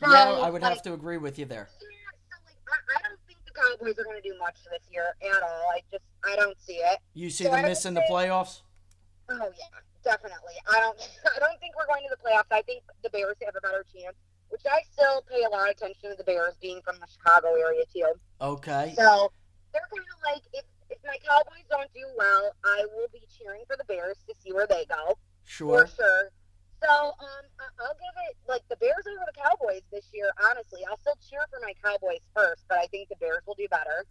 So, 0.00 0.12
yeah, 0.12 0.36
I 0.44 0.50
would 0.50 0.60
like, 0.60 0.70
have 0.70 0.82
to 0.82 0.92
agree 0.92 1.16
with 1.16 1.38
you 1.38 1.46
there. 1.46 1.68
Yeah, 1.80 1.88
so 2.28 2.36
like 2.44 2.60
I, 2.68 2.98
I 2.98 3.08
don't 3.08 3.20
think 3.26 3.38
the 3.48 3.56
Cowboys 3.56 3.98
are 3.98 4.04
going 4.04 4.20
to 4.20 4.28
do 4.28 4.36
much 4.38 4.56
this 4.68 4.84
year 4.92 5.16
at 5.22 5.42
all. 5.42 5.64
I 5.72 5.80
just 5.90 6.04
I 6.28 6.36
don't 6.36 6.60
see 6.60 6.76
it. 6.76 6.98
You 7.14 7.30
see 7.30 7.44
So 7.44 7.50
them 7.52 7.62
missing 7.62 7.94
the 7.94 8.04
playoffs? 8.10 8.60
Oh 9.30 9.48
yeah, 9.48 9.80
definitely. 10.04 10.60
I 10.68 10.78
don't 10.80 10.98
I 11.36 11.38
don't 11.40 11.58
think 11.60 11.72
we're 11.72 11.88
going 11.88 12.04
to 12.04 12.12
the 12.12 12.20
playoffs. 12.20 12.52
I 12.52 12.60
think 12.62 12.82
the 13.02 13.08
Bears 13.08 13.36
have 13.46 13.56
a 13.56 13.62
better 13.62 13.86
chance. 13.96 14.16
Which 14.50 14.68
I 14.68 14.82
still 14.92 15.24
pay 15.32 15.44
a 15.44 15.48
lot 15.48 15.70
of 15.70 15.76
attention 15.76 16.10
to 16.10 16.16
the 16.16 16.24
Bears 16.24 16.52
being 16.60 16.82
from 16.84 16.96
the 17.00 17.08
Chicago 17.08 17.56
area 17.56 17.88
too. 17.88 18.12
Okay. 18.42 18.92
So 18.98 19.32
they're 19.72 19.88
kind 19.88 20.04
of 20.04 20.20
like 20.28 20.42
if 20.52 20.64
my 21.04 21.16
Cowboys 21.26 21.66
don't 21.70 21.92
do 21.94 22.04
well, 22.16 22.52
I 22.64 22.84
will 22.94 23.08
be 23.12 23.22
cheering 23.30 23.62
for 23.66 23.76
the 23.76 23.84
Bears 23.84 24.18
to 24.28 24.34
see 24.42 24.52
where 24.52 24.66
they 24.66 24.84
go 24.88 25.18
Sure. 25.44 25.86
for 25.86 25.86
sure. 25.86 26.30
So 26.82 26.90
um, 26.90 27.44
I'll 27.78 27.94
give 27.94 28.16
it 28.30 28.36
like 28.48 28.62
the 28.68 28.76
Bears 28.76 29.06
over 29.06 29.24
the 29.26 29.38
Cowboys 29.40 29.82
this 29.92 30.06
year. 30.12 30.30
Honestly, 30.50 30.80
I'll 30.90 30.98
still 30.98 31.18
cheer 31.28 31.40
for 31.50 31.60
my 31.62 31.72
Cowboys 31.82 32.22
first, 32.34 32.64
but 32.68 32.78
I 32.78 32.86
think 32.86 33.08
the 33.08 33.16
Bears 33.16 33.42
will 33.46 33.54
do 33.54 33.68
better. 33.70 34.04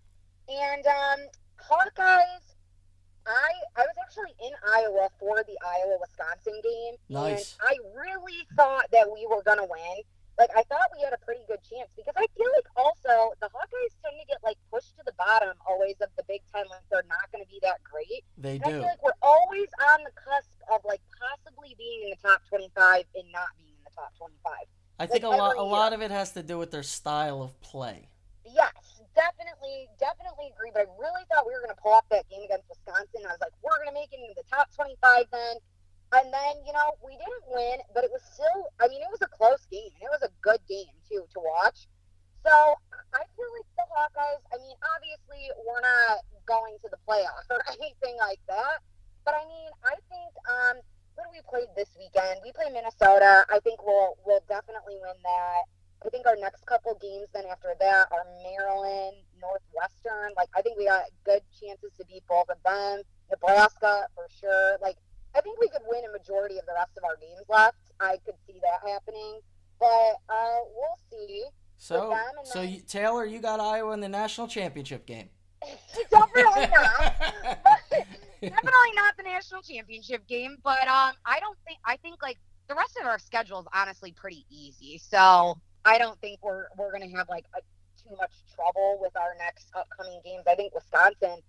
And 0.47 0.85
um, 0.87 1.19
Hawkeyes, 1.59 2.55
I 3.27 3.51
I 3.75 3.81
was 3.81 3.95
actually 4.01 4.33
in 4.45 4.51
Iowa 4.73 5.09
for 5.19 5.43
the 5.43 5.57
Iowa 5.63 5.97
Wisconsin 5.99 6.59
game, 6.63 6.95
Nice. 7.09 7.57
and 7.59 7.69
I 7.69 7.99
really 7.99 8.47
thought 8.55 8.85
that 8.91 9.05
we 9.11 9.27
were 9.29 9.43
gonna 9.43 9.65
win. 9.65 9.97
Like 10.41 10.57
I 10.57 10.65
thought 10.73 10.89
we 10.97 11.05
had 11.05 11.13
a 11.13 11.21
pretty 11.21 11.45
good 11.45 11.61
chance 11.61 11.93
because 11.93 12.17
I 12.17 12.25
feel 12.33 12.49
like 12.57 12.65
also 12.73 13.37
the 13.45 13.49
Hawkeyes 13.53 13.93
tend 14.01 14.17
to 14.17 14.25
get 14.25 14.41
like 14.41 14.57
pushed 14.73 14.97
to 14.97 15.05
the 15.05 15.13
bottom 15.13 15.53
always 15.69 16.01
of 16.01 16.09
the 16.17 16.25
Big 16.25 16.41
Ten, 16.49 16.65
like 16.65 16.81
they're 16.89 17.05
not 17.05 17.29
going 17.29 17.45
to 17.45 17.49
be 17.53 17.61
that 17.61 17.77
great. 17.85 18.25
They 18.41 18.57
And 18.57 18.65
I 18.65 18.69
do. 18.73 18.77
feel 18.81 18.89
like 18.89 19.03
we're 19.05 19.21
always 19.21 19.69
on 19.93 20.01
the 20.01 20.09
cusp 20.17 20.57
of 20.73 20.81
like 20.81 20.97
possibly 21.13 21.77
being 21.77 22.09
in 22.09 22.09
the 22.09 22.17
top 22.25 22.41
25 22.49 23.05
and 23.13 23.29
not 23.29 23.53
being 23.53 23.69
in 23.69 23.85
the 23.85 23.93
top 23.93 24.17
25. 24.17 24.65
I 24.97 25.05
think 25.05 25.21
a 25.21 25.29
lot 25.29 25.61
a 25.61 25.61
lot 25.61 25.93
of 25.93 26.01
it 26.01 26.09
has 26.09 26.33
to 26.33 26.41
do 26.41 26.57
with 26.57 26.73
their 26.73 26.81
style 26.81 27.45
of 27.45 27.53
play. 27.61 28.09
Yes, 28.41 28.73
definitely, 29.13 29.93
definitely 30.01 30.49
agree. 30.57 30.73
But 30.73 30.89
I 30.89 30.97
really 30.97 31.21
thought 31.29 31.45
we 31.45 31.53
were 31.53 31.61
going 31.61 31.77
to 31.77 31.81
pull 31.85 31.93
off 31.93 32.09
that 32.09 32.25
game 32.33 32.49
against 32.49 32.65
Wisconsin. 32.65 33.29
I 33.29 33.37
was 33.37 33.41
like, 33.45 33.53
we're 33.61 33.77
going 33.77 33.93
to 33.93 33.97
make 33.97 34.09
it 34.09 34.17
into 34.17 34.33
the 34.33 34.47
top 34.49 34.73
25 34.73 35.29
then. 35.29 35.61
And 36.11 36.27
then, 36.27 36.53
you 36.67 36.73
know, 36.75 36.99
we 36.99 37.15
didn't 37.15 37.45
win, 37.47 37.79
but 37.95 38.03
it 38.03 38.11
was 38.11 38.19
still, 38.27 38.67
I 38.83 38.91
mean, 38.91 38.99
it 38.99 39.11
was 39.11 39.23
a 39.23 39.31
close 39.31 39.63
game. 39.71 39.95
And 39.95 40.03
it 40.03 40.11
was 40.11 40.27
a 40.27 40.33
good 40.43 40.59
game, 40.67 40.91
too, 41.07 41.23
to 41.23 41.39
watch. 41.39 41.87
So 42.43 42.51
I 43.15 43.23
feel 43.37 43.51
like 43.55 43.69
the 43.79 43.85
Hawkeyes, 43.95 44.43
I 44.51 44.57
mean, 44.59 44.75
obviously, 44.81 45.47
we're 45.63 45.79
not 45.79 46.25
going 46.43 46.75
to 46.83 46.89
the 46.91 46.99
playoffs 47.07 47.47
or 47.47 47.63
anything 47.79 48.19
like 48.19 48.43
that. 48.51 48.83
But 49.23 49.37
I 49.37 49.45
mean, 49.45 49.69
I 49.85 49.95
think, 50.09 50.33
um, 50.49 50.75
what 51.15 51.29
do 51.29 51.31
we 51.37 51.43
play 51.45 51.69
this 51.75 51.89
weekend? 51.99 52.41
We 52.43 52.51
play 52.51 52.73
Minnesota. 52.73 53.45
I 53.49 53.59
think 53.59 53.85
we'll 53.85 54.17
we'll 54.25 54.43
definitely 54.49 54.97
win 54.97 55.17
that. 55.21 55.61
I 56.01 56.09
think 56.09 56.25
our 56.25 56.35
next 56.35 56.65
couple 56.65 56.97
games 56.97 57.29
then 57.33 57.45
after 57.45 57.75
that 57.79 58.09
are 58.09 58.25
Maryland, 58.41 59.21
Northwestern. 59.37 60.33
Like 60.35 60.49
I 60.55 60.61
think 60.61 60.77
we 60.77 60.85
got 60.85 61.05
good 61.25 61.41
chances 61.53 61.91
to 61.99 62.05
beat 62.05 62.23
both 62.27 62.49
of 62.49 62.57
them. 62.65 63.03
Nebraska 63.29 64.07
for 64.15 64.25
sure. 64.33 64.77
Like 64.81 64.97
I 65.35 65.41
think 65.41 65.59
we 65.59 65.69
could 65.69 65.81
win 65.87 66.03
a 66.07 66.11
majority 66.11 66.57
of 66.57 66.65
the 66.65 66.73
rest 66.73 66.91
of 66.97 67.03
our 67.03 67.15
games 67.15 67.47
left. 67.47 67.77
I 67.99 68.17
could 68.25 68.35
see 68.45 68.59
that 68.61 68.87
happening, 68.89 69.39
but 69.79 70.17
uh, 70.29 70.59
we'll 70.75 70.99
see. 71.09 71.43
So, 71.77 72.15
so 72.43 72.61
you, 72.61 72.81
Taylor, 72.81 73.25
you 73.25 73.39
got 73.39 73.59
Iowa 73.59 73.93
in 73.93 74.01
the 74.01 74.09
national 74.09 74.47
championship 74.47 75.05
game. 75.05 75.29
Definitely 76.11 76.67
not. 76.67 77.15
Definitely 78.41 78.93
not 78.95 79.17
the 79.17 79.23
national 79.23 79.61
championship 79.61 80.27
game, 80.27 80.57
but 80.63 80.87
um, 80.87 81.13
I 81.25 81.39
don't 81.39 81.57
think 81.65 81.79
I 81.85 81.97
think 81.97 82.21
like 82.21 82.37
the 82.67 82.75
rest 82.75 82.97
of 82.99 83.05
our 83.05 83.19
schedule 83.19 83.59
is 83.59 83.67
honestly 83.73 84.11
pretty 84.11 84.45
easy. 84.49 84.97
So 84.97 85.57
I 85.85 85.97
don't 85.97 86.19
think 86.21 86.39
we're 86.41 86.65
we're 86.77 86.91
gonna 86.91 87.15
have 87.15 87.29
like 87.29 87.45
a, 87.55 87.61
too 88.01 88.15
much 88.17 88.31
trouble 88.55 88.97
with 88.99 89.15
our 89.15 89.35
next 89.37 89.69
upcoming 89.75 90.21
games. 90.23 90.43
I 90.47 90.55
think 90.55 90.73
Wisconsin 90.73 91.39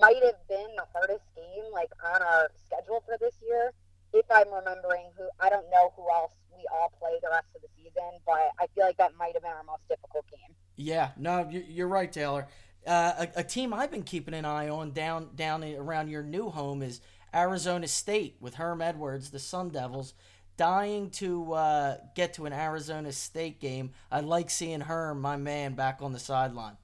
might 0.00 0.22
have 0.24 0.40
been 0.48 0.68
the 0.76 0.84
hardest 0.92 1.24
game 1.36 1.64
like 1.72 1.90
on 2.04 2.22
our 2.22 2.48
schedule 2.66 3.02
for 3.06 3.16
this 3.20 3.34
year. 3.46 3.72
If 4.12 4.24
I'm 4.30 4.52
remembering 4.52 5.10
who, 5.16 5.28
I 5.40 5.50
don't 5.50 5.68
know 5.70 5.92
who 5.96 6.06
else 6.10 6.32
we 6.56 6.64
all 6.72 6.92
play 6.98 7.12
the 7.22 7.28
rest 7.30 7.46
of 7.54 7.62
the 7.62 7.68
season, 7.76 8.18
but 8.24 8.38
I 8.58 8.66
feel 8.74 8.84
like 8.86 8.96
that 8.96 9.12
might 9.18 9.34
have 9.34 9.42
been 9.42 9.52
our 9.52 9.62
most 9.64 9.86
difficult 9.88 10.24
game. 10.30 10.54
Yeah, 10.76 11.10
no, 11.16 11.48
you- 11.48 11.64
you're 11.68 11.88
right, 11.88 12.10
Taylor. 12.10 12.46
Uh, 12.86 13.26
a, 13.36 13.40
a 13.40 13.44
team 13.44 13.74
I've 13.74 13.90
been 13.90 14.04
keeping 14.04 14.32
an 14.34 14.44
eye 14.44 14.68
on 14.68 14.92
down 14.92 15.30
down 15.34 15.62
around 15.64 16.08
your 16.08 16.22
new 16.22 16.48
home 16.48 16.80
is 16.80 17.00
Arizona 17.34 17.86
State 17.86 18.36
with 18.40 18.54
Herm 18.54 18.80
Edwards, 18.80 19.30
the 19.30 19.38
Sun 19.38 19.70
Devils, 19.70 20.14
dying 20.56 21.10
to 21.10 21.52
uh, 21.52 21.96
get 22.14 22.32
to 22.34 22.46
an 22.46 22.52
Arizona 22.54 23.12
State 23.12 23.60
game. 23.60 23.90
I 24.10 24.20
like 24.20 24.48
seeing 24.48 24.80
Herm, 24.80 25.20
my 25.20 25.36
man, 25.36 25.74
back 25.74 25.98
on 26.00 26.12
the 26.12 26.18
sideline. 26.18 26.78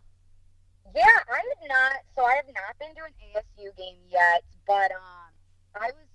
Yeah, 0.95 1.19
I 1.31 1.41
have 1.43 1.69
not. 1.69 1.97
So 2.17 2.25
I 2.25 2.35
have 2.37 2.47
not 2.55 2.79
been 2.79 2.95
to 2.95 3.03
an 3.05 3.15
ASU 3.35 3.77
game 3.77 3.99
yet, 4.11 4.43
but 4.67 4.93
um, 4.93 5.31
I 5.75 5.87
was. 5.91 6.07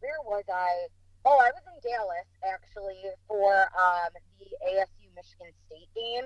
Where 0.00 0.20
was 0.24 0.44
I? 0.52 0.86
Oh, 1.24 1.38
I 1.40 1.50
was 1.50 1.62
in 1.66 1.90
Dallas 1.90 2.28
actually 2.46 3.02
for 3.26 3.52
um 3.74 4.12
the 4.38 4.46
ASU 4.68 5.08
Michigan 5.16 5.52
State 5.66 5.88
game, 5.96 6.24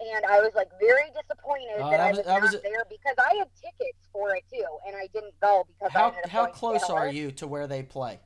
and 0.00 0.24
I 0.24 0.40
was 0.40 0.52
like 0.54 0.70
very 0.80 1.10
disappointed 1.12 1.76
Oh, 1.78 1.90
that, 1.90 2.00
I 2.00 2.10
was- 2.12 2.24
not 2.26 2.40
was 2.42 2.54
a- 2.54 2.58
there 2.60 2.84
because 2.88 3.16
I 3.18 3.34
had 3.36 3.48
tickets 3.60 4.08
for 4.12 4.34
it 4.34 4.44
too, 4.52 4.64
and 4.86 4.96
I 4.96 5.06
didn't 5.12 5.38
go 5.40 5.66
because 5.68 5.90
I 5.94 5.98
How 5.98 6.14
how 6.28 6.46
close 6.46 6.88
are 6.88 7.08
you 7.08 7.30
to 7.32 7.46
where 7.46 7.66
they 7.66 7.82
play? 7.82 8.20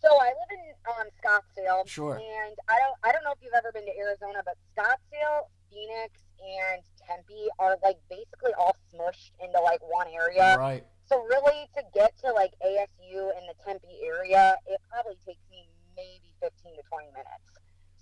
So 0.00 0.08
I 0.08 0.28
live 0.34 0.50
in 0.50 0.74
um, 0.90 1.06
Scottsdale. 1.22 1.86
Sure. 1.86 2.14
And 2.16 2.56
I 2.68 2.78
don't 2.78 2.96
I 3.04 3.12
don't 3.12 3.22
know 3.24 3.32
if 3.32 3.38
you've 3.42 3.54
ever 3.54 3.70
been 3.72 3.86
to 3.86 3.96
Arizona, 3.98 4.42
but 4.44 4.56
Scottsdale, 4.74 5.46
Phoenix, 5.70 6.14
and 6.40 6.82
Tempe 7.08 7.48
are 7.58 7.76
like 7.82 7.98
basically 8.10 8.52
all 8.58 8.76
smushed 8.92 9.32
into 9.42 9.60
like 9.60 9.80
one 9.82 10.06
area. 10.08 10.56
Right. 10.58 10.84
So 11.04 11.22
really, 11.24 11.68
to 11.76 11.82
get 11.94 12.16
to 12.24 12.32
like 12.32 12.52
ASU 12.64 13.30
in 13.38 13.44
the 13.46 13.54
Tempe 13.66 13.88
area, 14.04 14.56
it 14.66 14.80
probably 14.90 15.16
takes 15.26 15.42
me 15.50 15.68
maybe 15.96 16.32
15 16.40 16.76
to 16.76 16.82
20 16.88 17.06
minutes. 17.12 17.46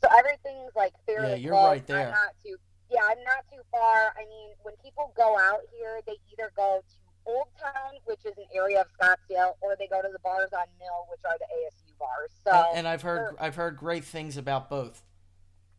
So 0.03 0.09
everything's 0.17 0.73
like 0.77 0.93
fairly 1.07 1.31
Yeah, 1.31 1.35
you're 1.37 1.53
close. 1.55 1.67
right 1.69 1.87
there. 1.87 2.07
I'm 2.07 2.13
not 2.13 2.35
too. 2.45 2.57
Yeah, 2.91 3.01
I'm 3.05 3.23
not 3.25 3.45
too 3.53 3.63
far. 3.71 4.13
I 4.19 4.25
mean, 4.29 4.51
when 4.63 4.75
people 4.83 5.13
go 5.17 5.39
out 5.39 5.61
here, 5.77 6.01
they 6.07 6.17
either 6.33 6.51
go 6.57 6.83
to 6.83 6.97
Old 7.27 7.47
Town, 7.61 7.93
which 8.05 8.25
is 8.25 8.37
an 8.39 8.47
area 8.55 8.81
of 8.81 8.87
Scottsdale, 8.99 9.55
or 9.61 9.77
they 9.79 9.87
go 9.87 10.03
to 10.03 10.09
the 10.11 10.19
bars 10.21 10.51
on 10.53 10.67
Mill, 10.81 11.07
which 11.11 11.21
are 11.25 11.37
the 11.39 11.47
ASU 11.47 11.97
bars. 11.99 12.31
So 12.45 12.51
And, 12.51 12.79
and 12.79 12.89
I've 12.89 13.03
heard 13.03 13.37
I've 13.39 13.55
heard 13.57 13.77
great 13.77 14.05
things 14.05 14.37
about 14.37 14.69
both. 14.71 15.03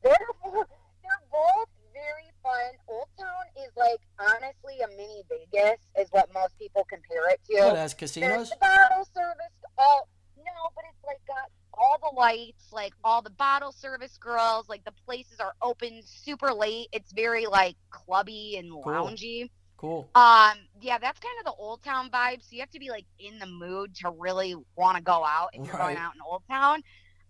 they're 0.04 0.16
they're 0.46 1.24
both 1.32 1.68
very 1.94 2.31
fun. 2.44 2.72
Old 2.88 3.08
Town 3.18 3.46
is 3.66 3.72
like 3.76 4.00
honestly 4.20 4.80
a 4.84 4.88
mini 4.96 5.24
Vegas, 5.30 5.80
is 5.98 6.08
what 6.12 6.34
most 6.34 6.58
people 6.58 6.86
compare 6.90 7.30
it 7.30 7.40
to. 7.50 7.66
What 7.66 7.76
has 7.76 7.94
There's 7.94 8.12
casinos? 8.12 8.50
the 8.50 8.58
bottle 8.62 9.08
service. 9.14 9.56
Oh 9.78 10.02
no, 10.38 10.70
but 10.76 10.84
it's 10.90 11.04
like 11.06 11.20
got 11.28 11.50
all 11.74 11.98
the 12.02 12.16
lights, 12.16 12.72
like 12.72 12.94
all 13.04 13.22
the 13.22 13.30
bottle 13.32 13.72
service 13.72 14.18
girls. 14.18 14.68
Like 14.70 14.84
the 14.86 14.94
places 15.06 15.40
are 15.40 15.54
open 15.62 16.02
super 16.04 16.54
late. 16.54 16.88
It's 16.92 17.12
very 17.12 17.46
like 17.48 17.76
clubby 17.90 18.58
and 18.58 18.72
loungy. 18.72 19.50
Cool. 19.78 20.08
Um, 20.14 20.58
yeah, 20.80 21.00
that's 21.00 21.20
kind 21.20 21.34
of 21.40 21.46
the 21.46 21.60
Old 21.60 21.82
Town 21.84 22.12
vibe. 22.12 22.42
So 22.42 22.50
you 22.52 22.60
have 22.60 22.70
to 22.70 22.80
be 22.80 22.92
like 22.92 23.06
in 23.20 23.40
the 23.40 23.48
mood 23.48 23.96
to 23.96 24.12
really 24.12 24.56
want 24.76 24.98
to 24.98 25.04
go 25.04 25.26
out 25.26 25.50
if 25.54 25.66
you're 25.66 25.76
going 25.76 25.98
out 25.98 26.14
in 26.14 26.22
Old 26.22 26.44
Town. 26.48 26.84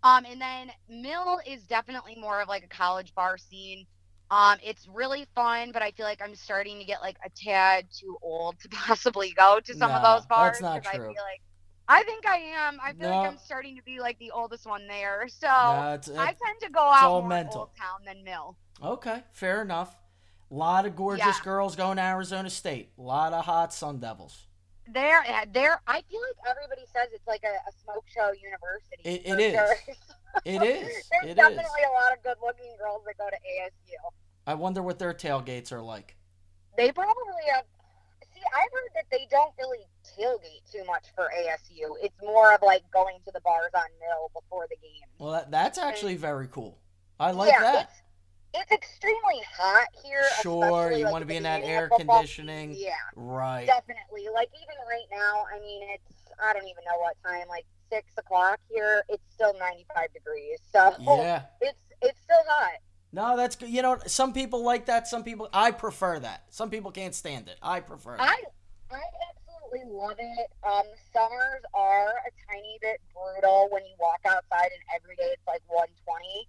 Um, 0.03 0.25
and 0.25 0.41
then 0.41 0.71
Mill 0.89 1.39
is 1.47 1.63
definitely 1.63 2.15
more 2.19 2.41
of 2.41 2.49
like 2.49 2.65
a 2.65 2.67
college 2.67 3.13
bar 3.15 3.37
scene. 3.37 3.85
Um, 4.31 4.57
it's 4.63 4.87
really 4.87 5.27
fun, 5.35 5.71
but 5.73 5.81
I 5.81 5.91
feel 5.91 6.05
like 6.05 6.21
I'm 6.23 6.35
starting 6.35 6.79
to 6.79 6.85
get 6.85 7.01
like 7.01 7.17
a 7.25 7.29
tad 7.29 7.85
too 7.95 8.17
old 8.21 8.59
to 8.61 8.69
possibly 8.71 9.33
go 9.37 9.59
to 9.63 9.73
some 9.75 9.91
of 9.91 10.01
those 10.01 10.25
bars. 10.25 10.57
that's 10.59 10.61
not 10.61 10.83
true. 10.83 10.91
I 10.93 11.13
feel 11.13 11.23
like 11.23 11.41
I 11.89 12.03
think 12.03 12.25
I 12.25 12.37
am. 12.37 12.79
I 12.81 12.93
feel 12.93 13.09
No. 13.09 13.17
like 13.17 13.31
I'm 13.31 13.37
starting 13.37 13.75
to 13.75 13.83
be 13.83 13.99
like 13.99 14.17
the 14.19 14.31
oldest 14.31 14.65
one 14.65 14.87
there. 14.87 15.27
So 15.27 15.47
Nah, 15.47 15.95
it's- 15.95 16.09
I 16.17 16.27
tend 16.27 16.61
to 16.61 16.69
go 16.69 16.79
out 16.79 17.09
more 17.21 17.27
mental. 17.27 17.59
Old 17.61 17.69
Town 17.77 17.99
than 18.05 18.23
Mill. 18.23 18.55
Okay, 18.81 19.21
fair 19.33 19.61
enough. 19.61 19.97
A 20.49 20.53
lot 20.53 20.85
of 20.85 20.95
gorgeous 20.95 21.25
Yeah. 21.25 21.43
girls 21.43 21.75
going 21.75 21.97
to 21.97 22.03
Arizona 22.03 22.49
State. 22.49 22.91
A 22.97 23.01
lot 23.01 23.33
of 23.33 23.43
hot 23.43 23.73
Sun 23.73 23.99
Devils. 23.99 24.47
There, 24.87 25.23
there. 25.51 25.81
I 25.87 26.01
feel 26.09 26.21
like 26.21 26.49
everybody 26.49 26.85
says 26.93 27.09
it's 27.13 27.27
like 27.27 27.43
a, 27.43 27.47
a 27.69 27.71
smoke 27.83 28.05
show 28.07 28.31
university. 28.31 29.01
It- 29.03 29.25
it 29.25 29.39
is. 29.41 29.53
sure. 29.53 29.75
It 30.45 30.61
is. 30.63 30.87
There's 31.11 31.23
It 31.23 31.29
is. 31.29 31.35
definitely 31.35 31.83
a 31.87 31.93
lot 31.93 32.15
of 32.15 32.23
good-looking 32.23 32.75
girls 32.79 33.03
that 33.05 33.17
go 33.17 33.29
to 33.29 33.35
ASU. 33.35 34.11
I 34.47 34.53
wonder 34.55 34.81
what 34.81 34.99
their 34.99 35.13
tailgates 35.13 35.71
are 35.71 35.81
like. 35.81 36.15
They 36.77 36.91
probably 36.91 37.43
have. 37.53 37.65
See, 38.33 38.41
I've 38.45 38.71
heard 38.71 38.89
that 38.95 39.05
they 39.11 39.27
don't 39.29 39.53
really 39.59 39.85
tailgate 40.17 40.71
too 40.71 40.83
much 40.85 41.05
for 41.15 41.31
ASU. 41.37 41.95
It's 42.01 42.15
more 42.21 42.53
of 42.53 42.61
like 42.61 42.83
going 42.91 43.17
to 43.25 43.31
the 43.31 43.41
bars 43.41 43.71
on 43.75 43.83
Mill 43.99 44.31
before 44.33 44.67
the 44.69 44.77
game. 44.77 45.07
Well, 45.19 45.33
that, 45.33 45.51
that's 45.51 45.77
actually 45.77 46.15
very 46.15 46.47
cool. 46.47 46.79
I 47.19 47.31
like 47.31 47.51
yeah, 47.51 47.61
that. 47.61 47.91
It's, 48.53 48.63
it's 48.63 48.71
extremely 48.71 49.41
hot 49.55 49.87
here. 50.03 50.23
Sure, 50.41 50.91
you 50.91 51.03
like, 51.03 51.13
wanna 51.13 51.25
be 51.25 51.35
in 51.35 51.43
that 51.43 51.63
air 51.63 51.89
conditioning. 51.95 52.73
Yeah. 52.75 52.93
Right. 53.15 53.67
Definitely. 53.67 54.27
Like 54.33 54.49
even 54.55 54.75
right 54.89 55.07
now, 55.11 55.45
I 55.53 55.59
mean, 55.59 55.83
it's 55.93 56.21
I 56.43 56.53
don't 56.53 56.63
even 56.63 56.83
know 56.85 56.99
what 56.99 57.15
time, 57.23 57.47
like 57.47 57.65
six 57.91 58.13
o'clock 58.17 58.59
here. 58.69 59.03
It's 59.09 59.23
still 59.33 59.53
ninety 59.59 59.85
five 59.93 60.13
degrees, 60.13 60.59
so 60.71 60.93
Yeah. 60.99 61.43
it's 61.61 61.79
it's 62.01 62.19
still 62.23 62.43
hot. 62.47 62.79
No, 63.13 63.35
that's 63.35 63.55
good. 63.55 63.69
You 63.69 63.81
know, 63.81 63.99
some 64.07 64.31
people 64.33 64.63
like 64.63 64.85
that. 64.85 65.07
Some 65.07 65.23
people, 65.23 65.49
I 65.51 65.71
prefer 65.71 66.19
that. 66.19 66.45
Some 66.49 66.69
people 66.69 66.91
can't 66.91 67.13
stand 67.13 67.49
it. 67.49 67.57
I 67.61 67.81
prefer 67.81 68.17
that. 68.17 68.21
I 68.21 68.95
I 68.95 69.01
absolutely 69.29 69.91
love 69.93 70.15
it. 70.17 70.47
Um, 70.63 70.87
summers 71.13 71.63
are 71.73 72.09
a 72.09 72.31
tiny 72.49 72.77
bit 72.81 73.01
brutal 73.13 73.67
when 73.71 73.83
you 73.85 73.95
walk 73.99 74.19
outside 74.25 74.71
and 74.71 74.83
every 74.95 75.15
day 75.15 75.29
it's 75.31 75.47
like 75.47 75.61
one 75.67 75.87
twenty 76.07 76.47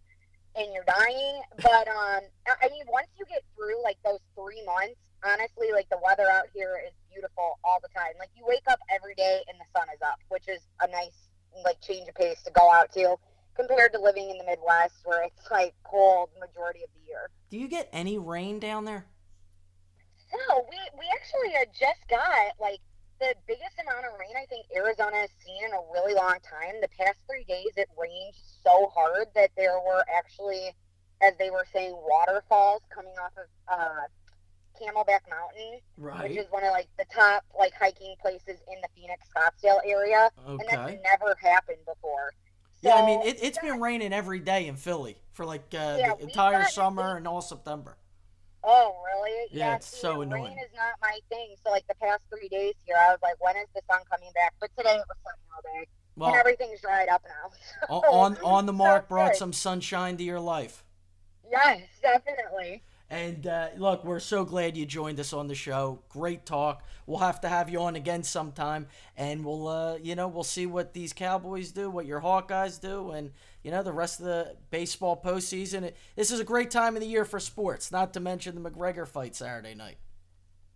and 0.55 0.73
you're 0.73 0.87
dying. 0.87 1.43
But 1.57 1.89
um, 1.89 2.23
I 2.47 2.67
I 2.67 2.69
mean, 2.71 2.85
once 2.89 3.09
you 3.19 3.25
get 3.27 3.43
through 3.57 3.83
like 3.83 3.99
those 4.05 4.21
three 4.35 4.63
months, 4.65 4.99
honestly, 5.25 5.73
like 5.73 5.89
the 5.91 5.99
weather 6.05 6.31
out 6.31 6.47
here 6.55 6.79
is 6.87 6.93
beautiful 7.11 7.59
all 7.65 7.79
the 7.83 7.91
time. 7.95 8.15
Like 8.19 8.31
you 8.37 8.45
wake 8.47 8.67
up 8.71 8.79
every 8.91 9.15
day 9.15 9.43
and 9.49 9.59
the 9.59 9.67
sun 9.75 9.89
is 9.95 10.01
up, 10.03 10.19
which 10.29 10.49
is 10.49 10.61
a 10.81 10.87
nice 10.89 11.31
like 11.65 11.81
change 11.81 12.09
of 12.09 12.15
pace 12.15 12.43
to 12.45 12.51
go 12.51 12.71
out 12.71 12.93
to 12.93 13.17
compared 13.55 13.93
to 13.93 14.01
living 14.01 14.31
in 14.31 14.39
the 14.39 14.45
Midwest 14.45 14.95
where 15.05 15.25
it's 15.25 15.51
like 15.51 15.75
cold 15.85 16.31
majority 16.41 16.81
of 16.83 16.91
the 16.95 17.07
year. 17.07 17.31
Do 17.51 17.59
you 17.59 17.69
get 17.69 17.89
any 17.93 18.19
rain 18.19 18.59
down 18.59 18.85
there? 18.85 19.07
No, 20.33 20.65
we 20.71 20.79
we 20.99 21.05
actually 21.13 21.55
uh, 21.57 21.67
just 21.79 22.01
got 22.09 22.57
like 22.59 22.81
the 23.21 23.35
biggest 23.47 23.79
amount 23.81 24.07
of 24.07 24.19
rain 24.19 24.35
I 24.37 24.47
think 24.47 24.67
Arizona 24.75 25.17
has 25.17 25.31
seen 25.45 25.63
in 25.65 25.73
a 25.73 25.83
really 25.93 26.15
long 26.15 26.39
time. 26.43 26.81
The 26.81 26.89
past 26.99 27.19
three 27.29 27.45
days, 27.45 27.71
it 27.77 27.89
rained 27.97 28.35
so 28.65 28.91
hard 28.95 29.29
that 29.35 29.51
there 29.57 29.79
were 29.79 30.05
actually, 30.13 30.75
as 31.23 31.35
they 31.39 31.51
were 31.51 31.67
saying, 31.73 31.95
waterfalls 31.95 32.83
coming 32.91 33.15
off 33.23 33.33
of 33.37 33.47
uh, 33.69 34.09
Camelback 34.83 35.21
Mountain, 35.31 35.81
right. 35.97 36.29
which 36.29 36.39
is 36.39 36.47
one 36.51 36.65
of 36.65 36.71
like 36.73 36.89
the 36.99 37.05
top 37.15 37.45
like 37.59 37.73
hiking 37.79 38.15
places 38.21 38.61
in 38.73 38.81
the 38.83 38.89
Phoenix 38.95 39.23
Scottsdale 39.35 39.79
area, 39.87 40.31
and 40.47 40.61
that's 40.71 40.95
never 41.03 41.37
happened 41.41 41.79
before. 41.87 42.33
Yeah, 42.83 42.97
I 42.97 43.07
mean, 43.07 43.23
it, 43.23 43.39
it's 43.43 43.59
that- 43.59 43.65
been 43.65 43.81
raining 43.81 44.13
every 44.13 44.41
day 44.41 44.67
in 44.67 44.77
Philly 44.77 45.17
for 45.33 45.47
like 45.47 45.63
uh, 45.73 45.97
Yeah, 45.99 46.15
the 46.15 46.25
entire 46.25 46.65
summer 46.65 47.17
and 47.17 47.29
all 47.29 47.41
September. 47.41 47.97
Oh, 48.65 48.95
really? 49.05 49.49
Yeah, 49.51 49.77
it's 49.77 49.89
see, 49.89 49.99
so 49.99 50.19
Rain 50.21 50.33
annoying. 50.33 50.53
is 50.53 50.71
not 50.77 50.95
my 51.01 51.19
thing. 51.29 51.55
So, 51.65 51.71
like 51.73 51.87
the 51.89 51.95
past 51.97 52.21
three 52.31 52.49
days 52.49 52.75
here, 52.87 52.97
I 52.97 53.11
was 53.11 53.19
like, 53.23 53.35
when 53.41 53.57
is 53.57 53.67
the 53.75 53.83
sun 53.91 54.03
coming 54.11 54.31
back? 54.35 54.55
But 54.61 54.71
today 54.77 54.95
it 54.95 55.05
was 55.09 55.17
sunny 55.25 55.43
all 55.53 55.63
day, 55.81 55.87
and 56.27 56.37
everything's 56.37 56.81
dried 56.81 57.09
up 57.09 57.23
now. 57.27 57.89
on 58.09 58.37
on 58.45 58.67
the 58.67 58.73
So 58.77 58.77
Marc 58.77 59.09
brought 59.09 59.33
good. 59.33 59.39
some 59.39 59.53
sunshine 59.53 60.17
to 60.17 60.23
your 60.25 60.41
life. 60.41 60.85
Yes, 61.51 61.81
definitely. 62.01 62.83
And 63.13 63.47
uh, 63.47 63.69
look, 63.77 64.07
we're 64.07 64.21
so 64.21 64.43
glad 64.47 64.75
you 64.75 64.87
joined 64.87 65.21
us 65.21 65.35
on 65.35 65.47
the 65.47 65.55
show. 65.55 66.01
Great 66.09 66.47
talk. 66.47 66.83
We'll 67.05 67.19
have 67.19 67.43
to 67.43 67.49
have 67.51 67.69
you 67.69 67.83
on 67.83 67.95
again 67.95 68.23
sometime, 68.23 68.87
and 69.19 69.45
we'll, 69.45 69.69
uh, 69.69 69.97
you 69.97 70.15
know, 70.15 70.29
we'll 70.29 70.45
see 70.45 70.65
what 70.65 70.95
these 70.95 71.13
Cowboys 71.13 71.73
do, 71.73 71.91
what 71.91 72.07
your 72.07 72.23
Hawkeyes 72.23 72.81
do, 72.81 73.11
and 73.11 73.33
you 73.63 73.71
know 73.71 73.83
the 73.83 73.93
rest 73.93 74.19
of 74.21 74.25
the 74.25 74.57
baseball 74.71 75.21
postseason. 75.23 75.83
It, 75.83 75.97
this 76.17 76.31
is 76.31 76.41
a 76.41 76.45
great 76.45 76.71
time 76.71 76.97
of 76.97 77.03
the 77.03 77.07
year 77.07 77.27
for 77.27 77.39
sports. 77.39 77.93
Not 77.93 78.15
to 78.15 78.21
mention 78.21 78.55
the 78.55 78.71
McGregor 78.71 79.07
fight 79.07 79.37
Saturday 79.37 79.75
night. 79.75 79.99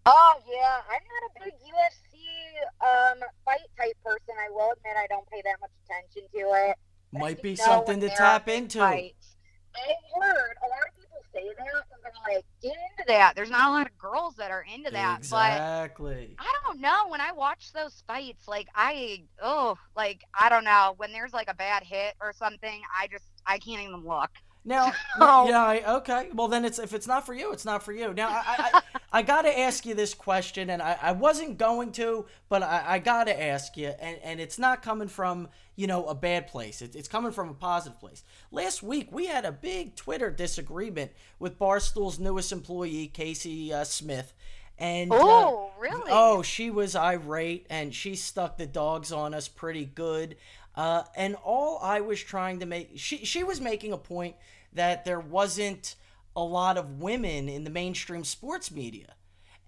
Oh 0.05 0.35
yeah, 0.47 0.83
I'm 0.91 1.01
not 1.01 1.31
a 1.31 1.43
big 1.43 1.55
UFC 1.55 3.17
um 3.17 3.19
fight 3.47 3.61
type 3.79 3.97
person. 4.05 4.35
I 4.39 4.51
will 4.51 4.73
admit 4.73 4.93
I 4.95 5.07
don't 5.07 5.27
pay 5.31 5.41
that 5.43 5.57
much 5.59 5.71
attention 5.87 6.29
to 6.35 6.69
it. 6.69 6.77
Might 7.19 7.41
be 7.41 7.57
something 7.57 7.99
to 8.01 8.11
tap 8.11 8.47
into. 8.51 8.81
fights. 8.81 9.37
I've 9.75 10.23
heard 10.23 10.57
a 10.65 10.69
lot 10.69 10.89
of 10.89 10.97
people 10.97 11.06
say 11.37 11.49
that, 11.59 11.85
and 11.93 12.03
they're 12.03 12.35
like, 12.35 12.45
"Get 12.63 12.73
into 12.73 13.05
that." 13.09 13.37
There's 13.37 13.51
not 13.51 13.69
a 13.69 13.73
lot 13.73 13.87
of 13.87 13.99
girls 13.99 14.35
that 14.37 14.51
are 14.51 14.63
into 14.73 14.91
that, 14.91 15.21
but 15.31 15.53
Exactly. 15.53 16.37
I 16.39 16.55
don't 16.65 16.81
know. 16.81 17.09
When 17.09 17.21
I 17.21 17.33
watch 17.33 17.73
those 17.73 18.03
fights, 18.07 18.49
like 18.49 18.69
I, 18.75 19.25
oh, 19.43 19.77
like 19.97 20.25
I 20.39 20.49
don't 20.49 20.65
know. 20.65 20.95
When 20.97 21.13
there's 21.13 21.33
like 21.33 21.51
a 21.51 21.55
bad 21.55 21.83
hit 21.83 22.15
or 22.21 22.33
something, 22.33 22.81
I 22.97 23.07
just 23.09 23.25
I 23.47 23.59
can't 23.59 23.83
even 23.83 24.05
look. 24.05 24.31
Now, 24.67 24.93
So- 25.19 25.49
yeah, 25.49 25.65
I, 25.65 25.95
okay. 25.99 26.29
Well, 26.35 26.49
then 26.49 26.65
it's 26.65 26.79
if 26.79 26.93
it's 26.93 27.07
not 27.07 27.25
for 27.25 27.33
you, 27.33 27.53
it's 27.53 27.65
not 27.65 27.83
for 27.83 27.93
you. 27.93 28.13
Now, 28.13 28.29
I, 28.29 28.71
I, 28.75 28.81
I 29.13 29.23
got 29.23 29.43
to 29.43 29.59
ask 29.59 29.87
you 29.87 29.95
this 29.95 30.13
question, 30.13 30.69
and 30.69 30.83
I, 30.83 30.99
I 31.01 31.13
wasn't 31.13 31.57
going 31.57 31.93
to, 31.93 32.27
but 32.49 32.63
I, 32.63 32.85
I 32.87 32.99
got 32.99 33.25
to 33.29 33.43
ask 33.43 33.77
you, 33.77 33.95
and, 34.01 34.19
and 34.23 34.41
it's 34.41 34.59
not 34.59 34.83
coming 34.83 35.09
from 35.09 35.49
you 35.77 35.87
know 35.87 36.05
a 36.07 36.15
bad 36.15 36.49
place. 36.49 36.83
It's 36.83 36.97
it's 36.97 37.09
coming 37.09 37.33
from 37.33 37.49
a 37.49 37.55
positive 37.55 37.99
place. 38.01 38.25
Last 38.51 38.83
week 38.83 39.09
we 39.13 39.27
had 39.27 39.45
a 39.45 39.53
big 39.53 39.95
Twitter 39.95 40.31
disagreement 40.31 41.13
with 41.39 41.59
Barstool's 41.59 42.19
newest 42.19 42.51
employee, 42.53 43.11
Kayce 43.15 43.71
uh, 43.71 43.85
Smith, 43.85 44.33
and 44.79 45.13
uh, 45.13 45.19
Oh, 45.21 45.71
really? 45.79 46.11
Oh, 46.11 46.43
she 46.43 46.71
was 46.71 46.97
irate 46.97 47.67
and 47.71 47.95
she 47.95 48.17
stuck 48.17 48.59
the 48.59 48.67
dogs 48.67 49.13
on 49.13 49.33
us 49.33 49.47
pretty 49.49 49.85
good. 49.85 50.37
Uh, 50.75 51.05
and 51.17 51.37
all 51.37 51.79
I 51.83 52.03
was 52.03 52.21
trying 52.23 52.61
to 52.61 52.67
make, 52.67 52.91
she, 52.97 53.25
she 53.25 53.43
was 53.45 53.63
making 53.63 53.93
a 53.95 53.97
point 53.99 54.37
that 54.77 55.05
there 55.05 55.21
wasn't 55.21 55.97
a 56.35 56.43
lot 56.43 56.77
of 56.77 57.01
women 57.01 57.49
in 57.49 57.65
the 57.65 57.71
mainstream 57.71 58.25
sports 58.25 58.71
media. 58.71 59.15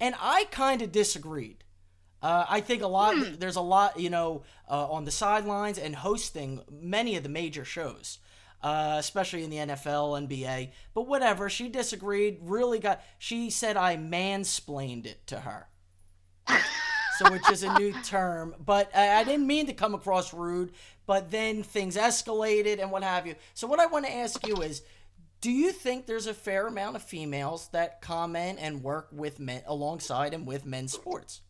And 0.01 0.15
I 0.21 0.45
kind 0.51 0.83
of 0.83 0.93
disagreed. 0.93 1.65
Uh, 2.23 2.45
I 2.49 2.61
think 2.61 2.83
a 2.83 2.87
lot, 2.87 3.17
there's 3.39 3.57
a 3.57 3.61
lot, 3.61 3.99
you 3.99 4.11
know, 4.11 4.43
uh, 4.71 4.91
on 4.91 5.05
the 5.05 5.11
sidelines 5.11 5.79
and 5.79 5.97
hosting 5.97 6.61
many 6.71 7.17
of 7.17 7.23
the 7.23 7.29
major 7.29 7.65
shows. 7.65 8.19
Uh, 8.61 8.97
especially 8.99 9.45
in 9.45 9.51
the 9.51 9.57
NFL, 9.57 10.27
NBA, 10.27 10.73
but 10.93 11.07
whatever. 11.07 11.49
She 11.49 11.69
disagreed. 11.69 12.39
Really 12.41 12.81
got. 12.81 13.01
She 13.17 13.51
said 13.51 13.77
I 13.77 13.97
mansplained 13.97 15.07
it 15.07 15.25
to 15.29 15.39
her 15.39 15.69
so 17.19 17.31
which 17.33 17.51
is 17.51 17.63
a 17.63 17.79
new 17.79 17.93
term. 18.05 18.55
But 18.65 18.91
I, 18.97 19.21
I 19.21 19.25
didn't 19.25 19.47
mean 19.47 19.67
to 19.67 19.73
come 19.73 19.95
across 19.95 20.33
rude. 20.33 20.73
But 21.07 21.31
then 21.31 21.63
things 21.63 21.97
escalated 21.97 22.81
and 22.81 22.91
what 22.91 23.03
have 23.03 23.27
you. 23.27 23.35
So 23.55 23.67
what 23.67 23.81
I 23.81 23.87
want 23.87 24.07
to 24.07 24.15
ask 24.15 24.47
you 24.47 24.57
is, 24.57 24.83
do 25.41 25.51
you 25.51 25.73
think 25.73 26.07
there's 26.07 26.27
a 26.27 26.35
fair 26.35 26.67
amount 26.67 26.97
of 26.97 27.03
females 27.03 27.69
that 27.73 28.01
comment 28.01 28.59
and 28.61 28.83
work 28.83 29.09
with 29.13 29.39
men 29.39 29.63
alongside 29.67 30.35
and 30.35 30.47
with 30.47 30.67
men's 30.67 30.93
sports? 30.93 31.43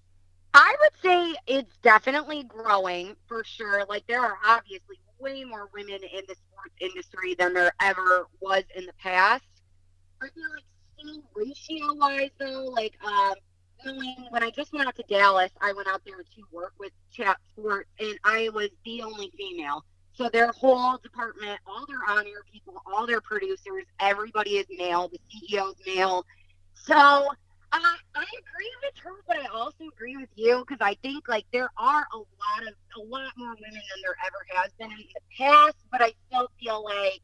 I 0.55 0.75
would 0.81 0.93
say 1.03 1.37
it's 1.47 1.77
definitely 1.79 2.45
growing 2.45 3.17
for 3.27 3.45
sure. 3.45 3.85
Like 3.89 4.07
there 4.07 4.21
are 4.21 4.39
obviously 4.45 4.97
way 5.19 5.45
more 5.45 5.69
women 5.73 6.01
in 6.03 6.23
the 6.29 6.35
sports 6.35 6.75
industry 6.81 7.35
than 7.35 7.55
there 7.55 7.73
ever 7.81 8.27
was 8.41 8.65
in 8.75 8.87
the 8.87 8.93
past. 8.95 9.45
I 10.21 10.27
feel 10.29 10.45
like 10.55 10.65
seeing 11.01 11.23
ratio 11.35 11.95
wise 11.95 12.31
though, 12.39 12.65
like 12.65 12.95
um 13.05 13.35
when 14.31 14.43
I 14.43 14.51
just 14.51 14.73
went 14.73 14.89
out 14.89 14.97
to 14.97 15.05
Dallas, 15.09 15.53
I 15.61 15.73
went 15.73 15.89
out 15.89 16.03
there 16.05 16.17
to 16.17 16.43
work 16.53 16.75
with 16.79 16.93
Chat 17.13 17.39
Sports 17.53 17.89
and 18.01 18.19
I 18.25 18.49
was 18.53 18.71
the 18.85 19.03
only 19.03 19.33
female. 19.37 19.85
So 20.19 20.29
their 20.29 20.51
whole 20.51 20.99
department, 20.99 21.61
all 21.65 21.87
their 21.87 22.01
on 22.09 22.27
air 22.27 22.43
people, 22.53 22.83
all 22.85 23.07
their 23.07 23.21
producers, 23.21 23.85
everybody 24.01 24.57
is 24.57 24.67
male, 24.77 25.09
the 25.09 25.21
CEO's 25.31 25.77
male. 25.87 26.27
So 26.75 26.97
uh, 26.97 27.29
I 27.73 28.25
agree 28.25 28.73
with 28.83 28.95
her, 29.05 29.13
but 29.29 29.37
I 29.39 29.47
also 29.47 29.85
agree 29.95 30.17
with 30.17 30.31
you 30.35 30.65
because 30.67 30.85
I 30.85 30.97
think 31.03 31.29
like 31.29 31.45
there 31.53 31.71
are 31.79 32.05
a 32.13 32.17
lot 32.17 32.67
of 32.67 32.75
a 32.97 33.01
lot 33.07 33.31
more 33.37 33.51
women 33.51 33.71
than 33.75 34.03
there 34.03 34.17
ever 34.27 34.61
has 34.61 34.73
been 34.77 34.91
in 34.91 34.99
the 34.99 35.21
past. 35.39 35.77
But 35.93 36.03
I 36.03 36.13
still 36.27 36.51
feel 36.61 36.83
like 36.83 37.21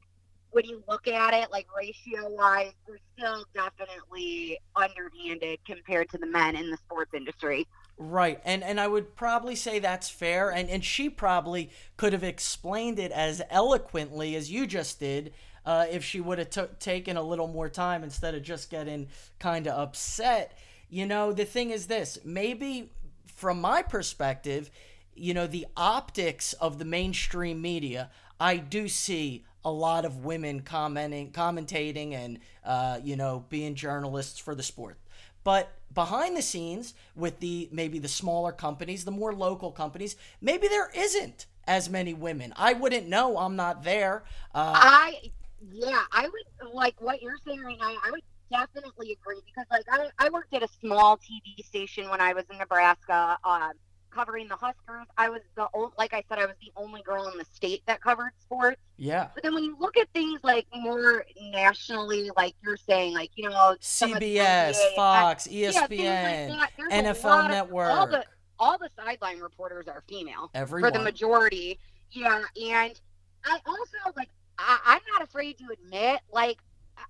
when 0.53 0.65
you 0.65 0.85
look 0.89 1.09
at 1.09 1.35
it, 1.35 1.51
like 1.51 1.67
ratio 1.77 2.31
wise, 2.31 2.75
we're 2.89 2.99
still 3.19 3.45
definitely 3.55 4.61
underhanded 4.77 5.59
compared 5.67 6.11
to 6.11 6.19
the 6.19 6.27
men 6.27 6.55
in 6.55 6.71
the 6.71 6.77
sports 6.77 7.13
industry. 7.13 7.67
Right, 7.97 8.41
and 8.45 8.65
and 8.65 8.81
I 8.81 8.89
would 8.89 9.15
probably 9.15 9.55
say 9.55 9.79
that's 9.79 10.09
fair, 10.11 10.51
and 10.51 10.69
and 10.69 10.85
she 10.85 11.09
probably 11.09 11.71
could 11.97 12.13
have 12.13 12.25
explained 12.25 12.99
it 12.99 13.13
as 13.13 13.41
eloquently 13.51 14.35
as 14.35 14.51
you 14.51 14.67
just 14.67 14.99
did, 14.99 15.33
uh, 15.65 15.87
if 15.89 16.03
she 16.03 16.21
would 16.21 16.39
have 16.39 16.51
took 16.51 16.81
taken 16.81 17.17
a 17.17 17.23
little 17.23 17.47
more 17.47 17.69
time 17.69 18.03
instead 18.03 18.35
of 18.35 18.43
just 18.43 18.69
getting 18.69 19.07
kind 19.39 19.69
of 19.69 19.79
upset. 19.79 20.59
You 20.89 21.07
know, 21.07 21.33
the 21.33 21.45
thing 21.45 21.71
is 21.71 21.87
this: 21.87 22.19
maybe 22.25 22.91
from 23.27 23.61
my 23.61 23.81
perspective, 23.81 24.71
you 25.15 25.33
know, 25.33 25.47
the 25.47 25.67
optics 25.77 26.53
of 26.55 26.81
the 26.81 26.85
mainstream 26.85 27.63
media, 27.63 28.11
I 28.41 28.57
do 28.57 28.89
see 28.89 29.45
a 29.65 29.71
lot 29.71 30.05
of 30.05 30.25
women 30.25 30.61
commenting, 30.63 31.31
commentating, 31.31 32.13
and 32.13 32.41
uh, 32.65 32.99
you 33.05 33.15
know, 33.15 33.45
being 33.49 33.77
journalists 33.77 34.41
for 34.41 34.57
the 34.57 34.65
sport. 34.65 34.99
But 35.45 35.71
behind 35.95 36.37
the 36.37 36.43
scenes, 36.43 36.95
with 37.15 37.41
the 37.41 37.69
maybe 37.73 37.99
the 37.99 38.09
smaller 38.09 38.53
companies, 38.53 39.05
the 39.05 39.11
more 39.11 39.33
local 39.33 39.71
companies, 39.71 40.17
maybe 40.41 40.69
there 40.69 40.91
isn't 40.95 41.47
as 41.67 41.89
many 41.89 42.15
women. 42.15 42.53
I 42.57 42.73
wouldn't 42.73 43.09
know. 43.09 43.39
I'm 43.39 43.57
not 43.57 43.85
there. 43.85 44.25
Uh, 44.55 44.73
I 44.75 45.33
yeah, 45.73 46.03
I 46.13 46.29
would 46.29 46.75
like 46.75 47.01
what 47.01 47.23
you're 47.23 47.39
saying 47.47 47.63
right 47.63 47.79
now. 47.79 47.95
I 48.05 48.11
would 48.11 48.23
definitely 48.51 49.13
agree 49.13 49.41
because 49.47 49.67
like 49.71 49.85
I, 49.91 50.27
I 50.27 50.29
worked 50.31 50.53
at 50.55 50.63
a 50.63 50.69
small 50.81 51.19
TV 51.19 51.65
station 51.65 52.11
when 52.11 52.21
I 52.21 52.33
was 52.33 52.45
in 52.51 52.59
Nebraska, 52.59 53.39
uh, 53.45 53.71
covering 54.15 54.49
the 54.49 54.57
Huskers. 54.57 55.07
I 55.19 55.29
was 55.29 55.41
the 55.57 55.69
only, 55.75 55.91
like 55.99 56.15
I 56.15 56.23
said, 56.29 56.39
I 56.39 56.47
was 56.47 56.55
the 56.61 56.73
only 56.77 57.03
girl 57.03 57.29
in 57.29 57.37
the 57.39 57.45
state 57.45 57.83
that 57.87 58.01
covered 58.01 58.31
sports. 58.41 58.81
yeah, 58.97 59.29
But 59.35 59.43
then 59.43 59.55
when 59.55 59.65
you 59.65 59.77
look 59.79 59.97
at 59.97 60.09
things 60.15 60.41
like 60.43 60.67
more 60.75 61.25
nationally, 61.51 62.31
like 62.37 62.55
you're 62.63 62.77
saying, 62.77 63.15
like 63.15 63.31
you 63.35 63.49
know, 63.49 63.77
some 63.81 64.13
of 64.13 64.21
the 64.21 64.37
CBS, 64.37 64.71
NBA, 64.77 64.95
Fox, 64.97 65.49
E 65.49 65.63
yeah, 65.63 65.71
like 65.81 65.91
ESPN, 65.91 66.49
that, 66.49 66.71
there's 66.79 66.93
a 66.93 66.97
NFL 67.13 67.45
of- 67.45 67.51
Network. 67.51 67.91
all 67.91 68.07
the 68.07 68.25
all 68.59 68.79
the 68.79 68.89
sideline 68.97 69.41
reporters 69.41 69.89
are 69.89 70.05
female 70.09 70.51
Everyone. 70.55 70.93
for 70.93 70.97
the 70.99 71.03
majority. 71.05 71.79
Yeah, 72.13 72.43
and 72.57 73.01
I 73.45 73.59
also 73.67 73.97
like 74.17 74.29
I, 74.59 74.79
I'm 74.87 75.01
not 75.13 75.23
afraid 75.23 75.59
to 75.59 75.65
admit 75.73 76.21
like 76.33 76.59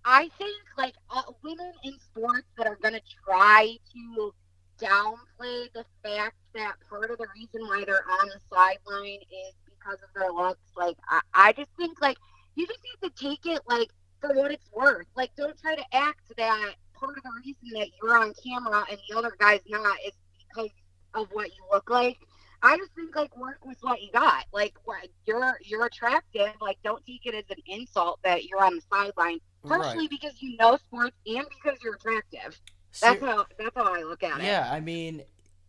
I 0.05 0.31
think 0.39 0.57
like 0.79 0.95
uh, 1.11 1.23
women 1.43 1.73
in 1.85 1.93
sports 2.01 2.47
that 2.57 2.67
are 2.67 2.79
gonna 2.83 3.01
try 3.27 3.77
to 3.93 4.35
downplay 4.81 5.73
the 5.75 5.85
fact 6.03 6.37
that 6.55 6.75
of 7.15 7.19
the 7.19 7.27
reason 7.35 7.67
why 7.69 7.85
they're 7.87 8.05
on 8.21 8.29
the 8.29 8.41
sideline 8.53 9.21
is 9.23 9.55
because 9.67 9.99
of 10.03 10.09
their 10.15 10.31
looks. 10.33 10.61
Like 10.77 10.97
I, 11.09 11.21
I 11.35 11.53
just 11.53 11.71
think 11.77 12.01
like 12.01 12.17
you 12.57 12.67
just 12.67 12.81
need 12.85 13.09
to 13.09 13.15
take 13.23 13.47
it 13.47 13.62
like 13.67 13.89
for 14.21 14.35
what 14.35 14.51
it's 14.53 14.69
worth. 14.73 15.07
Like 15.17 15.31
don't 15.37 15.59
try 15.61 15.75
to 15.77 15.85
act 15.93 16.21
that 16.37 16.75
part 16.95 17.17
of 17.17 17.23
the 17.23 17.31
reason 17.45 17.79
that 17.81 17.89
you're 18.03 18.17
on 18.19 18.33
camera 18.45 18.85
and 18.91 18.99
the 19.09 19.17
other 19.17 19.33
guy's 19.39 19.61
not 19.69 19.97
is 20.07 20.12
because 20.49 20.71
of 21.15 21.29
what 21.33 21.49
you 21.49 21.62
look 21.73 21.91
like. 21.91 22.19
I 22.62 22.79
just 22.79 22.93
think 22.95 23.15
like 23.15 23.37
work 23.37 23.59
with 23.65 23.77
what 23.83 24.01
you 24.03 24.11
got. 24.12 24.45
Like 24.53 24.75
what 24.85 25.07
you're 25.27 25.59
you're 25.65 25.87
attractive. 25.87 26.53
Like 26.61 26.79
don't 26.83 27.05
take 27.07 27.27
it 27.27 27.35
as 27.35 27.45
an 27.51 27.62
insult 27.67 28.21
that 28.25 28.45
you're 28.45 28.65
on 28.65 28.77
the 28.77 28.83
sideline. 28.91 29.39
Partially 29.67 30.01
Right. 30.01 30.11
because 30.11 30.41
you 30.43 30.57
know 30.57 30.77
sports 30.77 31.17
and 31.27 31.45
because 31.51 31.79
you're 31.83 31.95
attractive. 31.95 32.61
That's 33.01 33.21
how 33.21 33.45
that's 33.59 33.75
how 33.77 33.93
I 33.93 34.03
look 34.03 34.23
at 34.23 34.41
it. 34.41 34.45
Yeah, 34.45 34.69
I 34.71 34.81
mean, 34.81 35.23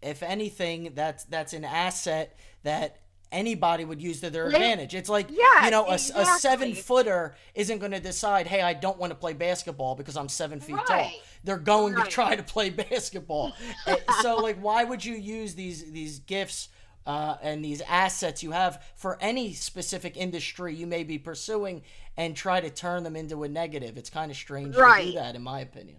if 0.06 0.24
anything, 0.24 0.91
that's 0.95 1.24
that's 1.26 1.53
an 1.53 1.66
asset 1.66 2.38
that 2.64 3.01
anybody 3.32 3.84
would 3.84 4.01
use 4.01 4.22
to 4.22 4.30
their 4.30 4.47
advantage. 4.47 4.95
It's 4.95 5.10
like 5.10 5.28
Yeah, 5.30 5.66
you 5.66 5.72
know, 5.72 5.88
a, 5.88 5.93
exactly. 5.95 6.39
seven 6.39 6.74
footer 6.76 7.36
isn't 7.53 7.80
going 7.80 7.91
to 7.91 7.99
decide, 7.99 8.47
hey, 8.47 8.62
I 8.62 8.74
don't 8.74 8.97
want 8.97 9.12
to 9.12 9.16
play 9.16 9.34
basketball 9.34 9.95
because 9.95 10.16
I'm 10.16 10.30
seven 10.30 10.60
feet 10.60 10.78
tall. 10.88 11.12
They're 11.43 11.58
going 11.58 11.95
to 11.95 12.03
try 12.03 12.36
to 12.36 12.43
play 12.43 12.70
basketball. 12.70 13.53
Eh, 13.88 13.97
so, 14.22 14.38
like, 14.38 14.58
why 14.62 14.84
would 14.84 15.03
you 15.03 15.16
use 15.16 15.53
these 15.56 15.91
these 15.91 16.20
gifts? 16.20 16.70
Uh, 17.06 17.38
and 17.43 17.64
these 17.64 17.82
assets 17.82 18.41
you 18.41 18.49
have 18.49 18.84
for 18.95 19.16
any 19.22 19.53
specific 19.53 20.18
industry 20.18 20.74
you 20.74 20.88
may 20.88 21.03
be 21.03 21.20
pursuing 21.20 21.84
and 22.18 22.36
try 22.36 22.60
to 22.60 22.72
turn 22.72 23.03
them 23.03 23.16
into 23.16 23.43
a 23.43 23.47
negative. 23.47 23.95
It's 23.95 24.10
kind 24.10 24.32
of 24.32 24.38
strange 24.38 24.74
to 24.74 24.82
do 25.06 25.12
that, 25.12 25.36
in 25.36 25.43
my 25.43 25.60
opinion. 25.60 25.97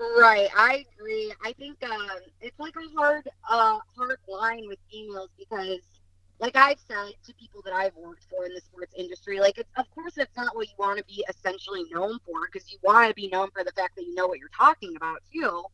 Right, 0.00 0.48
I 0.56 0.86
agree. 0.96 1.32
I 1.44 1.52
think 1.52 1.76
um, 1.84 2.08
it's 2.40 2.58
like 2.58 2.74
a 2.76 2.98
hard, 2.98 3.28
uh, 3.48 3.78
hard 3.94 4.16
line 4.26 4.66
with 4.66 4.78
females 4.90 5.28
because, 5.38 5.80
like 6.38 6.56
I've 6.56 6.78
said 6.88 7.12
to 7.26 7.34
people 7.34 7.60
that 7.66 7.74
I've 7.74 7.94
worked 7.96 8.24
for 8.30 8.46
in 8.46 8.54
the 8.54 8.62
sports 8.62 8.94
industry, 8.96 9.40
like 9.40 9.58
it's 9.58 9.68
of 9.76 9.90
course 9.90 10.16
it's 10.16 10.34
not 10.38 10.56
what 10.56 10.68
you 10.68 10.74
want 10.78 10.96
to 10.96 11.04
be 11.04 11.22
essentially 11.28 11.84
known 11.92 12.18
for 12.24 12.46
because 12.50 12.72
you 12.72 12.78
want 12.82 13.08
to 13.08 13.14
be 13.14 13.28
known 13.28 13.50
for 13.52 13.62
the 13.62 13.72
fact 13.72 13.96
that 13.96 14.04
you 14.06 14.14
know 14.14 14.26
what 14.26 14.38
you're 14.38 14.48
talking 14.56 14.96
about 14.96 15.18
too. 15.30 15.64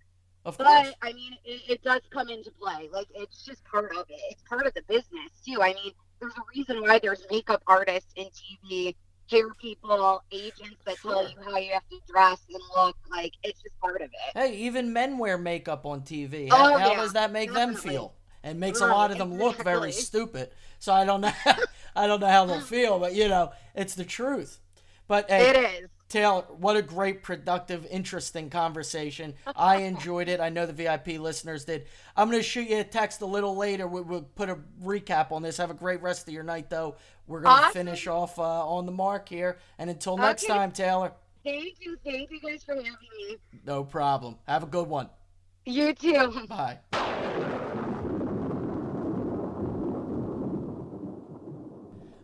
Of 0.45 0.59
course. 0.59 0.69
But 0.69 1.09
I 1.09 1.13
mean, 1.13 1.37
it, 1.45 1.63
it 1.69 1.83
does 1.85 2.01
come 2.11 2.29
into 2.29 2.51
play. 2.51 2.89
Like 2.93 3.07
it's 3.15 3.45
just 3.45 3.65
part 3.65 3.93
of 3.97 4.07
it. 4.09 4.21
It's 4.31 4.43
part 4.43 4.67
of 4.67 4.75
the 4.75 4.83
business 4.89 5.31
too. 5.47 5.63
I 5.63 5.73
mean, 5.75 5.93
there's 6.21 6.35
a 6.37 6.43
reason 6.57 6.83
why 6.83 6.99
there's 6.99 7.25
makeup 7.31 7.63
artists 7.69 8.13
in 8.17 8.27
TV, 8.27 8.97
hair 9.31 9.53
people, 9.61 10.23
agents 10.33 10.77
that 10.85 10.97
tell 11.03 11.29
you 11.29 11.35
how 11.45 11.57
you 11.59 11.73
have 11.73 11.89
to 11.91 11.99
dress 12.09 12.41
and 12.53 12.63
look. 12.77 12.97
Like 13.11 13.33
it's 13.43 13.63
just 13.63 13.79
part 13.81 14.01
of 14.01 14.09
it. 14.09 14.39
Hey, 14.39 14.57
even 14.59 14.93
men 14.93 15.19
wear 15.19 15.39
makeup 15.39 15.87
on 15.87 16.03
TV. 16.03 16.49
Oh, 16.51 16.57
How, 16.57 16.79
how 16.79 16.95
does 16.97 17.13
that 17.15 17.33
make 17.33 17.53
them 17.53 17.75
feel? 17.75 18.15
and 18.43 18.61
makes 18.61 18.81
a 18.81 18.87
lot 18.87 19.11
of 19.11 19.19
them 19.19 19.35
look 19.39 19.63
very 19.65 19.91
stupid. 19.91 20.51
So 20.79 20.93
I 20.93 21.05
don't 21.05 21.21
know. 21.21 21.33
I 21.97 22.07
don't 22.07 22.21
know 22.21 22.29
how 22.29 22.45
they'll 22.47 22.61
feel, 22.77 22.99
but 23.01 23.15
you 23.15 23.27
know, 23.29 23.51
it's 23.75 23.95
the 23.97 24.05
truth. 24.05 24.61
But 25.09 25.29
hey, 25.31 25.49
It 25.51 25.57
is. 25.83 25.89
Taylor, 26.09 26.43
what 26.59 26.77
a 26.77 26.83
great, 26.83 27.25
productive, 27.25 27.85
interesting 27.87 28.49
conversation. 28.49 29.35
I 29.57 29.77
enjoyed 29.83 30.29
it. 30.29 30.39
I 30.39 30.51
know 30.51 30.65
the 30.65 30.73
VIP 30.73 31.19
listeners 31.19 31.65
did. 31.65 31.87
I'm 32.17 32.31
going 32.31 32.39
to 32.41 32.49
shoot 32.49 32.69
you 32.69 32.79
a 32.79 32.85
text 32.85 33.23
a 33.23 33.27
little 33.27 33.57
later. 33.57 33.89
We- 33.89 34.03
We'll 34.03 34.23
put 34.23 34.49
a 34.49 34.59
recap 34.85 35.33
on 35.33 35.43
this. 35.43 35.57
Have 35.57 35.73
a 35.73 35.75
great 35.75 36.01
rest 36.03 36.29
of 36.29 36.33
your 36.35 36.45
night, 36.45 36.71
though. 36.71 36.95
We're 37.27 37.41
going 37.41 37.57
to 37.57 37.63
Awesome. 37.65 37.73
finish 37.73 38.07
off 38.07 38.39
uh, 38.39 38.43
on 38.69 38.87
the 38.87 38.93
Marc 38.93 39.29
here. 39.29 39.59
And 39.79 39.91
until 39.91 40.17
next 40.17 40.45
Okay. 40.45 40.53
time, 40.55 40.73
Taylor, 40.73 41.13
Thank 41.45 41.77
you. 41.81 41.97
Thank 42.05 42.31
you 42.31 42.41
guys 42.41 42.65
for 42.65 42.75
having 42.75 42.93
me. 43.19 43.37
no 43.65 43.85
problem. 43.85 44.37
Have 44.49 44.63
a 44.65 44.67
good 44.67 44.89
one. 44.89 45.09
You 45.65 45.93
too. 45.95 46.47
Bye. 46.49 46.79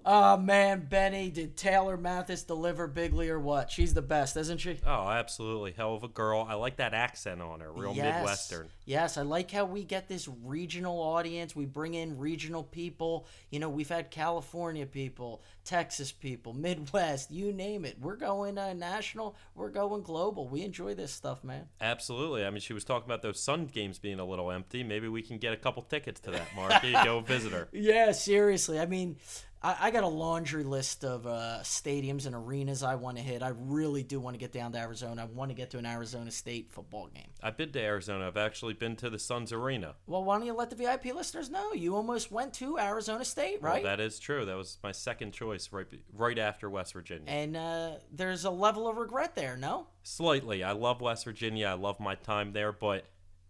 Oh 0.05 0.37
man, 0.37 0.87
Benny, 0.89 1.31
did 1.31 1.57
Taylor 1.57 1.97
Mathis 1.97 2.43
deliver 2.43 2.87
bigly 2.87 3.29
or 3.31 3.39
what? 3.39 3.71
She's 3.71 3.95
the 3.95 4.03
best, 4.03 4.37
isn't 4.37 4.59
she? 4.59 4.79
Oh, 4.87 5.09
absolutely. 5.09 5.73
Hell 5.73 5.95
of 5.95 6.03
a 6.03 6.09
girl. 6.09 6.47
I 6.49 6.55
like 6.55 6.77
that 6.77 6.95
accent 6.95 7.41
on 7.41 7.61
her. 7.61 7.71
Real 7.73 7.95
Midwestern. 7.95 8.69
Yes, 8.85 9.17
I 9.17 9.23
like 9.23 9.51
how 9.51 9.65
we 9.65 9.85
get 9.85 10.09
this 10.09 10.29
regional 10.45 10.99
audience. 10.99 11.55
We 11.55 11.67
bring 11.67 11.95
in 11.95 12.19
regional 12.19 12.65
people. 12.65 13.27
You 13.51 13.61
know, 13.61 13.69
we've 13.69 13.89
had 13.89 14.11
California 14.11 14.87
people, 14.87 15.43
Texas 15.65 16.11
people, 16.11 16.53
Midwest, 16.53 17.31
you 17.31 17.53
name 17.53 17.85
it. 17.85 17.97
We're 18.01 18.17
going 18.17 18.59
uh, 18.59 18.73
national, 18.73 19.37
we're 19.55 19.71
going 19.71 20.03
global. 20.03 20.49
We 20.49 20.63
enjoy 20.63 20.95
this 20.95 21.13
stuff, 21.13 21.45
man. 21.45 21.67
Absolutely. 21.81 22.45
I 22.45 22.51
mean, 22.51 22.61
she 22.61 22.73
was 22.73 22.85
talking 22.85 23.07
about 23.07 23.23
those 23.23 23.41
Sun 23.41 23.67
games 23.67 23.99
being 23.99 24.19
a 24.19 24.25
little 24.25 24.51
empty. 24.51 24.83
Maybe 24.83 25.09
we 25.09 25.23
can 25.23 25.39
get 25.39 25.53
a 25.53 25.57
couple 25.57 25.83
tickets 25.83 26.21
to 26.21 26.31
that, 26.33 26.49
Marky. 26.57 26.93
Go 27.05 27.21
visit 27.21 27.53
her. 27.53 27.69
Yeah, 27.73 28.13
seriously. 28.13 28.81
I 28.81 28.87
mean, 28.87 29.17
I, 29.63 29.77
I 29.81 29.91
got 29.91 30.03
a 30.03 30.09
laundry 30.09 30.65
list 30.65 31.05
of 31.05 31.27
uh, 31.27 31.59
stadiums 31.63 32.27
and 32.27 32.35
arenas 32.35 32.83
I 32.83 32.97
want 32.97 33.17
to 33.17 33.23
hit. 33.23 33.43
I 33.43 33.53
really 33.57 34.03
do 34.03 34.19
want 34.21 34.35
to 34.35 34.39
get 34.39 34.53
down 34.53 34.73
to 34.73 34.79
Arizona. 34.79 35.23
I 35.23 35.25
want 35.27 35.51
to 35.51 35.55
get 35.55 35.71
to 35.71 35.79
an 35.79 35.87
Arizona 35.87 36.31
State 36.31 36.73
football 36.73 37.09
game. 37.09 37.29
I've 37.43 37.57
been 37.57 37.71
to 37.73 37.81
Arizona. 37.81 38.27
I've 38.27 38.37
actually 38.37 38.75
been 38.75 38.97
to 38.97 39.11
the 39.11 39.19
Suns 39.19 39.53
Arena. 39.53 39.95
Well, 40.07 40.25
why 40.25 40.37
don't 40.39 40.47
you 40.47 40.53
let 40.55 40.71
the 40.71 40.77
VIP 40.77 41.07
listeners 41.15 41.51
know? 41.51 41.73
You 41.73 41.95
almost 41.97 42.33
went 42.33 42.53
to 42.55 42.79
Arizona 42.79 43.25
State, 43.25 43.63
Well, 43.63 43.73
right? 43.73 43.85
that 43.85 44.01
is 44.01 44.19
true. 44.19 44.45
That 44.45 44.57
was 44.57 44.79
my 44.83 44.93
second 44.93 45.33
choice 45.33 45.69
right 45.73 45.87
right 46.13 46.39
after 46.39 46.69
West 46.69 46.93
Virginia. 46.93 47.31
and 47.31 47.57
uh, 47.57 47.93
there's 48.13 48.45
a 48.45 48.51
level 48.51 48.89
of 48.89 48.97
regret 48.97 49.35
there, 49.35 49.57
no? 49.57 49.87
Slightly. 50.03 50.65
I 50.65 50.73
love 50.73 51.01
West 51.01 51.25
Virginia. 51.25 51.67
I 51.69 51.75
love 51.75 52.01
my 52.01 52.15
time 52.17 52.53
there, 52.53 52.73
but 52.73 53.05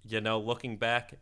you 0.06 0.20
know, 0.20 0.40
looking 0.40 0.76
back, 0.76 1.14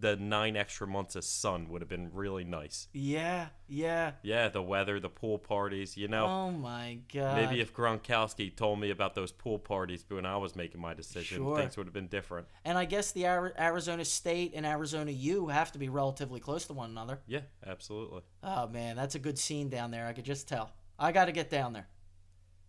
the 0.00 0.16
nine 0.16 0.56
extra 0.56 0.86
months 0.86 1.16
of 1.16 1.24
sun 1.24 1.68
would 1.68 1.80
have 1.82 1.88
been 1.88 2.10
really 2.12 2.44
nice. 2.44 2.88
Yeah, 2.92 3.48
yeah. 3.68 4.12
Yeah, 4.22 4.48
the 4.48 4.62
weather, 4.62 5.00
the 5.00 5.08
pool 5.08 5.38
parties. 5.38 5.96
You 5.96 6.06
know, 6.08 6.26
Oh 6.26 6.50
my 6.52 6.98
god. 7.12 7.36
maybe 7.36 7.60
if 7.60 7.72
Gronkowski 7.74 8.54
told 8.54 8.80
me 8.80 8.90
about 8.90 9.14
those 9.14 9.32
pool 9.32 9.58
parties 9.58 10.04
when 10.08 10.24
I 10.26 10.36
was 10.36 10.54
making 10.56 10.80
my 10.80 10.94
decision, 10.94 11.38
Sure. 11.38 11.56
things 11.58 11.76
would 11.76 11.86
have 11.86 11.94
been 11.94 12.06
different. 12.08 12.46
and 12.64 12.76
I 12.78 12.84
guess 12.84 13.12
the 13.12 13.26
Arizona 13.26 14.04
State 14.04 14.52
and 14.54 14.64
Arizona 14.66 15.10
U 15.10 15.48
have 15.48 15.72
to 15.72 15.78
be 15.78 15.88
relatively 15.88 16.38
close 16.40 16.64
to 16.66 16.72
one 16.72 16.90
another. 16.90 17.20
Yeah, 17.26 17.40
absolutely. 17.66 18.22
Oh 18.42 18.68
man, 18.68 18.94
that's 18.96 19.14
a 19.16 19.18
good 19.20 19.38
scene 19.38 19.68
down 19.68 19.90
there. 19.90 20.06
I 20.06 20.12
could 20.12 20.24
just 20.24 20.48
tell. 20.48 20.70
I 20.98 21.12
got 21.12 21.26
to 21.26 21.32
get 21.32 21.50
down 21.50 21.72
there. 21.72 21.86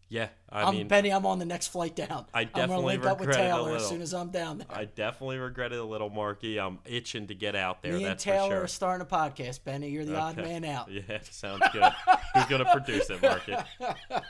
Yeah, 0.10 0.30
I 0.52 0.64
I'm 0.64 0.76
mean, 0.76 0.88
Benny. 0.88 1.12
I'm 1.12 1.26
on 1.26 1.40
the 1.40 1.46
next 1.46 1.68
flight 1.68 1.96
down. 1.96 2.26
I 2.34 2.42
I'm 2.42 2.50
gonna 2.50 2.68
definitely 2.68 2.86
link 2.86 3.06
up 3.06 3.20
with 3.20 3.32
Taylor 3.32 3.76
as 3.76 3.88
soon 3.88 4.02
as 4.02 4.14
I'm 4.14 4.30
down 4.30 4.60
there. 4.60 4.68
I 4.70 4.86
definitely 4.86 5.38
regret 5.38 5.72
it 5.72 5.80
a 5.80 5.84
little, 5.84 6.10
Marky. 6.10 6.60
I'm 6.60 6.80
itching 6.86 7.28
to 7.28 7.36
get 7.36 7.56
out 7.56 7.84
there. 7.84 7.94
Me 7.94 8.06
and 8.06 8.20
Taylor 8.20 8.50
sure. 8.50 8.64
are 8.64 8.68
starting 8.68 9.06
a 9.06 9.10
podcast. 9.10 9.64
Benny, 9.64 9.90
you're 9.90 10.06
the 10.06 10.16
odd 10.16 10.38
man 10.38 10.66
out. 10.66 10.90
Yeah, 11.00 11.20
sounds 11.30 11.64
good. 11.72 11.84
Who's 12.34 12.46
gonna 12.46 12.72
produce 12.72 13.10
it, 13.10 13.22
Marky? 13.22 13.54
Uh, 13.54 14.22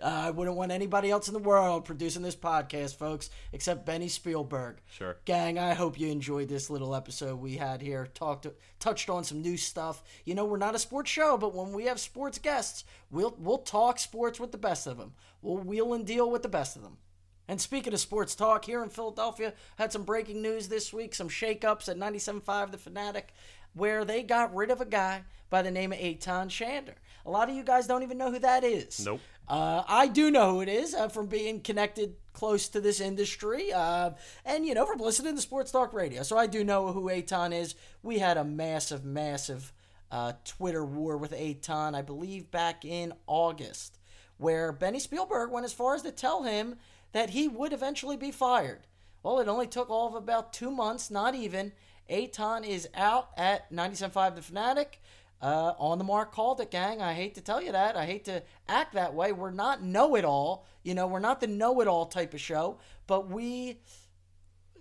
I 0.02 0.30
wouldn't 0.30 0.56
want 0.56 0.70
anybody 0.70 1.10
else 1.10 1.28
in 1.28 1.34
the 1.34 1.40
world 1.40 1.84
producing 1.84 2.22
this 2.22 2.36
podcast, 2.36 2.96
folks, 2.96 3.30
except 3.52 3.86
Benny 3.86 4.08
Spielberg. 4.08 4.76
Sure. 4.90 5.16
Gang, 5.24 5.58
I 5.58 5.74
hope 5.74 5.98
you 5.98 6.08
enjoyed 6.08 6.48
this 6.48 6.70
little 6.70 6.94
episode 6.94 7.40
we 7.40 7.56
had 7.56 7.80
here. 7.80 8.06
Talked, 8.14 8.46
touched 8.78 9.10
on 9.10 9.24
some 9.24 9.42
new 9.42 9.56
stuff. 9.56 10.02
You 10.24 10.34
know, 10.34 10.44
we're 10.44 10.58
not 10.58 10.74
a 10.74 10.78
sports 10.78 11.10
show, 11.10 11.36
but 11.36 11.54
when 11.54 11.72
we 11.72 11.84
have 11.84 11.98
sports 11.98 12.38
guests, 12.38 12.84
we'll 13.10 13.34
we'll 13.38 13.58
talk 13.58 13.98
sports 13.98 14.38
with 14.38 14.52
the 14.52 14.58
best 14.58 14.86
of 14.86 14.98
them. 14.98 15.14
We'll 15.42 15.58
wheel 15.58 15.94
and 15.94 16.06
deal 16.06 16.30
with 16.30 16.42
the 16.42 16.48
best 16.48 16.76
of 16.76 16.82
them. 16.82 16.98
And 17.46 17.60
speaking 17.60 17.94
of 17.94 18.00
sports 18.00 18.34
talk, 18.34 18.66
here 18.66 18.82
in 18.82 18.90
Philadelphia, 18.90 19.54
had 19.76 19.92
some 19.92 20.02
breaking 20.02 20.42
news 20.42 20.68
this 20.68 20.92
week, 20.92 21.14
some 21.14 21.30
shakeups 21.30 21.88
at 21.88 21.96
97.5 21.96 22.70
The 22.72 22.78
Fanatic, 22.78 23.32
where 23.72 24.04
they 24.04 24.22
got 24.22 24.54
rid 24.54 24.70
of 24.70 24.80
a 24.80 24.84
guy 24.84 25.24
by 25.48 25.62
the 25.62 25.70
name 25.70 25.92
of 25.92 25.98
Eytan 25.98 26.48
Shander. 26.48 26.94
A 27.24 27.30
lot 27.30 27.48
of 27.48 27.56
you 27.56 27.62
guys 27.62 27.86
don't 27.86 28.02
even 28.02 28.18
know 28.18 28.30
who 28.30 28.38
that 28.40 28.64
is. 28.64 29.04
Nope. 29.04 29.20
Uh, 29.48 29.82
I 29.88 30.08
do 30.08 30.30
know 30.30 30.52
who 30.52 30.60
it 30.60 30.68
is 30.68 30.94
uh, 30.94 31.08
from 31.08 31.26
being 31.26 31.60
connected 31.60 32.16
close 32.34 32.68
to 32.68 32.80
this 32.80 33.00
industry, 33.00 33.72
uh, 33.72 34.10
and 34.44 34.66
you 34.66 34.74
know 34.74 34.84
from 34.84 34.98
listening 34.98 35.34
to 35.34 35.40
sports 35.40 35.70
talk 35.72 35.94
radio. 35.94 36.22
So 36.22 36.36
I 36.36 36.46
do 36.46 36.62
know 36.64 36.92
who 36.92 37.04
Eytan 37.04 37.58
is. 37.58 37.74
We 38.02 38.18
had 38.18 38.36
a 38.36 38.44
massive, 38.44 39.04
massive 39.04 39.72
uh, 40.10 40.34
Twitter 40.44 40.84
war 40.84 41.16
with 41.16 41.32
Eytan, 41.32 41.94
I 41.94 42.02
believe, 42.02 42.50
back 42.50 42.84
in 42.84 43.14
August, 43.26 43.97
where 44.38 44.72
Benny 44.72 44.98
Spielberg 44.98 45.50
went 45.50 45.64
as 45.64 45.72
far 45.72 45.94
as 45.94 46.02
to 46.02 46.10
tell 46.10 46.44
him 46.44 46.76
that 47.12 47.30
he 47.30 47.48
would 47.48 47.72
eventually 47.72 48.16
be 48.16 48.30
fired. 48.30 48.86
Well, 49.22 49.40
it 49.40 49.48
only 49.48 49.66
took 49.66 49.90
all 49.90 50.08
of 50.08 50.14
about 50.14 50.52
two 50.52 50.70
months, 50.70 51.10
not 51.10 51.34
even. 51.34 51.72
Eytan 52.08 52.66
is 52.66 52.88
out 52.94 53.30
at 53.36 53.70
97.5 53.72 54.36
The 54.36 54.42
Fanatic. 54.42 55.00
Uh, 55.40 55.72
on 55.78 55.98
the 55.98 56.04
Marc 56.04 56.32
called 56.32 56.60
it, 56.60 56.70
gang. 56.70 57.00
I 57.00 57.14
hate 57.14 57.36
to 57.36 57.40
tell 57.40 57.62
you 57.62 57.70
that. 57.70 57.96
I 57.96 58.06
hate 58.06 58.24
to 58.24 58.42
act 58.68 58.94
that 58.94 59.14
way. 59.14 59.30
We're 59.30 59.52
not 59.52 59.82
know 59.82 60.16
it 60.16 60.24
all. 60.24 60.66
You 60.82 60.94
know, 60.94 61.06
we're 61.06 61.20
not 61.20 61.40
the 61.40 61.46
know 61.46 61.80
it 61.80 61.86
all 61.86 62.06
type 62.06 62.34
of 62.34 62.40
show, 62.40 62.78
but 63.06 63.30
we, 63.30 63.78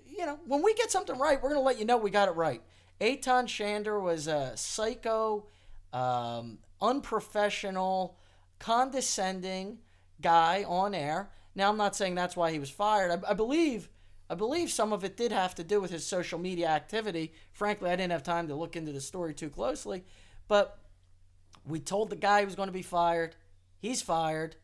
you 0.03 0.26
know, 0.26 0.39
when 0.47 0.64
we 0.64 0.74
get 0.74 0.89
something 0.89 1.18
right, 1.20 1.41
we're 1.41 1.49
going 1.49 1.62
to 1.62 1.66
let 1.66 1.78
you 1.78 1.86
know 1.86 1.97
we 1.97 2.10
got 2.10 2.28
it 2.28 2.32
right. 2.32 2.64
Eytan 2.99 3.45
Shander 3.45 4.01
was 4.01 4.26
a 4.26 4.53
psycho, 4.55 5.45
um, 5.93 6.58
unprofessional, 6.82 8.18
condescending 8.60 9.80
guy 10.22 10.64
on 10.68 10.93
air. 10.93 11.30
Now, 11.55 11.70
I'm 11.70 11.78
not 11.78 11.95
saying 11.95 12.16
that's 12.16 12.36
why 12.36 12.51
he 12.51 12.60
was 12.60 12.70
fired. 12.70 13.12
I, 13.12 13.32
I 13.32 13.34
believe. 13.34 13.89
I 14.30 14.36
believe 14.36 14.70
some 14.70 14.91
of 14.91 15.05
it 15.05 15.16
did 15.16 15.32
have 15.32 15.55
to 15.55 15.64
do 15.64 15.80
with 15.80 15.89
his 15.89 16.05
social 16.05 16.38
media 16.38 16.68
activity. 16.68 17.34
Frankly, 17.53 17.89
I 17.89 17.95
didn't 17.95 18.12
have 18.12 18.24
time 18.24 18.49
to 18.49 18.55
look 18.55 18.76
into 18.76 18.91
the 18.91 18.99
story 18.99 19.34
too 19.34 19.49
closely. 19.49 20.03
But 20.49 20.78
we 21.66 21.80
told 21.80 22.10
the 22.10 22.18
guy 22.18 22.39
he 22.39 22.45
was 22.45 22.55
going 22.55 22.68
to 22.68 22.74
be 22.74 22.82
fired. 22.82 23.38
He's 23.80 24.01
fired. 24.01 24.58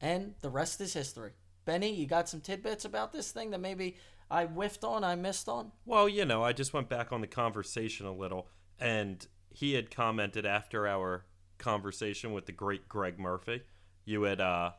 And 0.00 0.34
the 0.40 0.50
rest 0.50 0.80
is 0.80 0.92
history. 0.92 1.32
Benny, 1.64 1.92
you 1.92 2.06
got 2.06 2.28
some 2.28 2.40
tidbits 2.40 2.84
about 2.84 3.12
this 3.12 3.32
thing 3.32 3.50
that 3.50 3.60
maybe 3.60 3.96
I 4.30 4.46
whiffed 4.46 4.84
on, 4.84 5.02
I 5.02 5.16
missed 5.16 5.48
on? 5.48 5.72
Well, 5.84 6.08
you 6.08 6.24
know, 6.24 6.42
I 6.42 6.52
just 6.52 6.72
went 6.72 6.88
back 6.88 7.12
on 7.12 7.20
the 7.20 7.26
conversation 7.26 8.06
a 8.06 8.12
little, 8.12 8.48
and 8.78 9.26
he 9.50 9.74
had 9.74 9.90
commented 9.90 10.46
after 10.46 10.86
our 10.86 11.24
conversation 11.60 12.32
with 12.32 12.46
the 12.46 12.52
great 12.52 12.88
Greg 12.88 13.18
Murphy. 13.18 13.62
You 14.04 14.22
had 14.22 14.40
uh, 14.40 14.72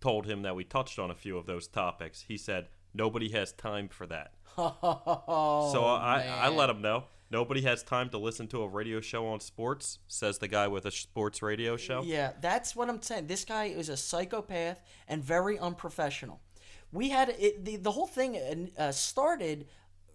told 0.00 0.26
him 0.26 0.42
that 0.42 0.56
we 0.56 0.64
touched 0.64 0.98
on 0.98 1.10
a 1.10 1.14
few 1.14 1.36
of 1.36 1.46
those 1.46 1.68
topics. 1.68 2.24
He 2.26 2.38
said, 2.38 2.68
Nobody 2.94 3.30
has 3.32 3.52
time 3.52 3.88
for 3.88 4.06
that. 4.06 4.32
Oh, 4.60 5.70
so 5.72 5.84
I, 5.84 6.22
I 6.22 6.48
let 6.48 6.68
him 6.68 6.82
know. 6.82 7.04
Nobody 7.30 7.60
has 7.62 7.82
time 7.82 8.08
to 8.10 8.18
listen 8.18 8.48
to 8.48 8.62
a 8.62 8.68
radio 8.68 9.00
show 9.00 9.28
on 9.28 9.40
sports, 9.40 9.98
says 10.08 10.38
the 10.38 10.48
guy 10.48 10.66
with 10.66 10.86
a 10.86 10.90
sports 10.90 11.42
radio 11.42 11.76
show. 11.76 12.02
Yeah, 12.02 12.32
that's 12.40 12.74
what 12.74 12.88
I'm 12.88 13.02
saying. 13.02 13.26
This 13.26 13.44
guy 13.44 13.66
is 13.66 13.88
a 13.88 13.96
psychopath 13.96 14.82
and 15.06 15.22
very 15.22 15.58
unprofessional. 15.58 16.40
We 16.90 17.10
had 17.10 17.36
it, 17.38 17.64
the 17.64 17.76
the 17.76 17.90
whole 17.90 18.06
thing 18.06 18.70
uh, 18.78 18.92
started 18.92 19.66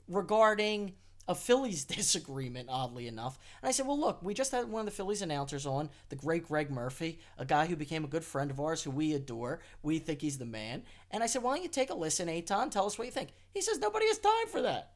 regarding 0.08 0.94
a 1.28 1.36
Phillies 1.36 1.86
disagreement, 1.86 2.70
oddly 2.72 3.08
enough. 3.08 3.38
And 3.62 3.70
I 3.70 3.72
said, 3.72 3.88
well, 3.88 4.00
look, 4.00 4.22
we 4.22 4.34
just 4.34 4.52
had 4.52 4.70
one 4.70 4.82
of 4.82 4.86
the 4.86 4.92
Phillies 4.92 5.22
announcers 5.22 5.66
on, 5.66 5.90
the 6.10 6.16
great 6.16 6.48
Greg 6.48 6.70
Murphy, 6.70 7.20
a 7.38 7.46
guy 7.46 7.66
who 7.66 7.76
became 7.76 8.04
a 8.04 8.10
good 8.10 8.24
friend 8.24 8.52
of 8.52 8.60
ours 8.60 8.84
who 8.84 8.92
we 8.92 9.14
adore. 9.14 9.60
We 9.82 10.00
think 10.00 10.22
he's 10.22 10.38
the 10.38 10.46
man. 10.46 10.84
And 11.12 11.24
I 11.24 11.28
said, 11.28 11.44
why 11.44 11.56
don't 11.56 11.64
you 11.64 11.70
take 11.70 11.90
a 11.90 11.96
listen, 11.96 12.28
Eytan? 12.28 12.72
Tell 12.72 12.86
us 12.86 12.98
what 12.98 13.06
you 13.06 13.12
think. 13.12 13.30
He 13.54 13.62
says, 13.62 13.80
nobody 13.80 14.08
has 14.08 14.18
time 14.20 14.48
for 14.50 14.62
that. 14.62 14.92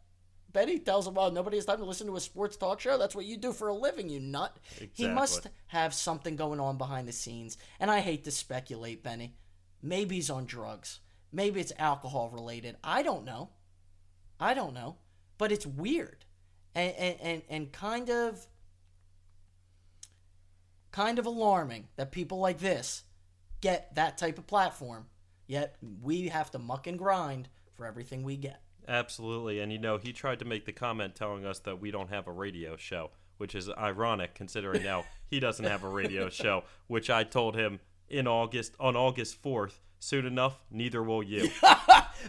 Betty 0.54 0.80
tells 0.80 1.06
him, 1.06 1.14
well, 1.14 1.30
nobody 1.30 1.58
has 1.58 1.66
time 1.66 1.78
to 1.80 1.86
listen 1.86 2.08
to 2.08 2.16
a 2.16 2.22
sports 2.22 2.56
talk 2.58 2.80
show. 2.80 2.98
That's 2.98 3.16
what 3.16 3.26
you 3.26 3.38
do 3.38 3.52
for 3.52 3.68
a 3.68 3.74
living, 3.74 4.10
you 4.10 4.20
nut. 4.20 4.58
He 4.94 5.04
must 5.14 5.48
have 5.68 5.94
something 5.94 6.36
going 6.36 6.60
on 6.60 6.78
behind 6.78 7.08
the 7.08 7.12
scenes. 7.12 7.58
And 7.80 7.92
I 7.92 8.00
hate 8.00 8.24
to 8.24 8.32
speculate, 8.32 9.04
Benny. 9.04 9.36
Maybe 9.84 10.16
he's 10.16 10.30
on 10.30 10.46
drugs. 10.46 11.00
Maybe 11.32 11.60
it's 11.60 11.74
alcohol 11.78 12.30
related. 12.30 12.78
I 12.84 13.04
don't 13.04 13.26
know. 13.26 13.50
I 14.40 14.54
don't 14.54 14.74
know. 14.74 14.96
But 15.38 15.52
it's 15.52 15.66
weird. 15.66 16.26
And 16.76 16.94
and, 16.96 17.42
and, 17.50 17.72
kind 17.72 18.10
of 18.10 18.46
kind 20.92 21.18
of 21.18 21.26
alarming 21.26 21.88
that 21.96 22.12
people 22.12 22.40
like 22.40 22.60
this 22.60 23.04
get 23.62 23.96
that 23.96 24.18
type 24.18 24.38
of 24.38 24.46
platform. 24.48 25.08
Yet 25.48 25.76
we 26.02 26.28
have 26.28 26.52
to 26.52 26.60
muck 26.60 26.88
and 26.88 26.98
grind 26.98 27.50
for 27.74 27.86
everything 27.86 28.24
we 28.24 28.38
get. 28.38 28.62
Absolutely. 28.88 29.60
And 29.60 29.72
you 29.72 29.80
know, 29.80 29.98
he 29.98 30.14
tried 30.14 30.40
to 30.40 30.46
make 30.46 30.66
the 30.66 30.72
comment 30.72 31.16
telling 31.16 31.46
us 31.46 31.60
that 31.60 31.80
we 31.80 31.92
don't 31.92 32.10
have 32.10 32.28
a 32.28 32.32
radio 32.32 32.78
show, 32.78 33.12
which 33.38 33.56
is 33.56 33.70
ironic 33.70 34.36
considering 34.36 34.84
now 34.84 35.06
he 35.30 35.40
doesn't 35.40 35.66
have 35.66 35.84
a 35.84 35.90
radio 35.90 36.30
show, 36.30 36.64
which 36.88 37.10
I 37.10 37.24
told 37.24 37.56
him 37.56 37.80
in 38.10 38.28
August 38.28 38.76
on 38.80 38.96
August 38.96 39.42
4th, 39.44 39.80
soon 40.00 40.26
enough, 40.26 40.60
neither 40.72 41.04
will 41.04 41.24
you. 41.24 41.50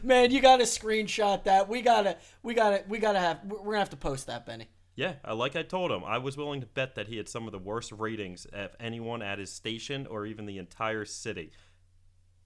Man, 0.03 0.31
you 0.31 0.41
gotta 0.41 0.65
screenshot 0.65 1.45
that. 1.45 1.69
We 1.69 1.83
gotta, 1.83 2.17
we 2.43 2.55
gotta, 2.55 2.85
we 2.89 2.99
gotta 2.99 3.19
have. 3.19 3.41
We're 3.45 3.59
gonna 3.65 3.79
have 3.79 3.91
to 3.91 3.97
post 3.97 4.27
that, 4.27 4.47
Benny. 4.47 4.69
Yeah, 4.97 5.15
like 5.33 5.55
I 5.55 5.63
told 5.63 5.93
him, 5.93 6.03
I 6.05 6.19
was 6.19 6.37
willing 6.37 6.61
to 6.61 6.67
bet 6.67 6.97
that 6.97 7.07
he 7.07 7.19
had 7.19 7.29
some 7.29 7.47
of 7.47 7.53
the 7.53 7.59
worst 7.59 7.93
ratings 7.93 8.47
of 8.47 8.75
anyone 8.81 9.23
at 9.23 9.39
his 9.39 9.53
station 9.53 10.09
or 10.09 10.27
even 10.27 10.45
the 10.45 10.59
entire 10.59 11.05
city. 11.05 11.53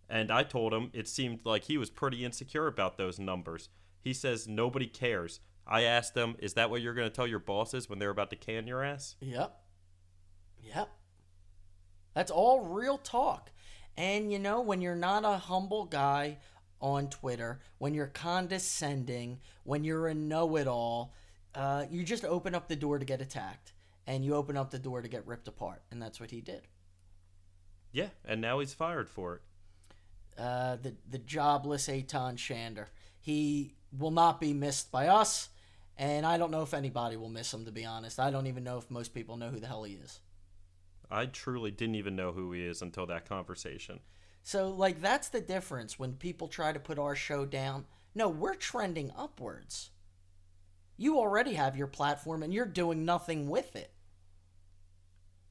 And 0.06 0.30
I 0.30 0.42
told 0.42 0.74
him 0.74 0.90
it 0.92 1.08
seemed 1.08 1.46
like 1.46 1.64
he 1.64 1.78
was 1.78 1.88
pretty 1.88 2.26
insecure 2.26 2.66
about 2.66 2.98
those 2.98 3.18
numbers. 3.18 3.70
He 4.02 4.12
says 4.12 4.46
nobody 4.46 4.86
cares. 4.86 5.40
I 5.66 5.84
asked 5.84 6.14
him, 6.14 6.36
"Is 6.40 6.52
that 6.54 6.68
what 6.68 6.82
you're 6.82 6.92
going 6.92 7.08
to 7.08 7.14
tell 7.14 7.26
your 7.26 7.38
bosses 7.38 7.88
when 7.88 7.98
they're 7.98 8.10
about 8.10 8.28
to 8.30 8.36
can 8.36 8.66
your 8.66 8.84
ass?" 8.84 9.16
Yep. 9.20 9.58
Yep. 10.60 10.90
That's 12.14 12.30
all 12.30 12.60
real 12.60 12.98
talk. 12.98 13.50
And 13.96 14.30
you 14.30 14.38
know, 14.38 14.60
when 14.60 14.82
you're 14.82 14.94
not 14.94 15.24
a 15.24 15.38
humble 15.38 15.86
guy 15.86 16.38
on 16.82 17.08
Twitter, 17.08 17.60
when 17.78 17.94
you're 17.94 18.08
condescending, 18.08 19.38
when 19.64 19.84
you're 19.84 20.08
a 20.08 20.14
know 20.14 20.56
it 20.56 20.66
all, 20.66 21.14
uh, 21.54 21.86
you 21.90 22.04
just 22.04 22.24
open 22.24 22.54
up 22.54 22.68
the 22.68 22.76
door 22.76 22.98
to 22.98 23.04
get 23.04 23.22
attacked. 23.22 23.72
And 24.04 24.24
you 24.24 24.34
open 24.34 24.56
up 24.56 24.72
the 24.72 24.80
door 24.80 25.00
to 25.00 25.06
get 25.06 25.24
ripped 25.28 25.46
apart. 25.46 25.80
And 25.92 26.02
that's 26.02 26.18
what 26.18 26.32
he 26.32 26.40
did. 26.40 26.62
Yeah, 27.92 28.08
and 28.24 28.40
now 28.40 28.58
he's 28.58 28.74
fired 28.74 29.08
for 29.08 29.36
it. 29.36 29.42
Uh, 30.36 30.76
the, 30.82 30.94
the 31.08 31.18
jobless 31.18 31.86
Eytan 31.86 32.34
Shander. 32.34 32.86
He 33.20 33.74
will 33.96 34.10
not 34.10 34.40
be 34.40 34.52
missed 34.54 34.90
by 34.90 35.06
us. 35.06 35.50
And 35.96 36.26
I 36.26 36.36
don't 36.36 36.50
know 36.50 36.62
if 36.62 36.74
anybody 36.74 37.16
will 37.16 37.28
miss 37.28 37.54
him, 37.54 37.64
to 37.66 37.70
be 37.70 37.84
honest. 37.84 38.18
I 38.18 38.32
don't 38.32 38.48
even 38.48 38.64
know 38.64 38.78
if 38.78 38.90
most 38.90 39.14
people 39.14 39.36
know 39.36 39.50
who 39.50 39.60
the 39.60 39.68
hell 39.68 39.84
he 39.84 39.92
is. 39.94 40.18
I 41.08 41.26
truly 41.26 41.70
didn't 41.70 41.94
even 41.94 42.16
know 42.16 42.32
who 42.32 42.50
he 42.52 42.64
is 42.64 42.82
until 42.82 43.06
that 43.06 43.28
conversation. 43.28 44.00
So, 44.42 44.68
like, 44.70 45.00
that's 45.00 45.28
the 45.28 45.40
difference 45.40 45.98
when 45.98 46.14
people 46.14 46.48
try 46.48 46.72
to 46.72 46.80
put 46.80 46.98
our 46.98 47.14
show 47.14 47.44
down. 47.46 47.84
No, 48.14 48.28
we're 48.28 48.54
trending 48.54 49.12
upwards. 49.16 49.90
You 50.96 51.18
already 51.18 51.54
have 51.54 51.76
your 51.76 51.86
platform 51.86 52.42
and 52.42 52.52
you're 52.52 52.66
doing 52.66 53.04
nothing 53.04 53.48
with 53.48 53.74
it. 53.76 53.92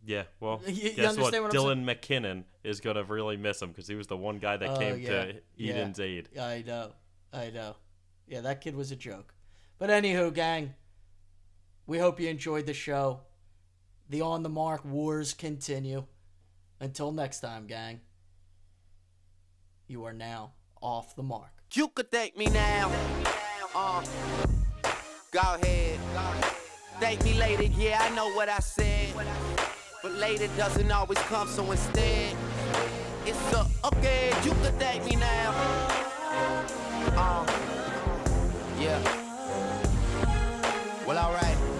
Yeah, 0.03 0.23
well, 0.39 0.61
You- 0.65 0.73
you 0.73 0.89
guess 0.93 1.17
what? 1.17 1.33
understand 1.33 1.43
what 1.43 1.55
I'm 1.55 1.85
Dylan 1.85 1.85
McKinnon 1.85 2.43
is 2.63 2.79
going 2.81 2.95
to 2.95 3.03
really 3.03 3.37
miss 3.37 3.61
him 3.61 3.69
because 3.69 3.87
he 3.87 3.95
was 3.95 4.07
the 4.07 4.17
one 4.17 4.39
guy 4.39 4.57
that 4.57 4.69
Oh, 4.69 4.77
came 4.77 4.99
yeah, 4.99 5.09
to 5.25 5.41
yeah. 5.55 5.73
Eden's 5.73 5.99
aid. 5.99 6.29
I 6.39 6.63
know. 6.65 6.91
I 7.31 7.49
know. 7.49 7.75
Yeah, 8.27 8.41
that 8.41 8.61
kid 8.61 8.75
was 8.75 8.91
a 8.91 8.95
joke. 8.95 9.33
But 9.77 9.89
anywho, 9.89 10.33
gang, 10.33 10.73
we 11.87 11.97
hope 11.97 12.19
you 12.19 12.29
enjoyed 12.29 12.65
the 12.65 12.73
show. 12.73 13.21
The 14.09 14.21
on 14.21 14.43
the 14.43 14.49
Marc 14.49 14.83
wars 14.85 15.33
continue. 15.33 16.05
Until 16.79 17.11
next 17.11 17.39
time, 17.39 17.67
gang. 17.67 18.01
You 19.91 20.05
are 20.05 20.13
now 20.13 20.53
off 20.81 21.17
the 21.17 21.21
mark. 21.21 21.51
You 21.73 21.89
could 21.89 22.09
thank 22.09 22.37
me 22.37 22.45
now. 22.45 22.89
Uh, 23.75 24.01
go 25.31 25.41
ahead. 25.41 25.99
Thank 27.01 27.25
me 27.25 27.33
later, 27.33 27.63
yeah, 27.63 27.99
I 28.01 28.15
know 28.15 28.31
what 28.31 28.47
I 28.47 28.59
said. 28.59 29.13
But 30.01 30.13
later 30.13 30.47
doesn't 30.55 30.89
always 30.89 31.17
come, 31.27 31.49
so 31.49 31.69
instead, 31.69 32.37
it's 33.25 33.53
a 33.53 33.67
okay, 33.83 34.31
you 34.45 34.51
could 34.63 34.79
thank 34.79 35.03
me 35.03 35.17
now. 35.17 35.51
Uh, 37.17 37.45
yeah. 38.79 38.97
Well, 41.05 41.17
alright. 41.17 41.70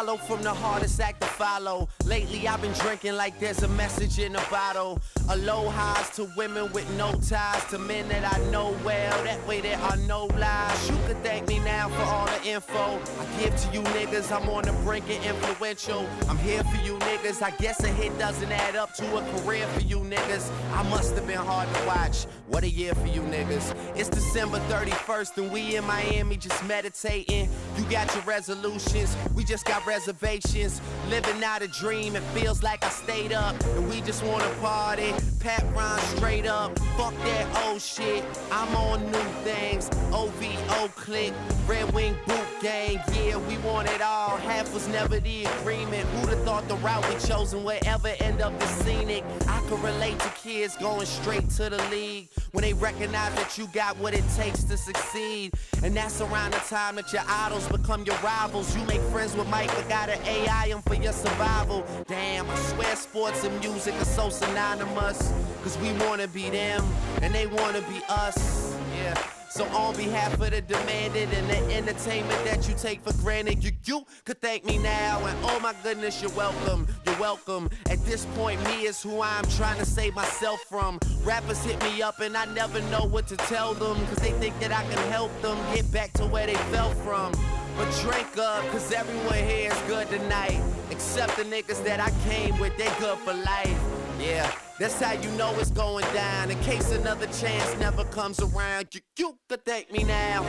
Mahalo 0.00 0.18
from 0.18 0.42
the 0.42 0.52
hardest 0.52 1.00
act 1.00 1.20
to 1.20 1.26
follow. 1.26 1.88
Lately 2.10 2.48
I've 2.48 2.60
been 2.60 2.72
drinking 2.72 3.14
like 3.14 3.38
there's 3.38 3.62
a 3.62 3.68
message 3.68 4.18
in 4.18 4.34
a 4.34 4.42
bottle. 4.50 5.00
Aloha's 5.28 6.10
to 6.16 6.24
women 6.36 6.72
with 6.72 6.90
no 6.96 7.12
ties, 7.12 7.64
to 7.66 7.78
men 7.78 8.08
that 8.08 8.34
I 8.34 8.50
know 8.50 8.76
well. 8.84 9.22
That 9.22 9.46
way 9.46 9.60
there 9.60 9.78
are 9.78 9.96
no 9.96 10.24
lies. 10.26 10.90
You 10.90 10.96
could 11.06 11.22
thank 11.22 11.46
me 11.46 11.60
now 11.60 11.88
for 11.88 12.02
all 12.02 12.26
the 12.26 12.48
info 12.48 12.98
I 13.20 13.40
give 13.40 13.54
to 13.54 13.72
you 13.72 13.82
niggas. 13.94 14.32
I'm 14.36 14.48
on 14.48 14.64
the 14.64 14.72
brink 14.82 15.04
of 15.04 15.24
influential. 15.24 16.04
I'm 16.28 16.38
here 16.38 16.64
for 16.64 16.84
you 16.84 16.98
niggas. 16.98 17.42
I 17.42 17.52
guess 17.58 17.84
a 17.84 17.88
hit 17.88 18.18
doesn't 18.18 18.50
add 18.50 18.74
up 18.74 18.92
to 18.94 19.16
a 19.16 19.22
career 19.38 19.64
for 19.68 19.82
you 19.82 19.98
niggas. 19.98 20.50
I 20.72 20.82
must 20.90 21.14
have 21.14 21.28
been 21.28 21.38
hard 21.38 21.72
to 21.72 21.86
watch. 21.86 22.24
What 22.48 22.64
a 22.64 22.68
year 22.68 22.92
for 22.96 23.06
you 23.06 23.20
niggas. 23.22 23.76
It's 23.94 24.08
December 24.08 24.58
31st 24.68 25.38
and 25.38 25.52
we 25.52 25.76
in 25.76 25.84
Miami 25.84 26.36
just 26.36 26.66
meditating. 26.66 27.48
You 27.78 27.84
got 27.84 28.12
your 28.12 28.24
resolutions, 28.24 29.16
we 29.36 29.44
just 29.44 29.64
got 29.64 29.86
reservations. 29.86 30.80
Living 31.08 31.44
out 31.44 31.62
a 31.62 31.68
dream, 31.68 31.99
it 32.08 32.22
feels 32.34 32.62
like 32.62 32.84
I 32.84 32.88
stayed 32.88 33.32
up 33.32 33.54
and 33.76 33.88
we 33.88 34.00
just 34.00 34.24
wanna 34.24 34.48
party. 34.60 35.12
Pat 35.38 35.64
Ron 35.74 35.98
straight 36.16 36.46
up, 36.46 36.78
fuck 36.96 37.14
that 37.24 37.64
old 37.64 37.80
shit. 37.80 38.24
I'm 38.50 38.74
on 38.74 39.04
new 39.10 39.28
things. 39.44 39.90
OVO 40.12 40.88
click, 40.88 41.32
Red 41.66 41.92
Wing 41.92 42.16
boot 42.26 42.46
gang. 42.62 43.00
Yeah, 43.12 43.36
we 43.36 43.58
want 43.58 43.88
it 43.90 44.00
all. 44.02 44.36
Half 44.38 44.72
was 44.74 44.88
never 44.88 45.20
the 45.20 45.44
agreement. 45.44 46.06
Who'd 46.08 46.30
have 46.30 46.44
thought 46.44 46.68
the 46.68 46.76
route 46.76 47.06
we 47.08 47.18
chosen 47.20 47.64
would 47.64 47.86
ever 47.86 48.14
end 48.20 48.40
up 48.40 48.52
as 48.62 48.70
scenic? 48.84 49.24
I 49.46 49.60
could 49.68 49.82
relate 49.82 50.18
to 50.20 50.28
kids 50.30 50.76
going 50.76 51.06
straight 51.06 51.48
to 51.50 51.70
the 51.70 51.82
league 51.90 52.28
when 52.52 52.62
they 52.62 52.72
recognize 52.72 53.34
that 53.34 53.56
you 53.58 53.66
got 53.68 53.96
what 53.98 54.14
it 54.14 54.24
takes 54.36 54.64
to 54.64 54.76
succeed. 54.76 55.52
And 55.82 55.96
that's 55.96 56.20
around 56.20 56.52
the 56.52 56.58
time 56.58 56.96
that 56.96 57.12
your 57.12 57.22
idols 57.26 57.66
become 57.68 58.04
your 58.04 58.18
rivals. 58.18 58.76
You 58.76 58.84
make 58.84 59.00
friends 59.12 59.34
with 59.34 59.48
Mike, 59.48 59.68
but 59.68 59.88
gotta 59.88 60.18
AI 60.28 60.68
him 60.68 60.82
for 60.82 60.94
your 60.94 61.12
survival. 61.12 61.84
Damn, 62.06 62.48
I 62.50 62.54
swear 62.56 62.96
sports 62.96 63.44
and 63.44 63.58
music 63.60 63.94
are 63.94 64.04
so 64.04 64.30
synonymous. 64.30 65.32
Cause 65.62 65.78
we 65.78 65.92
wanna 66.04 66.28
be 66.28 66.50
them, 66.50 66.84
and 67.22 67.34
they 67.34 67.46
wanna 67.46 67.82
be 67.82 68.00
us. 68.08 68.76
Yeah. 68.96 69.14
So 69.50 69.64
on 69.76 69.96
behalf 69.96 70.34
of 70.34 70.52
the 70.52 70.60
demanded 70.60 71.28
and 71.32 71.50
the 71.50 71.74
entertainment 71.74 72.44
that 72.44 72.68
you 72.68 72.74
take 72.74 73.00
for 73.02 73.12
granted, 73.20 73.64
you, 73.64 73.72
you 73.84 74.06
could 74.24 74.40
thank 74.40 74.64
me 74.64 74.78
now. 74.78 75.24
And 75.26 75.36
oh 75.42 75.58
my 75.58 75.74
goodness, 75.82 76.22
you're 76.22 76.30
welcome. 76.32 76.86
You're 77.04 77.18
welcome. 77.18 77.68
At 77.90 77.98
this 78.04 78.26
point, 78.36 78.62
me 78.64 78.86
is 78.86 79.02
who 79.02 79.20
I'm 79.20 79.44
trying 79.56 79.78
to 79.78 79.84
save 79.84 80.14
myself 80.14 80.60
from. 80.68 81.00
Rappers 81.24 81.64
hit 81.64 81.82
me 81.82 82.00
up 82.00 82.20
and 82.20 82.36
I 82.36 82.44
never 82.54 82.80
know 82.82 83.04
what 83.04 83.26
to 83.26 83.36
tell 83.36 83.74
them. 83.74 83.96
Cause 84.06 84.18
they 84.18 84.30
think 84.32 84.58
that 84.60 84.70
I 84.70 84.84
can 84.84 85.10
help 85.10 85.32
them 85.42 85.58
get 85.74 85.90
back 85.90 86.12
to 86.14 86.26
where 86.26 86.46
they 86.46 86.54
fell 86.54 86.92
from. 86.94 87.32
But 87.80 87.98
drink 88.02 88.36
up, 88.36 88.62
cause 88.72 88.92
everyone 88.92 89.42
here 89.48 89.72
is 89.72 89.82
good 89.88 90.06
tonight. 90.10 90.60
Except 90.90 91.34
the 91.38 91.44
niggas 91.44 91.82
that 91.84 91.98
I 91.98 92.10
came 92.28 92.58
with, 92.58 92.76
they 92.76 92.90
good 92.98 93.16
for 93.20 93.32
life. 93.32 93.80
Yeah, 94.20 94.52
that's 94.78 95.00
how 95.00 95.14
you 95.14 95.30
know 95.30 95.58
it's 95.58 95.70
going 95.70 96.04
down. 96.12 96.50
In 96.50 96.60
case 96.60 96.92
another 96.92 97.24
chance 97.28 97.74
never 97.78 98.04
comes 98.04 98.38
around, 98.38 98.88
you, 98.92 99.00
you 99.18 99.38
could 99.48 99.64
thank 99.64 99.90
me 99.90 100.04
now. 100.04 100.44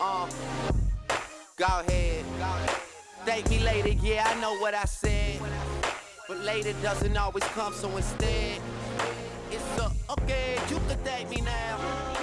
Uh, 0.00 0.30
go 1.56 1.66
ahead. 1.66 2.24
Thank 3.24 3.50
me 3.50 3.58
later, 3.58 3.88
yeah, 4.00 4.22
I 4.24 4.40
know 4.40 4.56
what 4.58 4.74
I 4.74 4.84
said. 4.84 5.40
But 6.28 6.38
later 6.38 6.72
doesn't 6.82 7.16
always 7.16 7.42
come, 7.46 7.74
so 7.74 7.88
instead, 7.96 8.60
it's 9.50 9.80
a 9.80 9.90
okay, 10.08 10.56
you 10.70 10.76
could 10.86 11.04
thank 11.04 11.28
me 11.30 11.40
now. 11.40 12.13